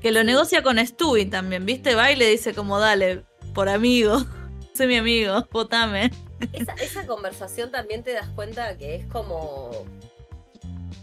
Que 0.00 0.12
lo 0.12 0.22
negocia 0.22 0.62
con 0.62 0.78
Stewie 0.78 1.26
también, 1.26 1.66
¿viste? 1.66 1.96
Va 1.96 2.12
y 2.12 2.16
le 2.16 2.28
dice 2.28 2.54
como, 2.54 2.78
dale, 2.78 3.24
por 3.54 3.68
amigo, 3.68 4.24
sé 4.72 4.86
mi 4.86 4.98
amigo, 4.98 5.48
votame. 5.50 6.12
Esa, 6.52 7.06
conversación 7.06 7.70
también 7.70 8.02
te 8.02 8.12
das 8.12 8.28
cuenta 8.30 8.76
que 8.76 8.96
es 8.96 9.06
como. 9.06 9.70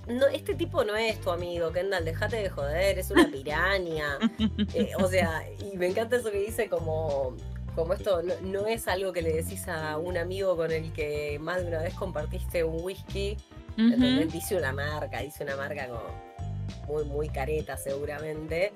No, 0.07 0.25
este 0.27 0.55
tipo 0.55 0.83
no 0.83 0.95
es 0.95 1.21
tu 1.21 1.29
amigo, 1.29 1.71
Kendall, 1.71 2.03
déjate 2.03 2.37
de 2.37 2.49
joder, 2.49 2.97
es 2.97 3.11
una 3.11 3.29
piraña. 3.29 4.17
Eh, 4.73 4.91
o 4.99 5.07
sea, 5.07 5.43
y 5.71 5.77
me 5.77 5.87
encanta 5.87 6.17
eso 6.17 6.31
que 6.31 6.39
dice 6.39 6.69
como, 6.69 7.35
como 7.75 7.93
esto 7.93 8.21
no, 8.43 8.67
es 8.67 8.87
algo 8.87 9.13
que 9.13 9.21
le 9.21 9.33
decís 9.33 9.67
a 9.67 9.97
un 9.97 10.17
amigo 10.17 10.55
con 10.55 10.71
el 10.71 10.91
que 10.93 11.37
más 11.39 11.61
de 11.61 11.67
una 11.67 11.79
vez 11.79 11.93
compartiste 11.93 12.63
un 12.63 12.83
whisky. 12.83 13.37
Dice 14.31 14.57
una 14.57 14.73
marca, 14.73 15.21
dice 15.21 15.43
una 15.45 15.55
marca 15.55 15.87
como 15.87 16.29
muy, 16.87 17.05
muy 17.05 17.29
careta 17.29 17.77
seguramente. 17.77 18.73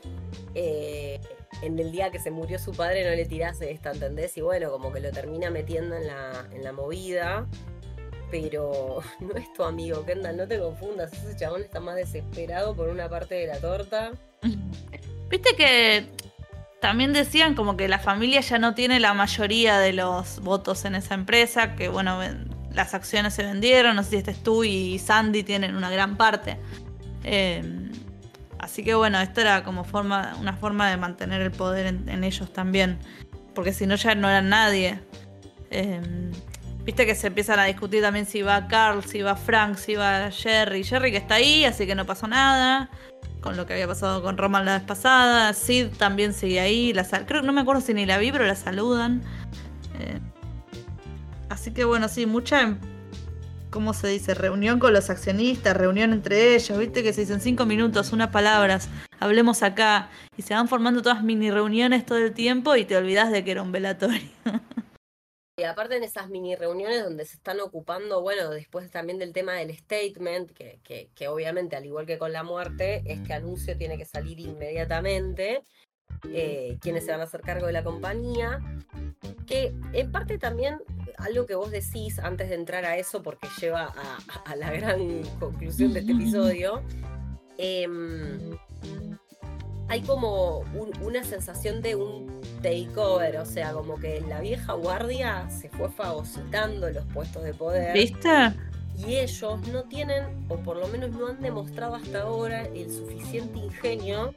Eh, 0.55 1.19
en 1.61 1.79
el 1.79 1.91
día 1.91 2.11
que 2.11 2.19
se 2.19 2.31
murió 2.31 2.59
su 2.59 2.71
padre 2.71 3.03
no 3.03 3.15
le 3.15 3.25
tirase 3.25 3.71
esta, 3.71 3.91
¿entendés? 3.91 4.37
Y 4.37 4.41
bueno, 4.41 4.71
como 4.71 4.91
que 4.91 4.99
lo 4.99 5.11
termina 5.11 5.49
metiendo 5.49 5.95
en 5.95 6.07
la, 6.07 6.47
en 6.51 6.63
la 6.63 6.71
movida. 6.71 7.45
Pero 8.31 9.01
no 9.19 9.35
es 9.35 9.51
tu 9.53 9.63
amigo, 9.63 10.05
Kendall, 10.05 10.37
no 10.37 10.47
te 10.47 10.59
confundas. 10.59 11.13
Ese 11.13 11.35
chabón 11.35 11.61
está 11.61 11.79
más 11.79 11.95
desesperado 11.95 12.75
por 12.75 12.89
una 12.89 13.09
parte 13.09 13.35
de 13.35 13.47
la 13.47 13.59
torta. 13.59 14.11
Viste 15.29 15.55
que 15.55 16.05
también 16.81 17.13
decían 17.13 17.55
como 17.55 17.77
que 17.77 17.87
la 17.87 17.99
familia 17.99 18.41
ya 18.41 18.59
no 18.59 18.75
tiene 18.75 18.99
la 18.99 19.13
mayoría 19.13 19.79
de 19.79 19.93
los 19.93 20.41
votos 20.41 20.83
en 20.85 20.95
esa 20.95 21.13
empresa, 21.13 21.75
que 21.75 21.87
bueno, 21.87 22.19
las 22.73 22.93
acciones 22.93 23.33
se 23.33 23.43
vendieron, 23.43 23.95
no 23.95 24.03
sé 24.03 24.09
si 24.09 24.15
este 24.17 24.33
tú 24.33 24.63
y 24.63 24.99
Sandy 24.99 25.43
tienen 25.43 25.75
una 25.75 25.89
gran 25.89 26.17
parte. 26.17 26.57
Eh, 27.23 27.63
Así 28.63 28.81
que 28.81 28.95
bueno, 28.95 29.19
esto 29.19 29.41
era 29.41 29.61
como 29.65 29.83
forma, 29.83 30.37
una 30.39 30.53
forma 30.53 30.89
de 30.89 30.95
mantener 30.95 31.41
el 31.41 31.51
poder 31.51 31.85
en, 31.85 32.23
ellos 32.23 32.53
también. 32.53 32.97
Porque 33.53 33.73
si 33.73 33.85
no 33.85 33.95
ya 33.95 34.15
no 34.15 34.29
eran 34.29 34.47
nadie. 34.47 35.01
Em, 35.69 36.31
viste 36.85 37.05
que 37.05 37.13
se 37.13 37.27
empiezan 37.27 37.59
a 37.59 37.65
discutir 37.65 38.01
también 38.01 38.25
si 38.25 38.41
va 38.41 38.69
Carl, 38.69 39.03
si 39.03 39.21
va 39.21 39.35
Frank, 39.35 39.75
si 39.75 39.95
va 39.95 40.31
Jerry. 40.31 40.85
Jerry 40.85 41.11
que 41.11 41.17
está 41.17 41.35
ahí, 41.35 41.65
así 41.65 41.85
que 41.85 41.93
no 41.93 42.05
pasó 42.05 42.25
nada. 42.25 42.89
Con 43.41 43.57
lo 43.57 43.65
que 43.65 43.73
había 43.73 43.87
pasado 43.87 44.23
con 44.23 44.37
Roman 44.37 44.63
la 44.63 44.77
vez 44.77 44.87
pasada. 44.87 45.51
Sid 45.51 45.87
también 45.97 46.33
sigue 46.33 46.61
ahí. 46.61 46.93
La 46.93 47.03
creo 47.03 47.41
no 47.41 47.51
me 47.51 47.59
acuerdo 47.59 47.81
si 47.81 47.93
ni 47.93 48.05
la 48.05 48.17
vi, 48.17 48.31
pero 48.31 48.45
la 48.45 48.55
saludan. 48.55 49.23
Eh, 49.99 50.19
así 51.49 51.71
que 51.71 51.83
bueno, 51.83 52.07
sí, 52.07 52.25
mucha 52.25 52.77
¿cómo 53.73 53.95
se 53.95 54.07
dice? 54.07 54.35
Reunión 54.35 54.77
con 54.77 54.93
los 54.93 55.09
accionistas, 55.09 55.75
reunión 55.75 56.13
entre 56.13 56.53
ellos, 56.53 56.77
viste 56.77 57.01
que 57.01 57.11
se 57.11 57.21
dicen 57.21 57.41
cinco 57.41 57.65
minutos, 57.65 58.13
unas 58.13 58.29
palabras, 58.29 58.87
hablemos 59.19 59.63
acá, 59.63 60.11
y 60.37 60.43
se 60.43 60.53
van 60.53 60.67
formando 60.67 61.01
todas 61.01 61.23
mini 61.23 61.49
reuniones 61.49 62.05
todo 62.05 62.19
el 62.19 62.33
tiempo 62.33 62.75
y 62.75 62.85
te 62.85 62.95
olvidas 62.95 63.31
de 63.31 63.43
que 63.43 63.51
era 63.51 63.63
un 63.63 63.71
velatorio. 63.71 64.29
Y 65.55 65.65
aparte 65.65 65.97
en 65.97 66.03
esas 66.03 66.29
mini 66.29 66.55
reuniones 66.55 67.03
donde 67.03 67.25
se 67.25 67.35
están 67.35 67.59
ocupando, 67.59 68.23
bueno, 68.23 68.49
después 68.49 68.89
también 68.89 69.19
del 69.19 69.33
tema 69.33 69.53
del 69.53 69.77
statement, 69.77 70.49
que, 70.51 70.79
que, 71.13 71.27
obviamente 71.27 71.75
al 71.75 71.85
igual 71.85 72.07
que 72.07 72.17
con 72.17 72.33
la 72.33 72.41
muerte, 72.41 73.03
este 73.05 73.33
anuncio 73.33 73.77
tiene 73.77 73.95
que 73.95 74.05
salir 74.05 74.39
inmediatamente, 74.39 75.63
eh, 76.31 76.77
quienes 76.81 77.05
se 77.05 77.11
van 77.11 77.21
a 77.21 77.23
hacer 77.23 77.41
cargo 77.41 77.67
de 77.67 77.73
la 77.73 77.83
compañía, 77.83 78.59
que 79.45 79.73
en 79.93 80.11
parte 80.11 80.37
también 80.37 80.79
algo 81.17 81.45
que 81.45 81.55
vos 81.55 81.71
decís 81.71 82.19
antes 82.19 82.49
de 82.49 82.55
entrar 82.55 82.85
a 82.85 82.97
eso, 82.97 83.23
porque 83.23 83.47
lleva 83.59 83.93
a, 84.45 84.55
la 84.55 84.71
gran 84.71 85.23
conclusión 85.39 85.93
de 85.93 85.99
este 85.99 86.11
episodio, 86.11 86.81
em, 87.57 88.57
hay 89.87 90.01
como 90.01 90.59
una 91.01 91.23
sensación 91.23 91.81
de 91.81 91.95
un 91.95 92.41
takeover, 92.61 93.37
o 93.37 93.45
sea, 93.45 93.73
como 93.73 93.99
que 93.99 94.21
la 94.21 94.41
vieja 94.41 94.73
guardia 94.73 95.49
se 95.49 95.69
fue 95.69 95.89
fagocitando 95.89 96.89
los 96.89 97.05
puestos 97.07 97.43
de 97.43 97.53
poder. 97.53 97.93
¿Viste? 97.93 98.53
Y 98.97 99.15
ellos 99.15 99.67
no 99.67 99.83
tienen, 99.83 100.45
o 100.49 100.57
por 100.57 100.77
lo 100.77 100.87
menos 100.87 101.11
no 101.11 101.27
han 101.27 101.41
demostrado 101.41 101.95
hasta 101.95 102.21
ahora, 102.21 102.63
el 102.63 102.91
suficiente 102.91 103.59
ingenio 103.59 104.35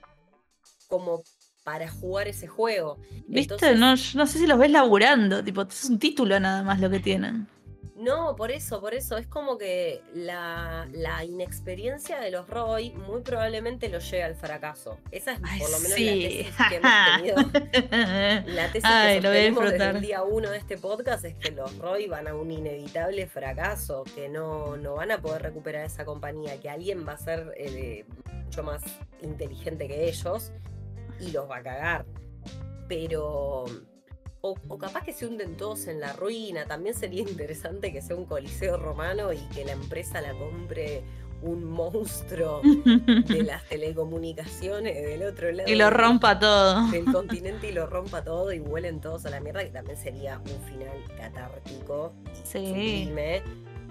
como 0.89 1.23
para 1.67 1.91
jugar 1.91 2.29
ese 2.29 2.47
juego. 2.47 2.97
¿Viste? 3.27 3.75
no, 3.75 3.91
no 3.91 3.97
sé 3.97 4.39
si 4.39 4.47
los 4.47 4.57
ves 4.57 4.71
laburando, 4.71 5.43
tipo, 5.43 5.63
es 5.63 5.85
un 5.87 5.99
título 5.99 6.39
nada 6.39 6.63
más 6.63 6.79
lo 6.79 6.89
que 6.89 7.01
tienen. 7.01 7.49
No, 7.97 8.37
por 8.37 8.53
eso, 8.53 8.81
por 8.81 8.95
eso. 8.95 9.17
Es 9.17 9.27
como 9.27 9.59
que 9.59 10.01
la, 10.15 10.87
inexperiencia 11.27 12.21
de 12.21 12.31
los 12.31 12.49
Roy 12.49 12.91
muy 12.93 13.23
probablemente 13.23 13.89
los 13.89 14.09
lleve 14.09 14.23
al 14.23 14.37
fracaso. 14.37 14.99
Esa 15.11 15.33
es 15.33 15.41
por 15.41 15.71
lo 15.71 15.81
menos 15.81 15.99
la 15.99 16.13
tesis 16.13 16.55
que 16.69 16.77
hemos 16.77 16.93
tenido. 17.17 18.55
La 18.55 18.71
tesis 18.71 18.89
que 18.89 19.15
sostenemos 19.15 19.73
desde 19.73 19.91
el 19.91 20.01
día 20.01 20.23
uno 20.23 20.51
de 20.51 20.59
este 20.59 20.79
podcast 20.79 21.25
es 21.25 21.35
que 21.35 21.51
los 21.51 21.77
Roy 21.79 22.07
van 22.07 22.29
a 22.29 22.35
un 22.37 22.53
inevitable 22.53 23.27
fracaso, 23.27 24.05
que 24.15 24.29
no, 24.29 24.77
no 24.77 24.95
van 24.95 25.11
a 25.11 25.19
poder 25.19 25.43
recuperar 25.43 25.85
esa 25.85 26.05
compañía, 26.05 26.61
que 26.61 26.71
alguien 26.71 27.05
va 27.09 27.15
a 27.15 27.19
ser 27.19 27.55
eh, 27.57 28.05
mucho 28.45 28.63
más 28.63 28.83
inteligente 29.21 29.89
que 29.89 30.09
ellos 30.09 30.53
y 31.21 31.31
los 31.33 31.49
va 31.51 31.59
a 31.59 31.63
cagar. 31.63 32.07
Pero 32.89 33.65
O, 34.43 34.55
o 34.69 34.79
capaz 34.79 35.03
que 35.05 35.13
se 35.13 35.27
hunden 35.27 35.57
todos 35.57 35.87
en 35.89 35.99
la 36.01 36.13
ruina. 36.13 36.67
También 36.67 36.95
sería 36.95 37.23
interesante 37.29 37.93
que 37.93 38.01
sea 38.03 38.15
un 38.17 38.27
coliseo 38.27 38.77
romano 38.77 39.33
y 39.33 39.39
que 39.55 39.65
la 39.65 39.73
empresa 39.73 40.21
la 40.21 40.33
compre 40.35 41.03
un 41.43 41.65
monstruo 41.65 42.63
de 42.63 43.43
las 43.43 43.63
telecomunicaciones 43.69 44.95
del 45.05 45.23
otro 45.25 45.51
lado. 45.53 45.69
Y 45.71 45.75
lo 45.75 45.91
rompa 45.91 46.39
todo. 46.39 46.87
Del 46.91 47.05
continente 47.13 47.69
y 47.69 47.73
lo 47.73 47.87
rompa 47.87 48.23
todo 48.25 48.53
y 48.53 48.59
vuelen 48.59 49.01
todos 49.01 49.27
a 49.27 49.31
la 49.31 49.41
mierda, 49.41 49.63
que 49.65 49.71
también 49.71 49.97
sería 49.99 50.39
un 50.39 50.63
final 50.69 50.97
catártico 51.19 52.15
y 52.33 52.47
Sí. 52.47 52.67
sublime. 52.69 53.43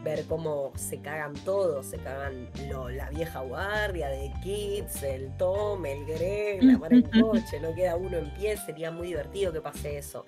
Ver 0.05 0.23
cómo 0.25 0.71
se 0.75 1.01
cagan 1.01 1.33
todos, 1.33 1.87
se 1.87 1.97
cagan 1.97 2.47
lo- 2.69 2.89
la 2.89 3.09
vieja 3.09 3.39
guardia 3.41 4.07
de 4.09 4.31
Kids, 4.43 5.01
el 5.01 5.35
Tom, 5.35 5.83
el 5.85 6.05
Greg, 6.05 6.63
la 6.63 6.77
mar 6.77 6.93
en 6.93 7.01
coche, 7.01 7.59
no 7.59 7.73
queda 7.73 7.95
uno 7.95 8.17
en 8.17 8.31
pie, 8.35 8.55
sería 8.55 8.91
muy 8.91 9.07
divertido 9.07 9.51
que 9.51 9.61
pase 9.61 9.97
eso. 9.97 10.25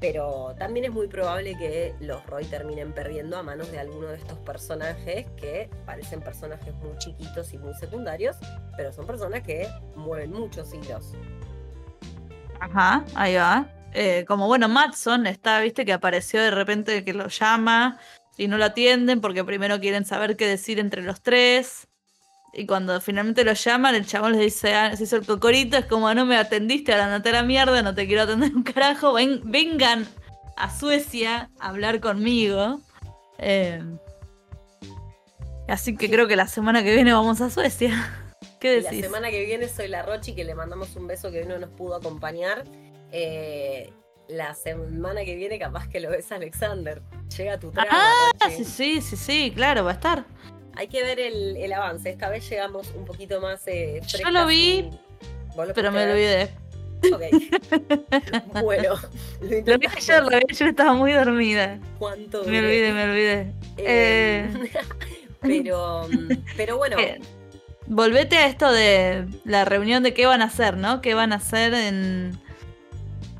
Pero 0.00 0.54
también 0.58 0.86
es 0.86 0.92
muy 0.92 1.08
probable 1.08 1.56
que 1.58 1.94
los 2.00 2.24
Roy 2.26 2.46
terminen 2.46 2.92
perdiendo 2.94 3.36
a 3.36 3.42
manos 3.42 3.70
de 3.70 3.78
alguno 3.78 4.08
de 4.08 4.16
estos 4.16 4.38
personajes 4.38 5.26
que 5.36 5.68
parecen 5.84 6.20
personajes 6.22 6.74
muy 6.76 6.96
chiquitos 6.96 7.52
y 7.52 7.58
muy 7.58 7.74
secundarios, 7.74 8.36
pero 8.78 8.92
son 8.94 9.06
personas 9.06 9.42
que 9.42 9.68
mueven 9.94 10.32
muchos 10.32 10.72
hilos. 10.72 11.12
Ajá, 12.60 13.04
ahí 13.14 13.34
va. 13.36 13.68
Eh, 13.92 14.24
como 14.26 14.46
bueno, 14.46 14.68
Matson 14.68 15.26
está, 15.26 15.60
viste, 15.60 15.84
que 15.84 15.92
apareció 15.92 16.40
de 16.40 16.50
repente 16.50 17.04
que 17.04 17.12
lo 17.12 17.28
llama 17.28 17.98
y 18.42 18.48
no 18.48 18.58
lo 18.58 18.64
atienden 18.66 19.20
porque 19.20 19.44
primero 19.44 19.80
quieren 19.80 20.04
saber 20.04 20.36
qué 20.36 20.46
decir 20.46 20.78
entre 20.78 21.02
los 21.02 21.22
tres. 21.22 21.88
Y 22.54 22.66
cuando 22.66 23.00
finalmente 23.00 23.44
lo 23.44 23.54
llaman, 23.54 23.94
el 23.94 24.04
chabón 24.06 24.32
les 24.32 24.40
dice, 24.42 24.74
ah, 24.74 24.94
se 24.94 25.04
hizo 25.04 25.16
el 25.16 25.24
cocorito, 25.24 25.78
es 25.78 25.86
como 25.86 26.12
no 26.12 26.26
me 26.26 26.36
atendiste, 26.36 26.92
ahora 26.92 27.06
andate 27.06 27.30
a 27.30 27.32
la 27.32 27.42
mierda, 27.44 27.80
no 27.82 27.94
te 27.94 28.06
quiero 28.06 28.22
atender 28.22 28.54
un 28.54 28.62
carajo, 28.62 29.14
ven- 29.14 29.40
vengan 29.44 30.06
a 30.58 30.68
Suecia 30.76 31.48
a 31.58 31.68
hablar 31.70 32.00
conmigo. 32.00 32.80
Eh, 33.38 33.82
así 35.68 35.96
que 35.96 36.10
creo 36.10 36.28
que 36.28 36.36
la 36.36 36.46
semana 36.46 36.82
que 36.82 36.94
viene 36.94 37.12
vamos 37.12 37.40
a 37.40 37.48
Suecia. 37.50 38.18
¿Qué 38.60 38.78
Y 38.78 38.80
la 38.82 38.90
decís? 38.90 39.04
semana 39.06 39.30
que 39.30 39.44
viene 39.44 39.68
soy 39.68 39.88
la 39.88 40.02
Rochi, 40.02 40.34
que 40.34 40.44
le 40.44 40.54
mandamos 40.54 40.94
un 40.96 41.06
beso 41.06 41.30
que 41.30 41.40
hoy 41.40 41.46
no 41.46 41.58
nos 41.58 41.70
pudo 41.70 41.94
acompañar. 41.96 42.64
Eh, 43.12 43.92
la 44.28 44.54
semana 44.54 45.24
que 45.24 45.34
viene 45.36 45.58
capaz 45.58 45.88
que 45.88 46.00
lo 46.00 46.10
ves 46.10 46.30
a 46.32 46.36
Alexander. 46.36 47.02
Llega 47.36 47.58
tu 47.58 47.70
trama, 47.70 47.88
Ah, 47.90 48.30
sí, 48.50 48.64
sí, 48.64 49.00
sí, 49.00 49.16
sí, 49.16 49.52
claro, 49.54 49.84
va 49.84 49.90
a 49.90 49.94
estar. 49.94 50.24
Hay 50.74 50.88
que 50.88 51.02
ver 51.02 51.20
el, 51.20 51.56
el 51.56 51.72
avance. 51.72 52.08
Esta 52.10 52.28
vez 52.30 52.48
llegamos 52.48 52.92
un 52.96 53.04
poquito 53.04 53.40
más 53.40 53.66
eh, 53.66 54.00
Yo 54.06 54.30
lo 54.30 54.46
vi, 54.46 54.78
y- 54.78 54.90
¿Vos 55.54 55.68
lo 55.68 55.74
Pero 55.74 55.92
me 55.92 56.10
olvidé. 56.10 56.50
Ok. 57.12 57.22
bueno, 58.62 58.94
lo 59.40 59.48
Lo 59.66 59.78
vi 59.78 59.86
ayer, 59.86 60.22
lo 60.22 60.30
vi 60.30 60.42
ayer, 60.50 60.68
estaba 60.68 60.92
muy 60.94 61.12
dormida. 61.12 61.78
¿Cuánto 61.98 62.44
Me 62.44 62.58
olvidé, 62.60 62.92
me 62.92 63.04
olvidé. 63.04 63.52
Eh, 63.76 64.48
pero, 65.40 66.06
pero 66.56 66.76
bueno, 66.78 66.98
Eh, 66.98 67.20
volvete 67.86 68.38
a 68.38 68.46
esto 68.46 68.70
de 68.70 69.26
la 69.44 69.64
reunión 69.64 70.02
de 70.02 70.14
qué 70.14 70.26
van 70.26 70.40
a 70.42 70.46
hacer, 70.46 70.76
¿no? 70.76 71.00
¿Qué 71.02 71.14
van 71.14 71.32
a 71.32 71.36
hacer 71.36 71.74
en 71.74 72.38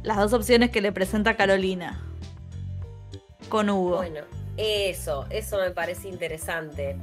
las 0.03 0.16
dos 0.18 0.32
opciones 0.32 0.70
que 0.70 0.80
le 0.80 0.92
presenta 0.92 1.36
Carolina? 1.36 2.00
Con 3.48 3.70
Hugo. 3.70 3.98
Bueno, 3.98 4.20
eso, 4.57 5.26
eso 5.30 5.59
me 5.59 5.70
parece 5.70 6.09
interesante. 6.09 6.96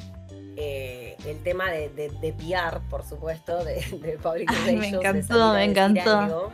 Eh, 0.55 1.15
el 1.25 1.41
tema 1.43 1.71
de, 1.71 1.89
de, 1.89 2.09
de 2.09 2.33
PR, 2.33 2.79
por 2.89 3.05
supuesto, 3.05 3.63
de, 3.63 3.75
de 4.01 4.17
Public 4.17 4.51
Ay, 4.65 4.75
me 4.75 4.89
encantó, 4.89 5.53
me 5.53 5.63
encantó. 5.63 6.51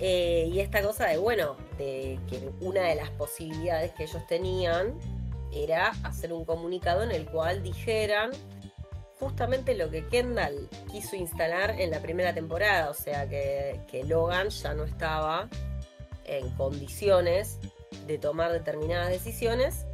Eh, 0.00 0.50
y 0.52 0.60
esta 0.60 0.82
cosa 0.82 1.06
de, 1.06 1.18
bueno, 1.18 1.56
de 1.78 2.18
que 2.28 2.50
una 2.60 2.82
de 2.82 2.94
las 2.94 3.10
posibilidades 3.10 3.92
que 3.92 4.04
ellos 4.04 4.26
tenían 4.26 4.94
era 5.52 5.92
hacer 6.02 6.32
un 6.32 6.44
comunicado 6.44 7.02
en 7.02 7.10
el 7.10 7.26
cual 7.26 7.62
dijeran 7.62 8.30
justamente 9.22 9.74
lo 9.74 9.88
que 9.90 10.06
Kendall 10.08 10.68
quiso 10.90 11.14
instalar 11.16 11.80
en 11.80 11.90
la 11.90 12.00
primera 12.00 12.34
temporada, 12.34 12.90
o 12.90 12.94
sea 12.94 13.28
que, 13.28 13.80
que 13.90 14.02
Logan 14.04 14.48
ya 14.48 14.74
no 14.74 14.84
estaba 14.84 15.48
en 16.24 16.48
condiciones 16.50 17.58
de 18.06 18.18
tomar 18.18 18.52
determinadas 18.52 19.10
decisiones 19.10 19.86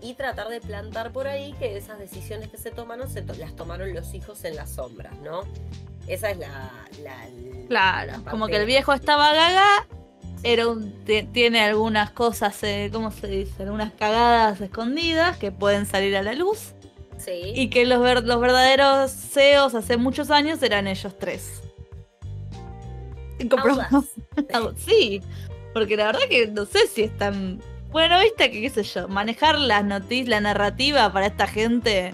y 0.00 0.14
tratar 0.14 0.48
de 0.48 0.60
plantar 0.60 1.12
por 1.12 1.26
ahí 1.28 1.52
que 1.58 1.76
esas 1.76 1.98
decisiones 1.98 2.48
que 2.50 2.56
se 2.58 2.70
tomaron 2.70 3.08
se 3.10 3.22
to- 3.22 3.34
las 3.34 3.54
tomaron 3.56 3.92
los 3.94 4.14
hijos 4.14 4.44
en 4.44 4.56
las 4.56 4.70
sombras, 4.70 5.16
¿no? 5.18 5.42
Esa 6.06 6.30
es 6.30 6.38
la... 6.38 6.70
la- 7.02 7.28
la 7.28 7.66
Claro, 7.68 8.12
como 8.30 8.46
que 8.48 8.56
el 8.56 8.66
viejo 8.66 8.92
estaba 8.92 9.32
gaga, 9.32 9.86
era 10.42 10.66
un, 10.68 11.04
ti- 11.04 11.22
tiene 11.32 11.60
algunas 11.62 12.10
cosas, 12.10 12.60
eh, 12.64 12.90
¿cómo 12.92 13.10
se 13.12 13.28
dice? 13.28 13.62
Algunas 13.62 13.92
cagadas 13.92 14.60
escondidas 14.60 15.36
que 15.38 15.52
pueden 15.52 15.86
salir 15.86 16.16
a 16.16 16.22
la 16.22 16.34
luz. 16.34 16.74
Sí. 17.24 17.52
Y 17.54 17.70
que 17.70 17.86
los, 17.86 18.00
ver- 18.00 18.24
los 18.24 18.40
verdaderos 18.40 19.10
CEOs 19.10 19.74
hace 19.74 19.96
muchos 19.96 20.30
años 20.30 20.62
eran 20.62 20.86
ellos 20.86 21.16
tres. 21.18 21.62
Comprobamos- 23.48 24.06
sí, 24.76 25.20
porque 25.74 25.96
la 25.96 26.06
verdad 26.06 26.20
que 26.28 26.46
no 26.48 26.64
sé 26.64 26.86
si 26.86 27.02
están. 27.04 27.60
Bueno, 27.90 28.18
viste 28.20 28.50
que 28.50 28.60
qué 28.62 28.70
sé 28.70 28.82
yo, 28.84 29.08
manejar 29.08 29.58
las 29.58 29.84
noticias, 29.84 30.28
la 30.28 30.40
narrativa 30.40 31.12
para 31.12 31.26
esta 31.26 31.46
gente, 31.46 32.12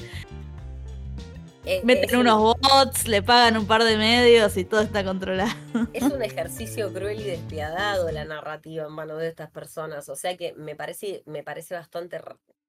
Eh, 1.64 1.80
meten 1.84 2.04
es 2.04 2.12
un- 2.14 2.20
unos 2.20 2.54
bots, 2.60 3.06
le 3.06 3.22
pagan 3.22 3.56
un 3.58 3.66
par 3.66 3.84
de 3.84 3.96
medios 3.98 4.56
y 4.56 4.64
todo 4.64 4.80
está 4.80 5.04
controlado. 5.04 5.50
Es 5.92 6.02
un 6.02 6.22
ejercicio 6.22 6.92
cruel 6.92 7.20
y 7.20 7.24
despiadado 7.24 8.10
la 8.10 8.24
narrativa 8.24 8.86
en 8.86 8.92
manos 8.92 9.18
de 9.18 9.28
estas 9.28 9.50
personas. 9.50 10.08
O 10.08 10.16
sea 10.16 10.36
que 10.36 10.54
me 10.54 10.74
parece, 10.74 11.22
me 11.26 11.42
parece 11.42 11.74
bastante 11.74 12.18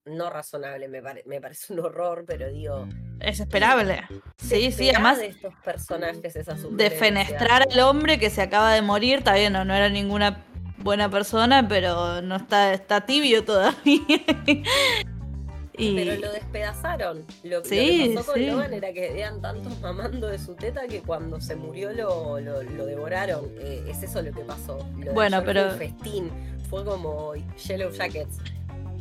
no 0.06 0.30
razonable, 0.30 0.88
me, 0.88 1.02
pare- 1.02 1.24
me 1.26 1.40
parece 1.42 1.74
un 1.74 1.80
horror, 1.82 2.24
pero 2.28 2.50
digo. 2.50 2.88
Es 3.20 3.40
esperable. 3.40 4.02
Sí, 4.38 4.72
sí, 4.72 4.90
además 4.90 5.20
de 5.20 5.28
estos 5.28 5.54
personajes 5.64 6.36
esa 6.36 6.54
de 6.54 6.62
sugerencia. 6.62 7.00
fenestrar 7.00 7.64
al 7.70 7.80
hombre 7.82 8.18
que 8.18 8.30
se 8.30 8.42
acaba 8.42 8.74
de 8.74 8.82
morir, 8.82 9.20
está 9.20 9.34
bien, 9.36 9.54
no, 9.54 9.66
no 9.66 9.74
era 9.74 9.90
ninguna 9.90 10.46
buena 10.78 11.10
persona, 11.10 11.68
pero 11.68 12.22
no 12.22 12.38
está, 12.38 12.74
está 12.74 13.06
tibio 13.06 13.44
todavía. 13.46 14.00
y 15.78 15.96
Pero 15.96 16.16
lo 16.20 16.32
despedazaron. 16.34 17.26
Lo, 17.44 17.62
que 17.64 18.12
pasó 18.16 18.32
con 18.32 18.36
sí. 18.40 18.46
Logan 18.48 18.74
era 18.74 18.92
que 18.92 19.20
eran 19.20 19.42
tantos 19.42 19.80
mamando 19.80 20.28
de 20.28 20.38
su 20.40 20.56
teta 20.56 20.88
que 20.88 21.02
cuando 21.02 21.40
se 21.40 21.56
murió 21.56 21.92
lo, 21.94 22.40
lo, 22.40 22.64
lo 22.64 22.86
devoraron. 22.86 23.46
Eh, 23.60 23.84
es 23.88 24.04
eso 24.04 24.22
lo 24.22 24.32
que 24.34 24.42
pasó. 24.42 24.78
Lo 24.98 25.14
Bueno, 25.14 25.38
fue 25.38 25.46
pero- 25.54 25.72
un 25.72 25.78
festín. 25.78 26.32
Fue 26.70 26.84
como 26.86 27.34
Yellow 27.36 27.92
Jackets. 27.92 28.38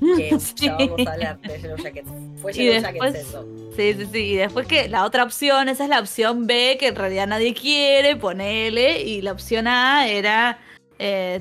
Que 0.17 0.39
Sí. 0.39 0.55
ya 0.67 0.77
vamos 0.77 1.07
a 1.07 1.13
hablar 1.13 1.41
de 1.41 1.61
Yellow 1.61 1.77
Jackets. 1.77 2.09
Fue 2.41 2.53
Yellow 2.53 2.83
después- 2.83 3.13
Jackets 3.13 3.29
eso. 3.29 3.47
Sí, 3.77 3.95
sí, 3.95 4.09
sí. 4.13 4.19
Y 4.19 4.37
después 4.37 4.67
que 4.67 4.89
la 4.89 5.05
otra 5.05 5.23
opción, 5.25 5.69
esa 5.69 5.85
es 5.85 5.91
la 5.91 6.01
opción 6.01 6.47
B, 6.47 6.77
que 6.79 6.89
en 6.89 6.97
realidad 6.97 7.27
nadie 7.27 7.55
quiere, 7.55 8.17
ponele. 8.17 9.03
Y 9.03 9.23
la 9.23 9.33
opción 9.33 9.67
A 9.69 10.09
era, 10.09 10.59
eh, 10.99 11.41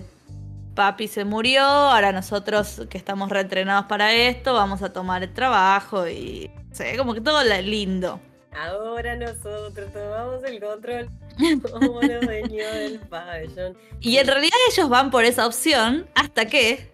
papi 0.76 1.08
se 1.08 1.26
murió, 1.26 1.62
ahora 1.64 2.12
nosotros 2.12 2.84
que 2.90 2.98
estamos 3.00 3.30
reentrenados 3.30 3.86
para 3.88 4.14
esto, 4.14 4.54
vamos 4.54 4.84
a 4.84 4.94
tomar 4.94 5.24
el 5.24 5.34
trabajo 5.34 6.08
y... 6.08 6.52
sé, 6.72 6.96
como 6.98 7.16
que 7.16 7.22
todo 7.22 7.44
lindo. 7.64 8.20
Ahora 8.56 9.16
nosotros 9.16 9.92
tomamos 9.94 10.44
el 10.44 10.60
control 10.60 11.10
como 11.72 12.02
los 12.02 12.22
dueños 12.22 12.72
del 12.74 13.00
pabellón. 13.00 13.76
Y 14.00 14.18
en 14.18 14.28
realidad 14.28 14.58
ellos 14.72 14.90
van 14.90 15.10
por 15.12 15.26
esa 15.26 15.48
opción 15.48 16.08
hasta 16.16 16.46
que 16.46 16.92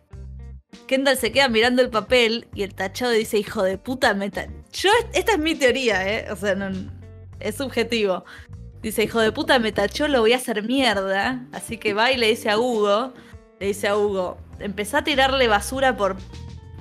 Kendall 0.87 1.17
se 1.17 1.31
queda 1.31 1.47
mirando 1.49 1.81
el 1.81 1.89
papel 1.89 2.47
y 2.53 2.63
el 2.63 2.73
tachado 2.73 3.11
dice, 3.11 3.37
hijo 3.37 3.63
de 3.63 3.77
puta, 3.77 4.13
me 4.13 4.29
ta-". 4.29 4.47
Yo, 4.71 4.89
esta 5.13 5.33
es 5.33 5.39
mi 5.39 5.55
teoría, 5.55 6.07
¿eh? 6.07 6.31
O 6.31 6.35
sea, 6.35 6.55
es 7.39 7.55
subjetivo. 7.55 8.25
Dice, 8.81 9.03
hijo 9.03 9.19
de 9.19 9.31
puta, 9.31 9.59
me 9.59 9.71
tachó, 9.71 10.07
lo 10.07 10.19
voy 10.21 10.33
a 10.33 10.37
hacer 10.37 10.63
mierda. 10.63 11.45
Así 11.53 11.77
que 11.77 11.93
va 11.93 12.11
y 12.11 12.17
le 12.17 12.27
dice 12.27 12.49
a 12.49 12.59
Hugo, 12.59 13.13
le 13.59 13.67
dice 13.67 13.87
a 13.87 13.97
Hugo, 13.97 14.37
empezá 14.59 14.99
a 14.99 15.03
tirarle 15.03 15.47
basura 15.47 15.95
por... 15.95 16.17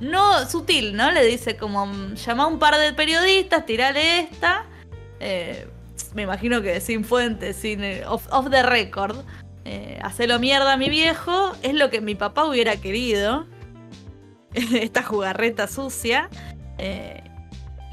No, 0.00 0.44
sutil, 0.48 0.96
¿no? 0.96 1.12
Le 1.12 1.24
dice 1.24 1.56
como, 1.56 1.86
"Mm, 1.86 2.14
llama 2.14 2.42
a 2.42 2.46
un 2.48 2.58
par 2.58 2.76
de 2.76 2.92
periodistas, 2.92 3.64
tirale 3.66 4.18
esta. 4.20 4.66
Eh, 5.20 5.68
me 6.14 6.22
imagino 6.22 6.60
que 6.60 6.80
sin 6.80 7.04
fuentes, 7.04 7.56
sin 7.56 7.84
eh, 7.84 8.02
off, 8.06 8.26
the 8.50 8.62
record. 8.64 9.16
Eh, 9.64 10.00
hacelo 10.02 10.40
mierda 10.40 10.76
mi 10.76 10.90
viejo, 10.90 11.52
es 11.62 11.74
lo 11.74 11.88
que 11.88 12.00
mi 12.00 12.16
papá 12.16 12.44
hubiera 12.44 12.76
querido. 12.76 13.46
Esta 14.74 15.02
jugarreta 15.02 15.66
sucia. 15.66 16.28
Eh, 16.78 17.22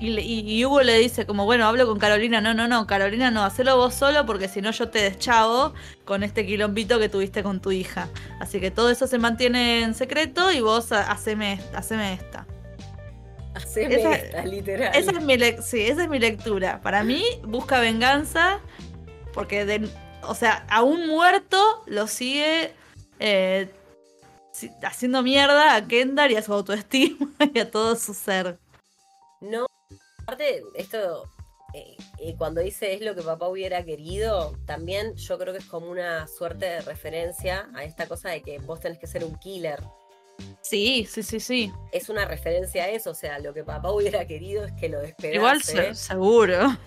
y, 0.01 0.63
Hugo 0.63 0.81
le 0.81 0.97
dice 0.97 1.25
como, 1.25 1.43
bueno, 1.45 1.65
hablo 1.65 1.85
con 1.85 1.99
Carolina. 1.99 2.39
No, 2.39 2.53
no, 2.53 2.67
no, 2.67 2.87
Carolina 2.87 3.31
no, 3.31 3.43
hacelo 3.43 3.75
vos 3.75 3.93
solo 3.93 4.25
porque 4.25 4.47
si 4.47 4.61
no 4.61 4.71
yo 4.71 4.89
te 4.89 4.99
deschavo 4.99 5.73
con 6.05 6.23
este 6.23 6.45
quilombito 6.45 6.99
que 6.99 7.09
tuviste 7.09 7.43
con 7.43 7.59
tu 7.59 7.71
hija. 7.71 8.07
Así 8.39 8.61
que 8.61 8.71
todo 8.71 8.89
eso 8.89 9.07
se 9.07 9.17
mantiene 9.17 9.81
en 9.81 9.93
secreto 9.93 10.51
y 10.51 10.61
vos 10.61 10.91
ha- 10.93 11.11
haceme, 11.11 11.59
haceme 11.73 12.13
esta. 12.13 12.47
Haceme 13.55 13.95
Esa- 13.95 14.15
esta, 14.15 14.45
literal. 14.45 14.95
Esa 14.95 15.11
es 15.11 15.21
mi 15.21 15.37
sí, 15.61 15.81
esa 15.81 16.03
es 16.03 16.09
mi 16.09 16.19
lectura. 16.19 16.79
Para 16.81 17.03
mí, 17.03 17.23
busca 17.43 17.79
venganza. 17.81 18.59
Porque, 19.33 19.65
de, 19.65 19.89
o 20.23 20.33
sea, 20.33 20.65
a 20.69 20.81
un 20.81 21.07
muerto 21.07 21.83
lo 21.87 22.07
sigue 22.07 22.73
eh, 23.19 23.69
haciendo 24.83 25.23
mierda 25.23 25.75
a 25.75 25.87
Kendall 25.87 26.31
y 26.31 26.35
a 26.35 26.41
su 26.41 26.53
autoestima 26.53 27.31
y 27.53 27.59
a 27.59 27.69
todo 27.69 27.95
su 27.95 28.13
ser. 28.13 28.57
No, 29.41 29.65
aparte, 30.23 30.63
esto, 30.75 31.29
eh, 31.73 31.95
eh, 32.19 32.35
cuando 32.37 32.61
dice 32.61 32.93
es 32.93 33.01
lo 33.01 33.15
que 33.15 33.21
papá 33.21 33.47
hubiera 33.47 33.83
querido, 33.83 34.55
también 34.65 35.15
yo 35.15 35.37
creo 35.37 35.53
que 35.53 35.59
es 35.59 35.65
como 35.65 35.89
una 35.89 36.27
suerte 36.27 36.65
de 36.65 36.81
referencia 36.81 37.69
a 37.75 37.83
esta 37.83 38.07
cosa 38.07 38.29
de 38.29 38.41
que 38.41 38.59
vos 38.59 38.79
tenés 38.79 38.99
que 38.99 39.07
ser 39.07 39.23
un 39.23 39.35
killer. 39.37 39.79
Sí, 40.61 41.07
sí, 41.09 41.23
sí, 41.23 41.39
sí. 41.39 41.73
Es 41.91 42.09
una 42.09 42.25
referencia 42.25 42.83
a 42.83 42.89
eso, 42.89 43.11
o 43.11 43.15
sea, 43.15 43.39
lo 43.39 43.53
que 43.53 43.63
papá 43.63 43.91
hubiera 43.91 44.25
querido 44.25 44.65
es 44.65 44.73
que 44.73 44.89
lo 44.89 44.99
despegase. 44.99 45.35
Igual 45.35 45.95
seguro. 45.95 46.77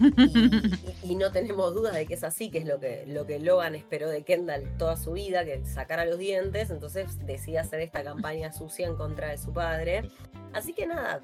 Y, 1.02 1.16
no 1.16 1.32
tenemos 1.32 1.74
dudas 1.74 1.94
de 1.94 2.06
que 2.06 2.14
es 2.14 2.24
así, 2.24 2.50
que 2.50 2.58
es 2.58 2.66
lo 2.66 2.78
que, 2.80 3.04
lo 3.06 3.26
que 3.26 3.38
Logan 3.38 3.74
esperó 3.74 4.08
de 4.08 4.22
Kendall 4.22 4.76
toda 4.78 4.96
su 4.96 5.12
vida, 5.12 5.44
que 5.44 5.64
sacara 5.66 6.04
los 6.04 6.18
dientes, 6.18 6.70
entonces 6.70 7.24
decide 7.26 7.58
hacer 7.58 7.80
esta 7.80 8.02
campaña 8.02 8.52
sucia 8.52 8.86
en 8.86 8.96
contra 8.96 9.30
de 9.30 9.38
su 9.38 9.52
padre. 9.52 10.08
Así 10.52 10.72
que 10.72 10.86
nada, 10.86 11.20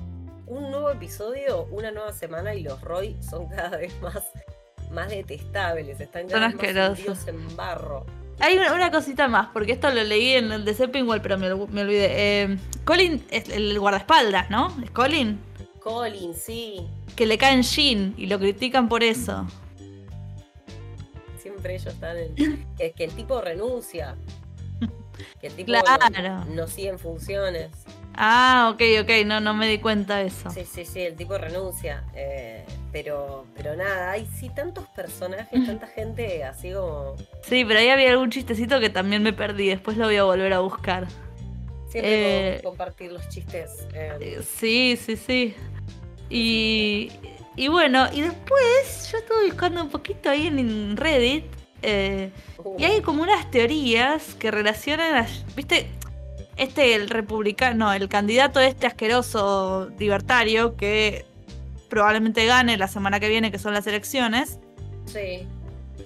un 0.47 0.71
nuevo 0.71 0.91
episodio, 0.91 1.65
una 1.71 1.91
nueva 1.91 2.13
semana 2.13 2.55
y 2.55 2.63
los 2.63 2.81
Roy 2.81 3.17
son 3.23 3.49
cada 3.49 3.77
vez 3.77 3.93
más, 4.01 4.25
más 4.91 5.09
detestables, 5.09 6.01
están 6.01 6.29
cada 6.29 6.49
vez 6.49 7.09
más 7.09 7.29
en 7.29 7.57
barro. 7.57 8.07
Hay 8.41 8.57
una, 8.57 8.91
cosita 8.91 9.27
más, 9.27 9.49
porque 9.53 9.73
esto 9.73 9.91
lo 9.91 10.03
leí 10.05 10.35
en 10.35 10.53
el 10.53 10.65
de 10.65 10.75
Seppingwell, 10.75 11.21
pero 11.21 11.39
me, 11.39 11.51
olvidé. 11.51 12.09
Eh, 12.11 12.59
Colin 12.85 13.25
es 13.31 13.49
el 13.49 13.79
guardaespaldas, 13.79 14.49
¿no? 14.49 14.75
¿Es 14.83 14.91
Colin? 14.93 15.41
Colin, 15.81 16.35
sí. 16.35 16.87
Que 17.17 17.27
le 17.27 17.37
caen 17.37 17.63
Jean 17.63 18.15
y 18.17 18.27
lo 18.27 18.39
critican 18.39 18.89
por 18.89 19.03
eso. 19.03 19.47
Siempre 21.39 21.75
ellos 21.75 21.95
están 21.95 22.17
en. 22.17 22.67
que, 22.79 22.93
que 22.93 23.05
el 23.05 23.13
tipo 23.13 23.41
renuncia. 23.41 24.17
Que 25.41 25.49
el 25.49 25.55
tipo 25.55 25.67
claro. 25.67 25.87
no, 26.23 26.45
no 26.45 26.67
sigue 26.69 26.91
en 26.91 26.99
funciones. 26.99 27.71
Ah, 28.21 28.73
ok, 28.75 28.83
ok, 29.03 29.25
no, 29.25 29.39
no 29.39 29.55
me 29.55 29.69
di 29.69 29.79
cuenta 29.79 30.17
de 30.17 30.27
eso. 30.27 30.51
Sí, 30.51 30.65
sí, 30.65 30.85
sí, 30.85 31.03
el 31.03 31.15
tipo 31.15 31.39
renuncia. 31.39 32.03
Eh, 32.17 32.65
pero, 32.91 33.47
pero 33.55 33.77
nada, 33.77 34.11
hay 34.11 34.27
sí 34.27 34.51
tantos 34.51 34.89
personajes, 34.89 35.65
tanta 35.65 35.87
gente 35.87 36.43
así 36.43 36.73
como. 36.73 37.15
Sí, 37.43 37.65
pero 37.65 37.79
ahí 37.79 37.91
había 37.91 38.11
algún 38.11 38.31
chistecito 38.31 38.81
que 38.81 38.91
también 38.91 39.23
me 39.23 39.33
perdí, 39.33 39.69
después 39.69 39.97
lo 39.97 40.07
voy 40.07 40.17
a 40.17 40.25
volver 40.25 40.53
a 40.53 40.59
buscar. 40.59 41.07
Siempre 41.89 42.57
eh, 42.57 42.61
compartir 42.65 43.13
los 43.13 43.29
chistes. 43.29 43.87
Eh. 43.95 44.43
Sí, 44.43 44.99
sí, 45.01 45.17
sí. 45.17 45.55
Y, 46.29 47.13
y 47.55 47.69
bueno, 47.69 48.09
y 48.13 48.23
después 48.23 49.11
yo 49.13 49.19
estuve 49.19 49.45
buscando 49.47 49.81
un 49.81 49.91
poquito 49.91 50.29
ahí 50.29 50.49
en 50.49 50.97
Reddit. 50.97 51.45
y 51.85 52.85
hay 52.85 53.01
como 53.01 53.23
unas 53.23 53.49
teorías 53.53 54.35
que 54.35 54.51
relacionan 54.51 55.15
a. 55.15 55.29
¿Viste? 55.55 55.89
Este, 56.59 56.95
el 56.95 57.09
republicano, 57.09 57.93
el 57.93 58.09
candidato 58.09 58.61
este 58.61 58.87
asqueroso 58.87 59.91
libertario 59.99 60.77
que 60.77 61.25
probablemente 61.89 62.45
gane 62.47 62.77
la 62.77 62.89
semana 62.89 63.21
que 63.21 63.29
viene, 63.29 63.51
que 63.51 63.59
son 63.59 63.73
las 63.73 63.87
elecciones. 63.87 64.59
Sí. 65.07 65.47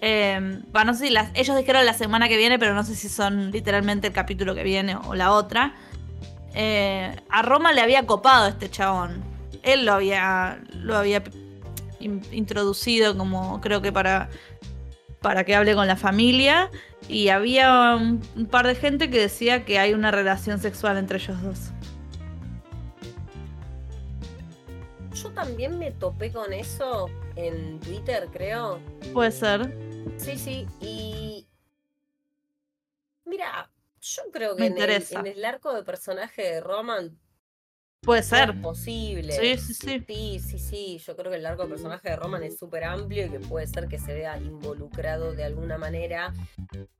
Eh, 0.00 0.60
bueno, 0.72 0.92
no 0.92 0.94
sé 0.94 1.06
si 1.06 1.10
las, 1.10 1.30
ellos 1.34 1.56
dijeron 1.56 1.86
la 1.86 1.94
semana 1.94 2.28
que 2.28 2.36
viene, 2.36 2.58
pero 2.58 2.74
no 2.74 2.84
sé 2.84 2.94
si 2.94 3.08
son 3.08 3.50
literalmente 3.50 4.08
el 4.08 4.12
capítulo 4.12 4.54
que 4.54 4.62
viene 4.62 4.96
o 4.96 5.14
la 5.14 5.32
otra. 5.32 5.74
Eh, 6.54 7.16
a 7.30 7.42
Roma 7.42 7.72
le 7.72 7.80
había 7.80 8.04
copado 8.04 8.48
este 8.48 8.70
chabón. 8.70 9.22
Él 9.62 9.86
lo 9.86 9.92
había, 9.92 10.60
lo 10.74 10.96
había 10.96 11.22
introducido 12.00 13.16
como 13.16 13.60
creo 13.60 13.80
que 13.80 13.92
para, 13.92 14.28
para 15.22 15.44
que 15.44 15.54
hable 15.54 15.74
con 15.74 15.86
la 15.86 15.96
familia 15.96 16.70
y 17.08 17.28
había 17.28 17.96
un, 17.96 18.20
par 18.50 18.66
de 18.66 18.74
gente 18.74 19.10
que 19.10 19.18
decía 19.20 19.64
que 19.64 19.78
hay 19.78 19.94
una 19.94 20.10
relación 20.10 20.58
sexual 20.58 20.98
entre 20.98 21.18
ellos 21.18 21.40
dos. 21.42 21.58
Yo 25.14 25.30
también 25.30 25.78
me 25.78 25.92
topé 25.92 26.32
con 26.32 26.52
eso 26.52 27.08
en 27.36 27.78
Twitter, 27.80 28.28
creo. 28.32 28.80
Puede 29.12 29.30
ser. 29.30 29.72
Sí, 30.16 30.36
sí, 30.36 30.66
y... 30.80 31.46
Mira, 33.24 33.70
yo 34.00 34.22
creo 34.32 34.56
que 34.56 34.66
en 34.66 34.76
el, 34.76 34.90
en 34.90 35.26
el, 35.26 35.44
arco 35.44 35.72
de 35.72 35.84
personaje 35.84 36.42
de 36.42 36.60
Roman 36.60 37.18
Puede 38.04 38.24
ser. 38.24 38.60
posible. 38.60 39.32
Sí, 39.32 39.56
sí, 39.58 39.74
sí. 39.74 40.04
Sí, 40.08 40.40
sí, 40.40 40.58
sí. 40.58 40.98
Yo 40.98 41.14
creo 41.14 41.30
que 41.30 41.36
el 41.36 41.44
largo 41.44 41.68
personaje 41.68 42.10
de 42.10 42.16
Roman 42.16 42.42
es 42.42 42.58
súper 42.58 42.82
amplio 42.82 43.26
y 43.26 43.30
que 43.30 43.38
puede 43.38 43.68
ser 43.68 43.86
que 43.86 43.98
se 43.98 44.12
vea 44.12 44.36
involucrado 44.38 45.32
de 45.34 45.44
alguna 45.44 45.78
manera. 45.78 46.34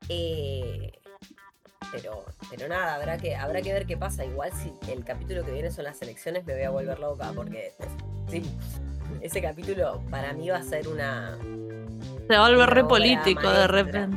Eh, 0.08 0.92
pero, 1.90 2.24
pero 2.48 2.68
nada, 2.68 2.94
habrá 2.94 3.18
que, 3.18 3.34
habrá 3.34 3.62
que 3.62 3.72
ver 3.72 3.84
qué 3.84 3.96
pasa. 3.96 4.24
Igual 4.24 4.52
si 4.52 4.72
el 4.92 5.04
capítulo 5.04 5.44
que 5.44 5.50
viene 5.50 5.72
son 5.72 5.84
las 5.84 6.00
elecciones, 6.02 6.46
me 6.46 6.54
voy 6.54 6.62
a 6.62 6.70
volver 6.70 7.00
loca 7.00 7.32
porque 7.34 7.72
sí, 8.30 8.44
ese 9.20 9.42
capítulo 9.42 10.04
para 10.08 10.32
mí 10.34 10.50
va 10.50 10.58
a 10.58 10.62
ser 10.62 10.86
una. 10.86 11.36
Se 12.28 12.36
va 12.36 12.46
a 12.46 12.48
volver 12.48 12.70
re 12.70 12.84
político 12.84 13.50
de 13.50 13.66
repente. 13.66 14.16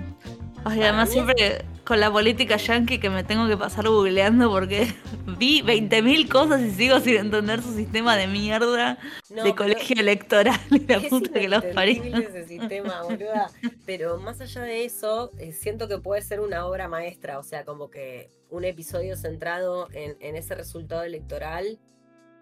Ay, 0.64 0.84
además 0.84 1.10
siempre 1.10 1.66
con 1.86 2.00
la 2.00 2.12
política 2.12 2.58
yankee 2.58 3.00
que 3.00 3.10
me 3.10 3.24
tengo 3.24 3.48
que 3.48 3.56
pasar 3.56 3.88
googleando 3.88 4.50
porque 4.50 4.94
vi 5.38 5.62
20.000 5.62 6.28
cosas 6.30 6.62
y 6.62 6.72
sigo 6.72 7.00
sin 7.00 7.16
entender 7.18 7.62
su 7.62 7.74
sistema 7.74 8.18
de 8.18 8.28
mierda 8.28 8.98
de 9.30 9.56
colegio 9.56 9.96
electoral 10.00 10.60
y 10.72 10.80
la 10.80 11.00
puta 11.02 11.40
que 11.40 11.48
los 11.48 11.64
parió. 11.66 12.04
ese 12.04 12.46
sistema, 12.48 13.04
boluda. 13.04 13.52
Pero 13.86 14.18
más 14.18 14.42
allá 14.42 14.62
de 14.62 14.86
eso, 14.86 15.32
eh, 15.38 15.52
siento 15.52 15.88
que 15.88 16.00
puede 16.00 16.22
ser 16.22 16.40
una 16.40 16.66
obra 16.66 16.88
maestra, 16.88 17.40
o 17.40 17.44
sea, 17.44 17.64
como 17.64 17.90
que 17.90 18.30
un 18.50 18.66
episodio 18.66 19.16
centrado 19.16 19.88
en, 19.94 20.18
en 20.20 20.36
ese 20.36 20.56
resultado 20.56 21.04
electoral 21.04 21.80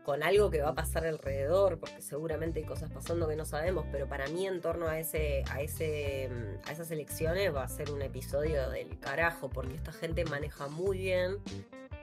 con 0.03 0.21
algo 0.21 0.49
que 0.49 0.61
va 0.61 0.69
a 0.69 0.75
pasar 0.75 1.05
alrededor, 1.05 1.79
porque 1.79 2.01
seguramente 2.01 2.59
hay 2.59 2.65
cosas 2.65 2.91
pasando 2.91 3.27
que 3.27 3.35
no 3.35 3.45
sabemos, 3.45 3.85
pero 3.91 4.07
para 4.07 4.27
mí 4.27 4.45
en 4.45 4.59
torno 4.61 4.87
a 4.87 4.99
ese, 4.99 5.43
a 5.49 5.61
ese, 5.61 6.29
a 6.65 6.71
esas 6.71 6.91
elecciones 6.91 7.53
va 7.55 7.63
a 7.63 7.69
ser 7.69 7.89
un 7.89 8.01
episodio 8.01 8.69
del 8.69 8.99
carajo, 8.99 9.49
porque 9.49 9.75
esta 9.75 9.93
gente 9.93 10.25
maneja 10.25 10.67
muy 10.67 10.97
bien. 10.97 11.37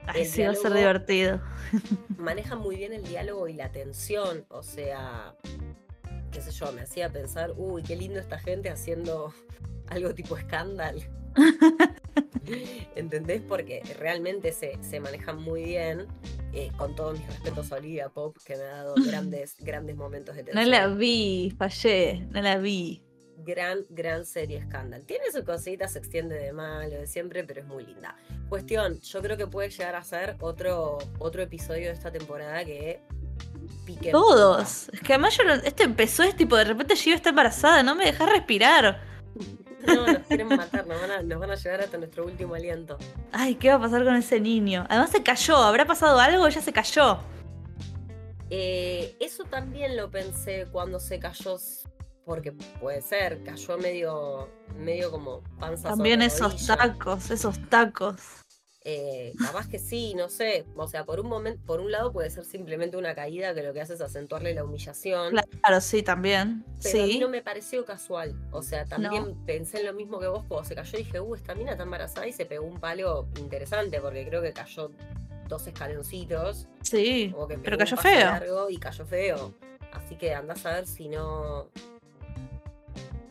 Ay, 0.07 0.25
sí, 0.25 0.41
va 0.41 0.51
a 0.51 0.55
ser 0.55 0.73
divertido. 0.73 1.39
Maneja 2.17 2.55
muy 2.55 2.75
bien 2.75 2.91
el 2.91 3.03
diálogo 3.03 3.47
y 3.47 3.53
la 3.53 3.71
tensión, 3.71 4.45
o 4.49 4.63
sea, 4.63 5.35
qué 6.31 6.41
sé 6.41 6.51
yo, 6.51 6.71
me 6.71 6.81
hacía 6.81 7.09
pensar, 7.09 7.53
uy, 7.55 7.83
qué 7.83 7.95
lindo 7.95 8.19
esta 8.19 8.39
gente 8.39 8.69
haciendo 8.69 9.31
algo 9.87 10.13
tipo 10.15 10.37
escándalo. 10.37 11.01
¿Entendés? 12.95 13.41
Porque 13.47 13.83
realmente 13.99 14.51
se, 14.51 14.77
se 14.81 14.99
manejan 14.99 15.39
muy 15.41 15.63
bien. 15.63 16.07
Eh, 16.53 16.69
con 16.75 16.95
todos 16.95 17.17
mis 17.17 17.27
respetos 17.27 17.71
a 17.71 17.75
Olivia 17.75 18.09
Pop, 18.09 18.35
que 18.45 18.55
me 18.57 18.63
ha 18.63 18.83
dado 18.83 18.95
grandes, 19.05 19.55
grandes 19.59 19.95
momentos 19.95 20.35
de 20.35 20.43
tensión. 20.43 20.65
No 20.65 20.69
la 20.69 20.87
vi, 20.87 21.53
fallé, 21.57 22.27
no 22.31 22.41
la 22.41 22.57
vi. 22.57 23.01
Gran, 23.37 23.79
gran 23.89 24.25
serie 24.25 24.61
Scandal. 24.61 25.03
Tiene 25.05 25.31
sus 25.31 25.43
cositas, 25.43 25.93
se 25.93 25.99
extiende 25.99 26.35
de 26.35 26.53
malo 26.53 26.89
de 26.89 27.07
siempre, 27.07 27.43
pero 27.43 27.61
es 27.61 27.67
muy 27.67 27.85
linda. 27.85 28.15
Cuestión, 28.49 28.99
yo 28.99 29.21
creo 29.21 29.37
que 29.37 29.47
puede 29.47 29.69
llegar 29.69 29.95
a 29.95 30.03
ser 30.03 30.35
otro, 30.41 30.99
otro 31.19 31.41
episodio 31.41 31.87
de 31.87 31.93
esta 31.93 32.11
temporada 32.11 32.63
que 32.65 32.99
pique. 33.85 34.11
Todos. 34.11 34.89
Es 34.89 34.99
que 34.99 35.13
además 35.13 35.37
yo 35.37 35.43
este 35.63 35.83
empezó, 35.83 36.23
es 36.23 36.35
tipo, 36.35 36.55
de 36.57 36.65
repente 36.65 36.95
Gio 36.95 37.15
está 37.15 37.29
embarazada, 37.29 37.81
no 37.81 37.95
me 37.95 38.05
dejas 38.05 38.29
respirar. 38.29 39.01
No, 39.87 40.07
nos 40.07 40.23
quieren 40.27 40.47
matar, 40.47 40.85
nos 40.87 41.01
van, 41.01 41.11
a, 41.11 41.21
nos 41.21 41.39
van 41.39 41.51
a 41.51 41.55
llevar 41.55 41.81
hasta 41.81 41.97
nuestro 41.97 42.25
último 42.25 42.55
aliento. 42.55 42.97
Ay, 43.31 43.55
¿qué 43.55 43.69
va 43.69 43.75
a 43.75 43.79
pasar 43.79 44.03
con 44.03 44.15
ese 44.15 44.39
niño? 44.39 44.85
Además 44.89 45.11
se 45.11 45.23
cayó, 45.23 45.57
¿habrá 45.57 45.85
pasado 45.85 46.19
algo? 46.19 46.47
Ya 46.49 46.61
se 46.61 46.73
cayó. 46.73 47.19
Eh, 48.49 49.15
eso 49.19 49.45
también 49.45 49.95
lo 49.95 50.11
pensé 50.11 50.67
cuando 50.71 50.99
se 50.99 51.19
cayó, 51.19 51.57
porque 52.25 52.51
puede 52.51 53.01
ser, 53.01 53.41
cayó 53.43 53.77
medio, 53.77 54.49
medio 54.77 55.09
como 55.09 55.41
panza 55.57 55.89
También 55.89 56.21
esos 56.21 56.67
tacos, 56.67 57.31
esos 57.31 57.57
tacos. 57.69 58.40
Eh, 58.83 59.33
capaz 59.39 59.69
que 59.69 59.77
sí, 59.77 60.15
no 60.15 60.27
sé. 60.27 60.65
O 60.75 60.87
sea, 60.87 61.05
por 61.05 61.19
un 61.19 61.27
momento, 61.27 61.61
por 61.65 61.79
un 61.79 61.91
lado 61.91 62.11
puede 62.11 62.31
ser 62.31 62.45
simplemente 62.45 62.97
una 62.97 63.13
caída 63.13 63.53
que 63.53 63.61
lo 63.61 63.73
que 63.73 63.81
hace 63.81 63.93
es 63.93 64.01
acentuarle 64.01 64.55
la 64.55 64.63
humillación. 64.63 65.35
Claro, 65.61 65.81
sí, 65.81 66.01
también. 66.01 66.65
Pero 66.81 67.03
a 67.03 67.07
mí 67.07 67.19
no 67.19 67.29
me 67.29 67.43
pareció 67.43 67.85
casual. 67.85 68.35
O 68.51 68.63
sea, 68.63 68.85
también 68.85 69.35
pensé 69.45 69.81
en 69.81 69.85
lo 69.85 69.93
mismo 69.93 70.19
que 70.19 70.27
vos 70.27 70.45
cuando 70.47 70.67
se 70.67 70.73
cayó 70.73 70.97
y 70.97 71.03
dije, 71.03 71.19
uh, 71.19 71.35
esta 71.35 71.53
mina 71.53 71.71
está 71.71 71.83
embarazada 71.83 72.27
y 72.27 72.33
se 72.33 72.45
pegó 72.45 72.65
un 72.65 72.79
palo 72.79 73.27
interesante 73.39 74.01
porque 74.01 74.25
creo 74.25 74.41
que 74.41 74.51
cayó 74.51 74.91
dos 75.47 75.67
escaloncitos. 75.67 76.67
Sí, 76.81 77.35
pero 77.63 77.77
cayó 77.77 77.97
feo. 77.97 78.19
Largo 78.19 78.69
y 78.69 78.77
cayó 78.77 79.05
feo. 79.05 79.53
Así 79.91 80.15
que 80.15 80.33
andás 80.33 80.65
a 80.65 80.73
ver 80.73 80.87
si 80.87 81.07
no. 81.07 81.69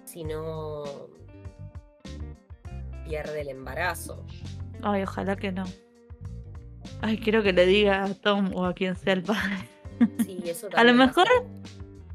Si 0.04 0.22
no. 0.22 0.84
pierde 3.04 3.40
el 3.40 3.48
embarazo. 3.48 4.24
Ay, 4.82 5.02
ojalá 5.02 5.36
que 5.36 5.52
no. 5.52 5.64
Ay, 7.02 7.18
quiero 7.18 7.42
que 7.42 7.52
le 7.52 7.66
diga 7.66 8.04
a 8.04 8.14
Tom 8.14 8.54
o 8.54 8.64
a 8.64 8.74
quien 8.74 8.96
sea 8.96 9.14
el 9.14 9.22
padre. 9.22 9.68
Sí, 10.24 10.40
eso 10.44 10.68
también. 10.68 10.74
a 10.76 10.84
lo 10.84 10.94
mejor. 10.94 11.26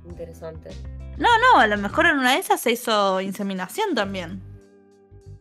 Interesante. 0.05 0.69
No, 1.17 1.29
no, 1.39 1.59
a 1.59 1.67
lo 1.67 1.77
mejor 1.77 2.07
en 2.07 2.17
una 2.17 2.33
de 2.33 2.39
esas 2.39 2.59
se 2.59 2.71
hizo 2.71 3.21
inseminación 3.21 3.95
también. 3.95 4.41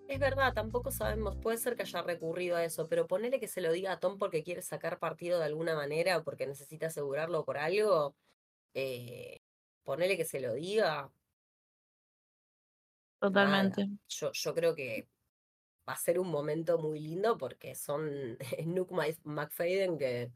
Es 0.08 0.20
verdad, 0.20 0.52
tampoco 0.52 0.92
sabemos, 0.92 1.36
puede 1.36 1.56
ser 1.56 1.74
que 1.74 1.82
haya 1.82 2.02
recurrido 2.02 2.56
a 2.56 2.64
eso, 2.64 2.86
pero 2.88 3.06
ponele 3.06 3.40
que 3.40 3.48
se 3.48 3.60
lo 3.60 3.72
diga 3.72 3.92
a 3.92 3.98
Tom 3.98 4.18
porque 4.18 4.44
quiere 4.44 4.62
sacar 4.62 4.98
partido 4.98 5.38
de 5.38 5.46
alguna 5.46 5.74
manera 5.74 6.18
o 6.18 6.22
porque 6.22 6.46
necesita 6.46 6.86
asegurarlo 6.86 7.44
por 7.44 7.58
algo. 7.58 8.14
Eh, 8.74 9.40
ponele 9.82 10.16
que 10.16 10.24
se 10.24 10.40
lo 10.40 10.52
diga. 10.54 11.10
Totalmente. 13.18 13.88
Yo, 14.08 14.30
yo 14.32 14.54
creo 14.54 14.74
que 14.74 15.08
va 15.88 15.94
a 15.94 15.98
ser 15.98 16.18
un 16.18 16.28
momento 16.28 16.78
muy 16.78 17.00
lindo 17.00 17.36
porque 17.36 17.74
son 17.74 18.38
Nook 18.66 18.90
McFadden, 19.24 19.98
que 19.98 20.30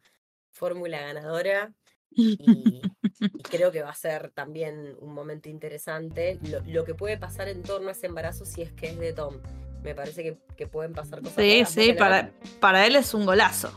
fórmula 0.51 1.01
ganadora, 1.01 1.75
y, 2.11 2.81
creo 3.51 3.71
que 3.73 3.83
va 3.83 3.91
a 3.91 3.95
ser 3.95 4.31
también 4.31 4.97
un 5.01 5.13
momento 5.13 5.49
interesante. 5.49 6.39
Lo, 6.67 6.85
que 6.85 6.95
puede 6.95 7.19
pasar 7.19 7.49
en 7.49 7.63
torno 7.63 7.89
a 7.89 7.93
ese 7.93 8.07
embarazo 8.07 8.45
si 8.45 8.63
es 8.63 8.73
que 8.73 8.89
es 8.89 8.99
de 8.99 9.13
Tom. 9.13 9.41
Me 9.83 9.95
parece 9.95 10.23
que, 10.23 10.39
que 10.57 10.67
pueden 10.67 10.93
pasar 10.93 11.21
cosas. 11.21 11.37
Sí, 11.37 11.65
sí, 11.67 11.93
para, 11.93 12.33
para 12.61 12.87
él 12.87 12.97
es 12.97 13.15
un 13.15 13.25
golazo. 13.25 13.71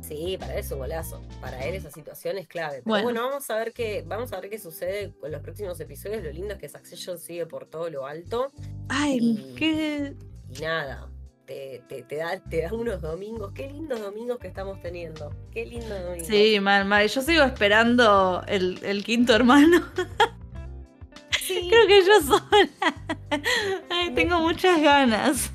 Sí, 0.00 0.36
para 0.38 0.52
él 0.52 0.60
es 0.60 0.70
un 0.70 0.78
golazo. 0.78 1.22
Para 1.40 1.64
él 1.64 1.74
esa 1.74 1.90
situación 1.90 2.38
es 2.38 2.46
clave. 2.46 2.82
Pero 2.84 3.02
bueno, 3.02 3.28
vamos 3.28 3.48
a 3.50 3.56
ver 3.56 3.72
qué, 3.72 4.04
vamos 4.06 4.32
a 4.32 4.40
ver 4.40 4.50
qué 4.50 4.58
sucede 4.58 5.12
con 5.18 5.32
los 5.32 5.42
próximos 5.42 5.80
episodios. 5.80 6.22
Lo 6.22 6.30
lindo 6.30 6.54
es 6.54 6.60
que 6.60 6.68
Succession 6.68 7.18
sigue 7.18 7.46
por 7.46 7.66
todo 7.66 7.90
lo 7.90 8.06
alto. 8.06 8.52
Ay, 8.88 9.54
qué. 9.56 10.14
Y 10.56 10.62
nada, 10.62 11.08
te, 11.46 11.82
te, 11.88 12.16
da, 12.16 12.40
te 12.40 12.62
da 12.62 12.72
unos 12.72 13.00
domingos. 13.02 13.52
Qué 13.54 13.68
lindos 13.68 14.00
domingos 14.00 14.38
que 14.38 14.48
estamos 14.48 14.80
teniendo. 14.80 15.34
Qué 15.52 15.66
lindos 15.66 16.02
domingos. 16.02 16.28
Sí, 16.28 16.60
mal, 16.60 16.84
mal. 16.84 17.08
Yo 17.08 17.22
sigo 17.22 17.42
esperando 17.44 18.42
el, 18.46 18.78
el 18.82 19.04
quinto 19.04 19.34
hermano. 19.34 19.84
Creo 21.46 21.86
que 21.86 22.04
yo 22.06 22.20
sola. 22.22 22.70
Ay, 23.90 24.14
tengo 24.14 24.40
muchas 24.40 24.80
ganas. 24.80 25.50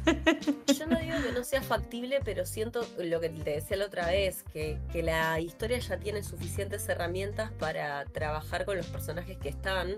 Yo 0.78 0.86
no 0.86 1.00
digo 1.00 1.16
que 1.24 1.32
no 1.32 1.44
sea 1.44 1.64
factible, 1.64 2.20
pero 2.24 2.46
siento 2.46 2.86
lo 3.00 3.20
que 3.20 3.30
te 3.30 3.52
decía 3.52 3.78
la 3.78 3.86
otra 3.86 4.08
vez, 4.08 4.44
que, 4.44 4.78
que 4.92 5.02
la 5.02 5.40
historia 5.40 5.80
ya 5.80 5.98
tiene 5.98 6.22
suficientes 6.22 6.88
herramientas 6.90 7.52
para 7.54 8.06
trabajar 8.06 8.66
con 8.66 8.78
los 8.78 8.86
personajes 8.86 9.38
que 9.38 9.50
están 9.50 9.98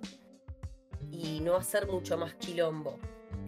y 1.12 1.42
no 1.42 1.58
hacer 1.58 1.88
mucho 1.88 2.18
más 2.18 2.36
quilombo 2.36 2.98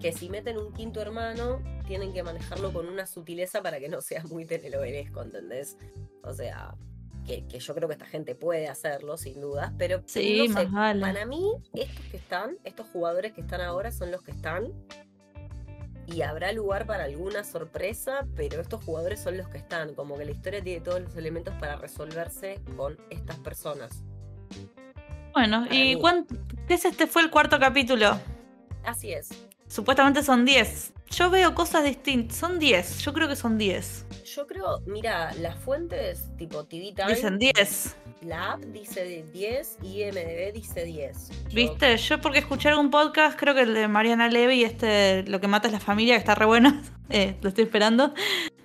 que 0.04 0.12
si 0.12 0.28
meten 0.28 0.58
un 0.58 0.74
quinto 0.74 1.00
hermano, 1.00 1.62
tienen 1.88 2.12
que 2.12 2.24
manejarlo 2.24 2.74
con 2.74 2.90
una 2.90 3.08
sutileza 3.08 3.64
para 3.64 3.80
que 3.80 3.88
no 3.88 4.02
sea 4.02 4.22
muy 4.26 4.46
telenovelesco, 4.46 5.22
¿entendés? 5.22 5.78
O 6.24 6.34
sea, 6.34 6.76
que, 7.26 7.46
yo 7.48 7.74
creo 7.74 7.88
que 7.88 7.94
esta 7.94 8.06
gente 8.06 8.36
puede 8.36 8.68
hacerlo, 8.68 9.16
sin 9.16 9.40
dudas, 9.40 9.72
pero 9.78 10.04
sí, 10.06 10.54
para 10.54 11.26
mí, 11.26 11.54
estos 11.74 12.06
que 12.08 12.18
están, 12.18 12.58
estos 12.66 12.86
jugadores 12.88 13.32
que 13.32 13.40
están 13.40 13.62
ahora 13.62 13.94
son 13.94 14.12
los 14.12 14.22
que 14.22 14.32
están. 14.32 14.74
Y 16.06 16.22
habrá 16.22 16.52
lugar 16.52 16.86
para 16.86 17.06
alguna 17.06 17.46
sorpresa, 17.46 18.28
pero 18.36 18.60
estos 18.60 18.84
jugadores 18.84 19.22
son 19.22 19.38
los 19.38 19.48
que 19.48 19.58
están. 19.58 19.96
Como 19.96 20.18
que 20.18 20.26
la 20.26 20.32
historia 20.32 20.62
tiene 20.62 20.82
todos 20.82 21.00
los 21.00 21.16
elementos 21.16 21.54
para 21.62 21.78
resolverse 21.78 22.60
con 22.76 22.98
estas 23.10 23.40
personas. 23.40 24.04
Bueno, 25.32 25.66
¿y 25.72 25.96
cuánto, 25.96 26.36
qué 26.68 26.74
es 26.74 26.84
este? 26.84 27.08
Fue 27.08 27.22
el 27.22 27.32
cuarto 27.32 27.58
capítulo. 27.58 28.20
Así 28.84 29.14
es. 29.14 29.30
Supuestamente 29.74 30.22
son 30.22 30.46
10. 30.46 30.94
Yo 31.10 31.32
veo 31.32 31.56
cosas 31.56 31.84
distintas. 31.84 32.38
Son 32.38 32.60
10. 32.60 33.00
Yo 33.00 33.12
creo 33.12 33.28
que 33.28 33.36
son 33.36 33.58
10. 33.58 34.06
Yo 34.24 34.48
creo, 34.48 34.82
mira, 34.86 35.34
las 35.42 35.58
fuentes 35.60 36.30
tipo 36.38 36.64
TV 36.64 36.94
Time. 36.96 37.14
Dicen 37.14 37.38
10. 37.38 37.96
La 38.22 38.54
app 38.54 38.62
dice 38.62 39.26
10 39.34 39.80
y 39.82 40.06
MDB 40.06 40.54
dice 40.54 40.86
10. 40.86 41.32
¿Viste? 41.54 41.98
Yo 41.98 42.22
porque 42.22 42.40
escuché 42.40 42.70
algún 42.70 42.90
podcast, 42.90 43.38
creo 43.38 43.54
que 43.54 43.62
el 43.62 43.74
de 43.74 43.88
Mariana 43.90 44.30
Levy, 44.30 44.64
este, 44.64 45.24
Lo 45.24 45.42
que 45.42 45.48
mata 45.48 45.68
es 45.68 45.74
la 45.74 45.82
familia, 45.82 46.16
que 46.16 46.20
está 46.20 46.36
re 46.36 46.46
bueno. 46.46 46.82
Eh, 47.10 47.36
lo 47.42 47.50
estoy 47.50 47.66
esperando. 47.66 48.14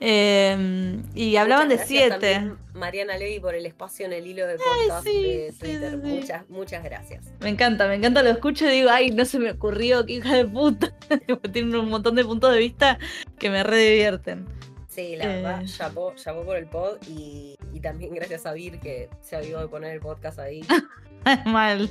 Em, 0.00 1.02
y 1.14 1.36
hablaban 1.36 1.68
de 1.68 1.76
7. 1.76 2.52
Mariana 2.72 3.18
Levy 3.18 3.40
por 3.40 3.54
el 3.54 3.66
espacio 3.66 4.06
en 4.06 4.14
el 4.14 4.26
hilo 4.26 4.46
de 4.46 4.56
podcast 4.56 5.04
de 5.04 5.52
Twitter. 5.59 5.98
muchas, 5.98 6.48
muchas 6.48 6.84
gracias. 6.84 7.26
Me 7.40 7.50
encanta, 7.50 7.86
me 7.88 7.96
encanta, 7.96 8.22
lo 8.22 8.30
escucho 8.30 8.66
y 8.66 8.70
digo, 8.70 8.90
ay, 8.90 9.11
no 9.11 9.26
se 9.26 9.38
me 9.38 9.50
ocurrió, 9.50 10.06
qué 10.06 10.14
hija 10.14 10.36
de 10.36 10.46
puta. 10.46 10.94
Tiene 11.52 11.78
un 11.78 11.90
montón 11.90 12.14
de 12.14 12.24
puntos 12.24 12.52
de 12.52 12.59
vista 12.59 12.98
que 13.38 13.50
me 13.50 13.64
re 13.64 13.76
divierten. 13.76 14.57
Sí, 14.99 15.14
la 15.14 15.28
verdad, 15.28 15.62
llamó, 15.62 16.11
eh. 16.11 16.44
por 16.44 16.57
el 16.57 16.66
pod 16.66 16.99
y, 17.07 17.57
también 17.80 18.12
gracias 18.16 18.44
a 18.46 18.53
Vir 18.53 18.80
que 18.80 19.09
se 19.20 19.36
avivó 19.36 19.61
de 19.61 19.68
poner 19.68 19.94
el 19.94 20.01
podcast 20.01 20.40
ahí. 20.40 20.66
Mal. 21.46 21.88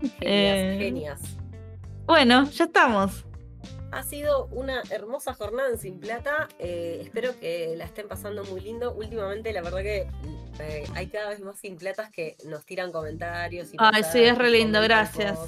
Genias, 0.00 0.18
eh, 0.22 0.76
genias. 0.78 1.20
Bueno, 2.06 2.48
ya 2.48 2.64
estamos. 2.64 3.26
Ha 3.92 4.02
sido 4.02 4.46
una 4.46 4.82
hermosa 4.88 5.34
jornada 5.34 5.68
en 5.68 5.78
Sin 5.78 6.00
Plata. 6.00 6.48
Eh, 6.58 7.00
espero 7.02 7.38
que 7.38 7.74
la 7.76 7.84
estén 7.84 8.08
pasando 8.08 8.44
muy 8.44 8.62
lindo. 8.62 8.94
Últimamente, 8.94 9.52
la 9.52 9.60
verdad 9.60 9.82
que 9.82 10.06
hay 10.94 11.06
cada 11.08 11.28
vez 11.28 11.40
más 11.40 11.58
Sin 11.58 11.76
Platas 11.76 12.10
que 12.10 12.38
nos 12.46 12.64
tiran 12.64 12.92
comentarios. 12.92 13.74
Y 13.74 13.76
Ay, 13.78 14.04
sí, 14.10 14.20
es 14.20 14.38
re 14.38 14.48
lindo, 14.48 14.80
gracias 14.80 15.38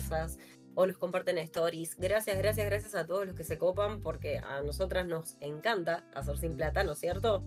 o 0.74 0.86
nos 0.86 0.96
comparten 0.96 1.38
stories. 1.38 1.96
Gracias, 1.98 2.36
gracias, 2.38 2.66
gracias 2.66 2.94
a 2.94 3.06
todos 3.06 3.26
los 3.26 3.36
que 3.36 3.44
se 3.44 3.58
copan 3.58 4.00
porque 4.00 4.38
a 4.38 4.62
nosotras 4.62 5.06
nos 5.06 5.36
encanta 5.40 6.04
hacer 6.14 6.38
sin 6.38 6.56
plata, 6.56 6.84
¿no 6.84 6.92
es 6.92 6.98
cierto? 6.98 7.42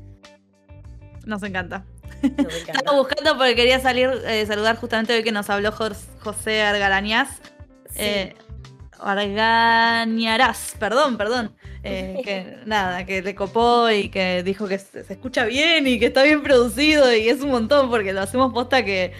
Nos 1.26 1.42
encanta. 1.44 1.86
Estaba 2.22 2.98
buscando 2.98 3.38
porque 3.38 3.56
quería 3.56 3.80
salir, 3.80 4.10
eh, 4.26 4.46
saludar 4.46 4.78
justamente 4.78 5.16
hoy 5.16 5.24
que 5.24 5.32
nos 5.32 5.50
habló 5.50 5.72
José 5.72 6.62
Argarañaz. 6.62 7.42
Eh, 7.96 8.36
Argañarás, 9.00 10.76
perdón, 10.80 11.18
perdón. 11.18 11.56
Eh, 11.84 12.22
que 12.26 12.58
nada, 12.66 13.06
que 13.06 13.22
le 13.22 13.36
copó 13.36 13.90
y 13.90 14.10
que 14.10 14.44
dijo 14.44 14.68
que 14.68 14.80
se, 14.80 15.02
escucha 15.02 15.46
bien 15.46 15.88
y 15.88 16.00
que 16.00 16.08
está 16.08 16.24
bien 16.24 16.42
producido 16.42 17.14
y 17.16 17.30
es 17.30 17.42
un 17.42 17.52
montón 17.52 17.90
porque 17.90 18.14
lo 18.14 18.22
hacemos 18.22 18.54
posta 18.54 18.84
que 18.84 19.14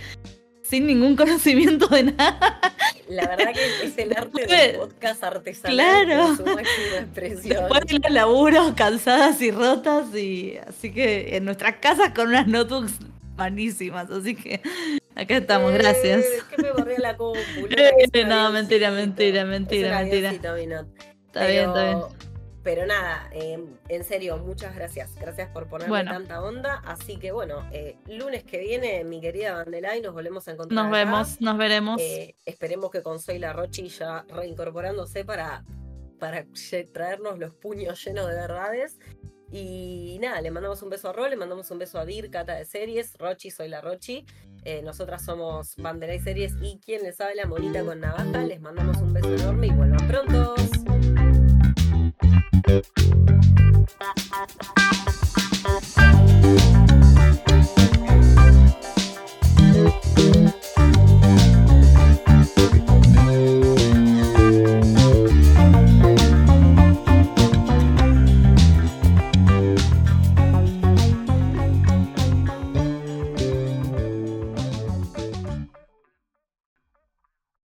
sin 0.68 0.88
ningún 0.88 1.16
conocimiento 1.16 1.88
de 1.88 2.04
nada. 2.04 2.60
La 3.08 3.28
verdad 3.28 3.54
que 3.54 3.88
es 3.88 3.98
el 3.98 4.18
arte 4.18 4.48
del 4.48 4.78
podcast 4.78 5.24
artesanal 5.24 5.76
claro. 5.76 6.36
su 6.36 6.50
expresión. 6.98 7.58
Después 7.60 7.86
de 7.86 8.00
los 8.00 8.12
laburos 8.12 8.74
cansadas 8.74 9.42
y 9.42 9.52
rotas, 9.52 10.14
y 10.16 10.58
así 10.68 10.92
que 10.92 11.38
en 11.38 11.46
nuestras 11.46 11.76
casas 11.78 12.12
con 12.16 12.30
unas 12.30 12.48
notebooks 12.48 12.94
manísimas, 13.38 14.10
así 14.10 14.36
que 14.36 14.62
acá 15.14 15.38
estamos, 15.38 15.72
eh, 15.74 15.78
gracias. 15.78 16.26
Que 16.56 16.62
me 16.64 16.72
borré 16.72 16.98
la 16.98 17.14
no, 18.28 18.52
mentira, 18.52 18.90
mentira, 18.92 19.46
mentira, 19.46 20.02
mentira. 20.02 20.32
Está 20.32 21.46
bien, 21.46 21.70
está 21.70 21.84
bien. 21.84 22.35
Pero 22.66 22.88
nada, 22.88 23.30
em, 23.32 23.78
en 23.90 24.04
serio, 24.04 24.40
muchas 24.40 24.76
gracias. 24.76 25.14
Gracias 25.18 25.52
por 25.52 25.68
ponerme 25.68 26.04
tanta 26.04 26.42
onda. 26.42 26.82
Así 26.84 27.18
que 27.18 27.32
bueno, 27.32 27.64
eh, 27.72 27.96
lunes 28.08 28.44
que 28.44 28.58
viene, 28.58 29.04
mi 29.04 29.22
querida 29.22 29.54
Vandelay, 29.54 30.02
nos 30.02 30.16
volvemos 30.16 30.48
a 30.48 30.54
encontrar. 30.54 30.84
Nos 30.84 30.92
vemos, 30.92 31.40
nos 31.42 31.58
veremos. 31.60 32.02
Eh, 32.02 32.34
esperemos 32.44 32.90
que 32.90 33.04
con 33.04 33.20
Soy 33.20 33.38
la 33.38 33.54
Rochi 33.54 33.88
ya 33.90 34.26
reincorporándose 34.30 35.24
para, 35.24 35.64
para 36.18 36.44
traernos 36.92 37.38
los 37.38 37.54
puños 37.54 38.04
llenos 38.04 38.28
de 38.28 38.34
verdades. 38.34 38.98
Y 39.52 40.18
nada, 40.20 40.42
le 40.42 40.50
mandamos 40.50 40.82
un 40.82 40.90
beso 40.90 41.10
a 41.10 41.14
Ro, 41.14 41.30
le 41.30 41.36
mandamos 41.36 41.70
un 41.70 41.78
beso 41.78 42.00
a 42.00 42.06
Dir, 42.06 42.32
Cata 42.32 42.56
de 42.56 42.66
Series, 42.66 43.16
Rochi, 43.20 43.52
soy 43.52 43.70
la 43.70 43.80
Rochi. 43.80 44.26
Eh, 44.64 44.82
nosotras 44.82 45.24
somos 45.24 45.76
Vandelay 45.78 46.20
Series 46.20 46.54
y 46.64 46.80
quien 46.84 47.04
les 47.04 47.18
sabe 47.18 47.36
la 47.36 47.46
monita 47.46 47.86
con 47.86 48.00
navaja. 48.00 48.42
Les 48.42 48.60
mandamos 48.60 48.98
un 48.98 49.14
beso 49.14 49.36
enorme 49.36 49.68
y 49.68 49.72
vuelvan 49.72 50.08
pronto. 50.08 50.56
Thank 52.22 52.70
you. 52.70 52.82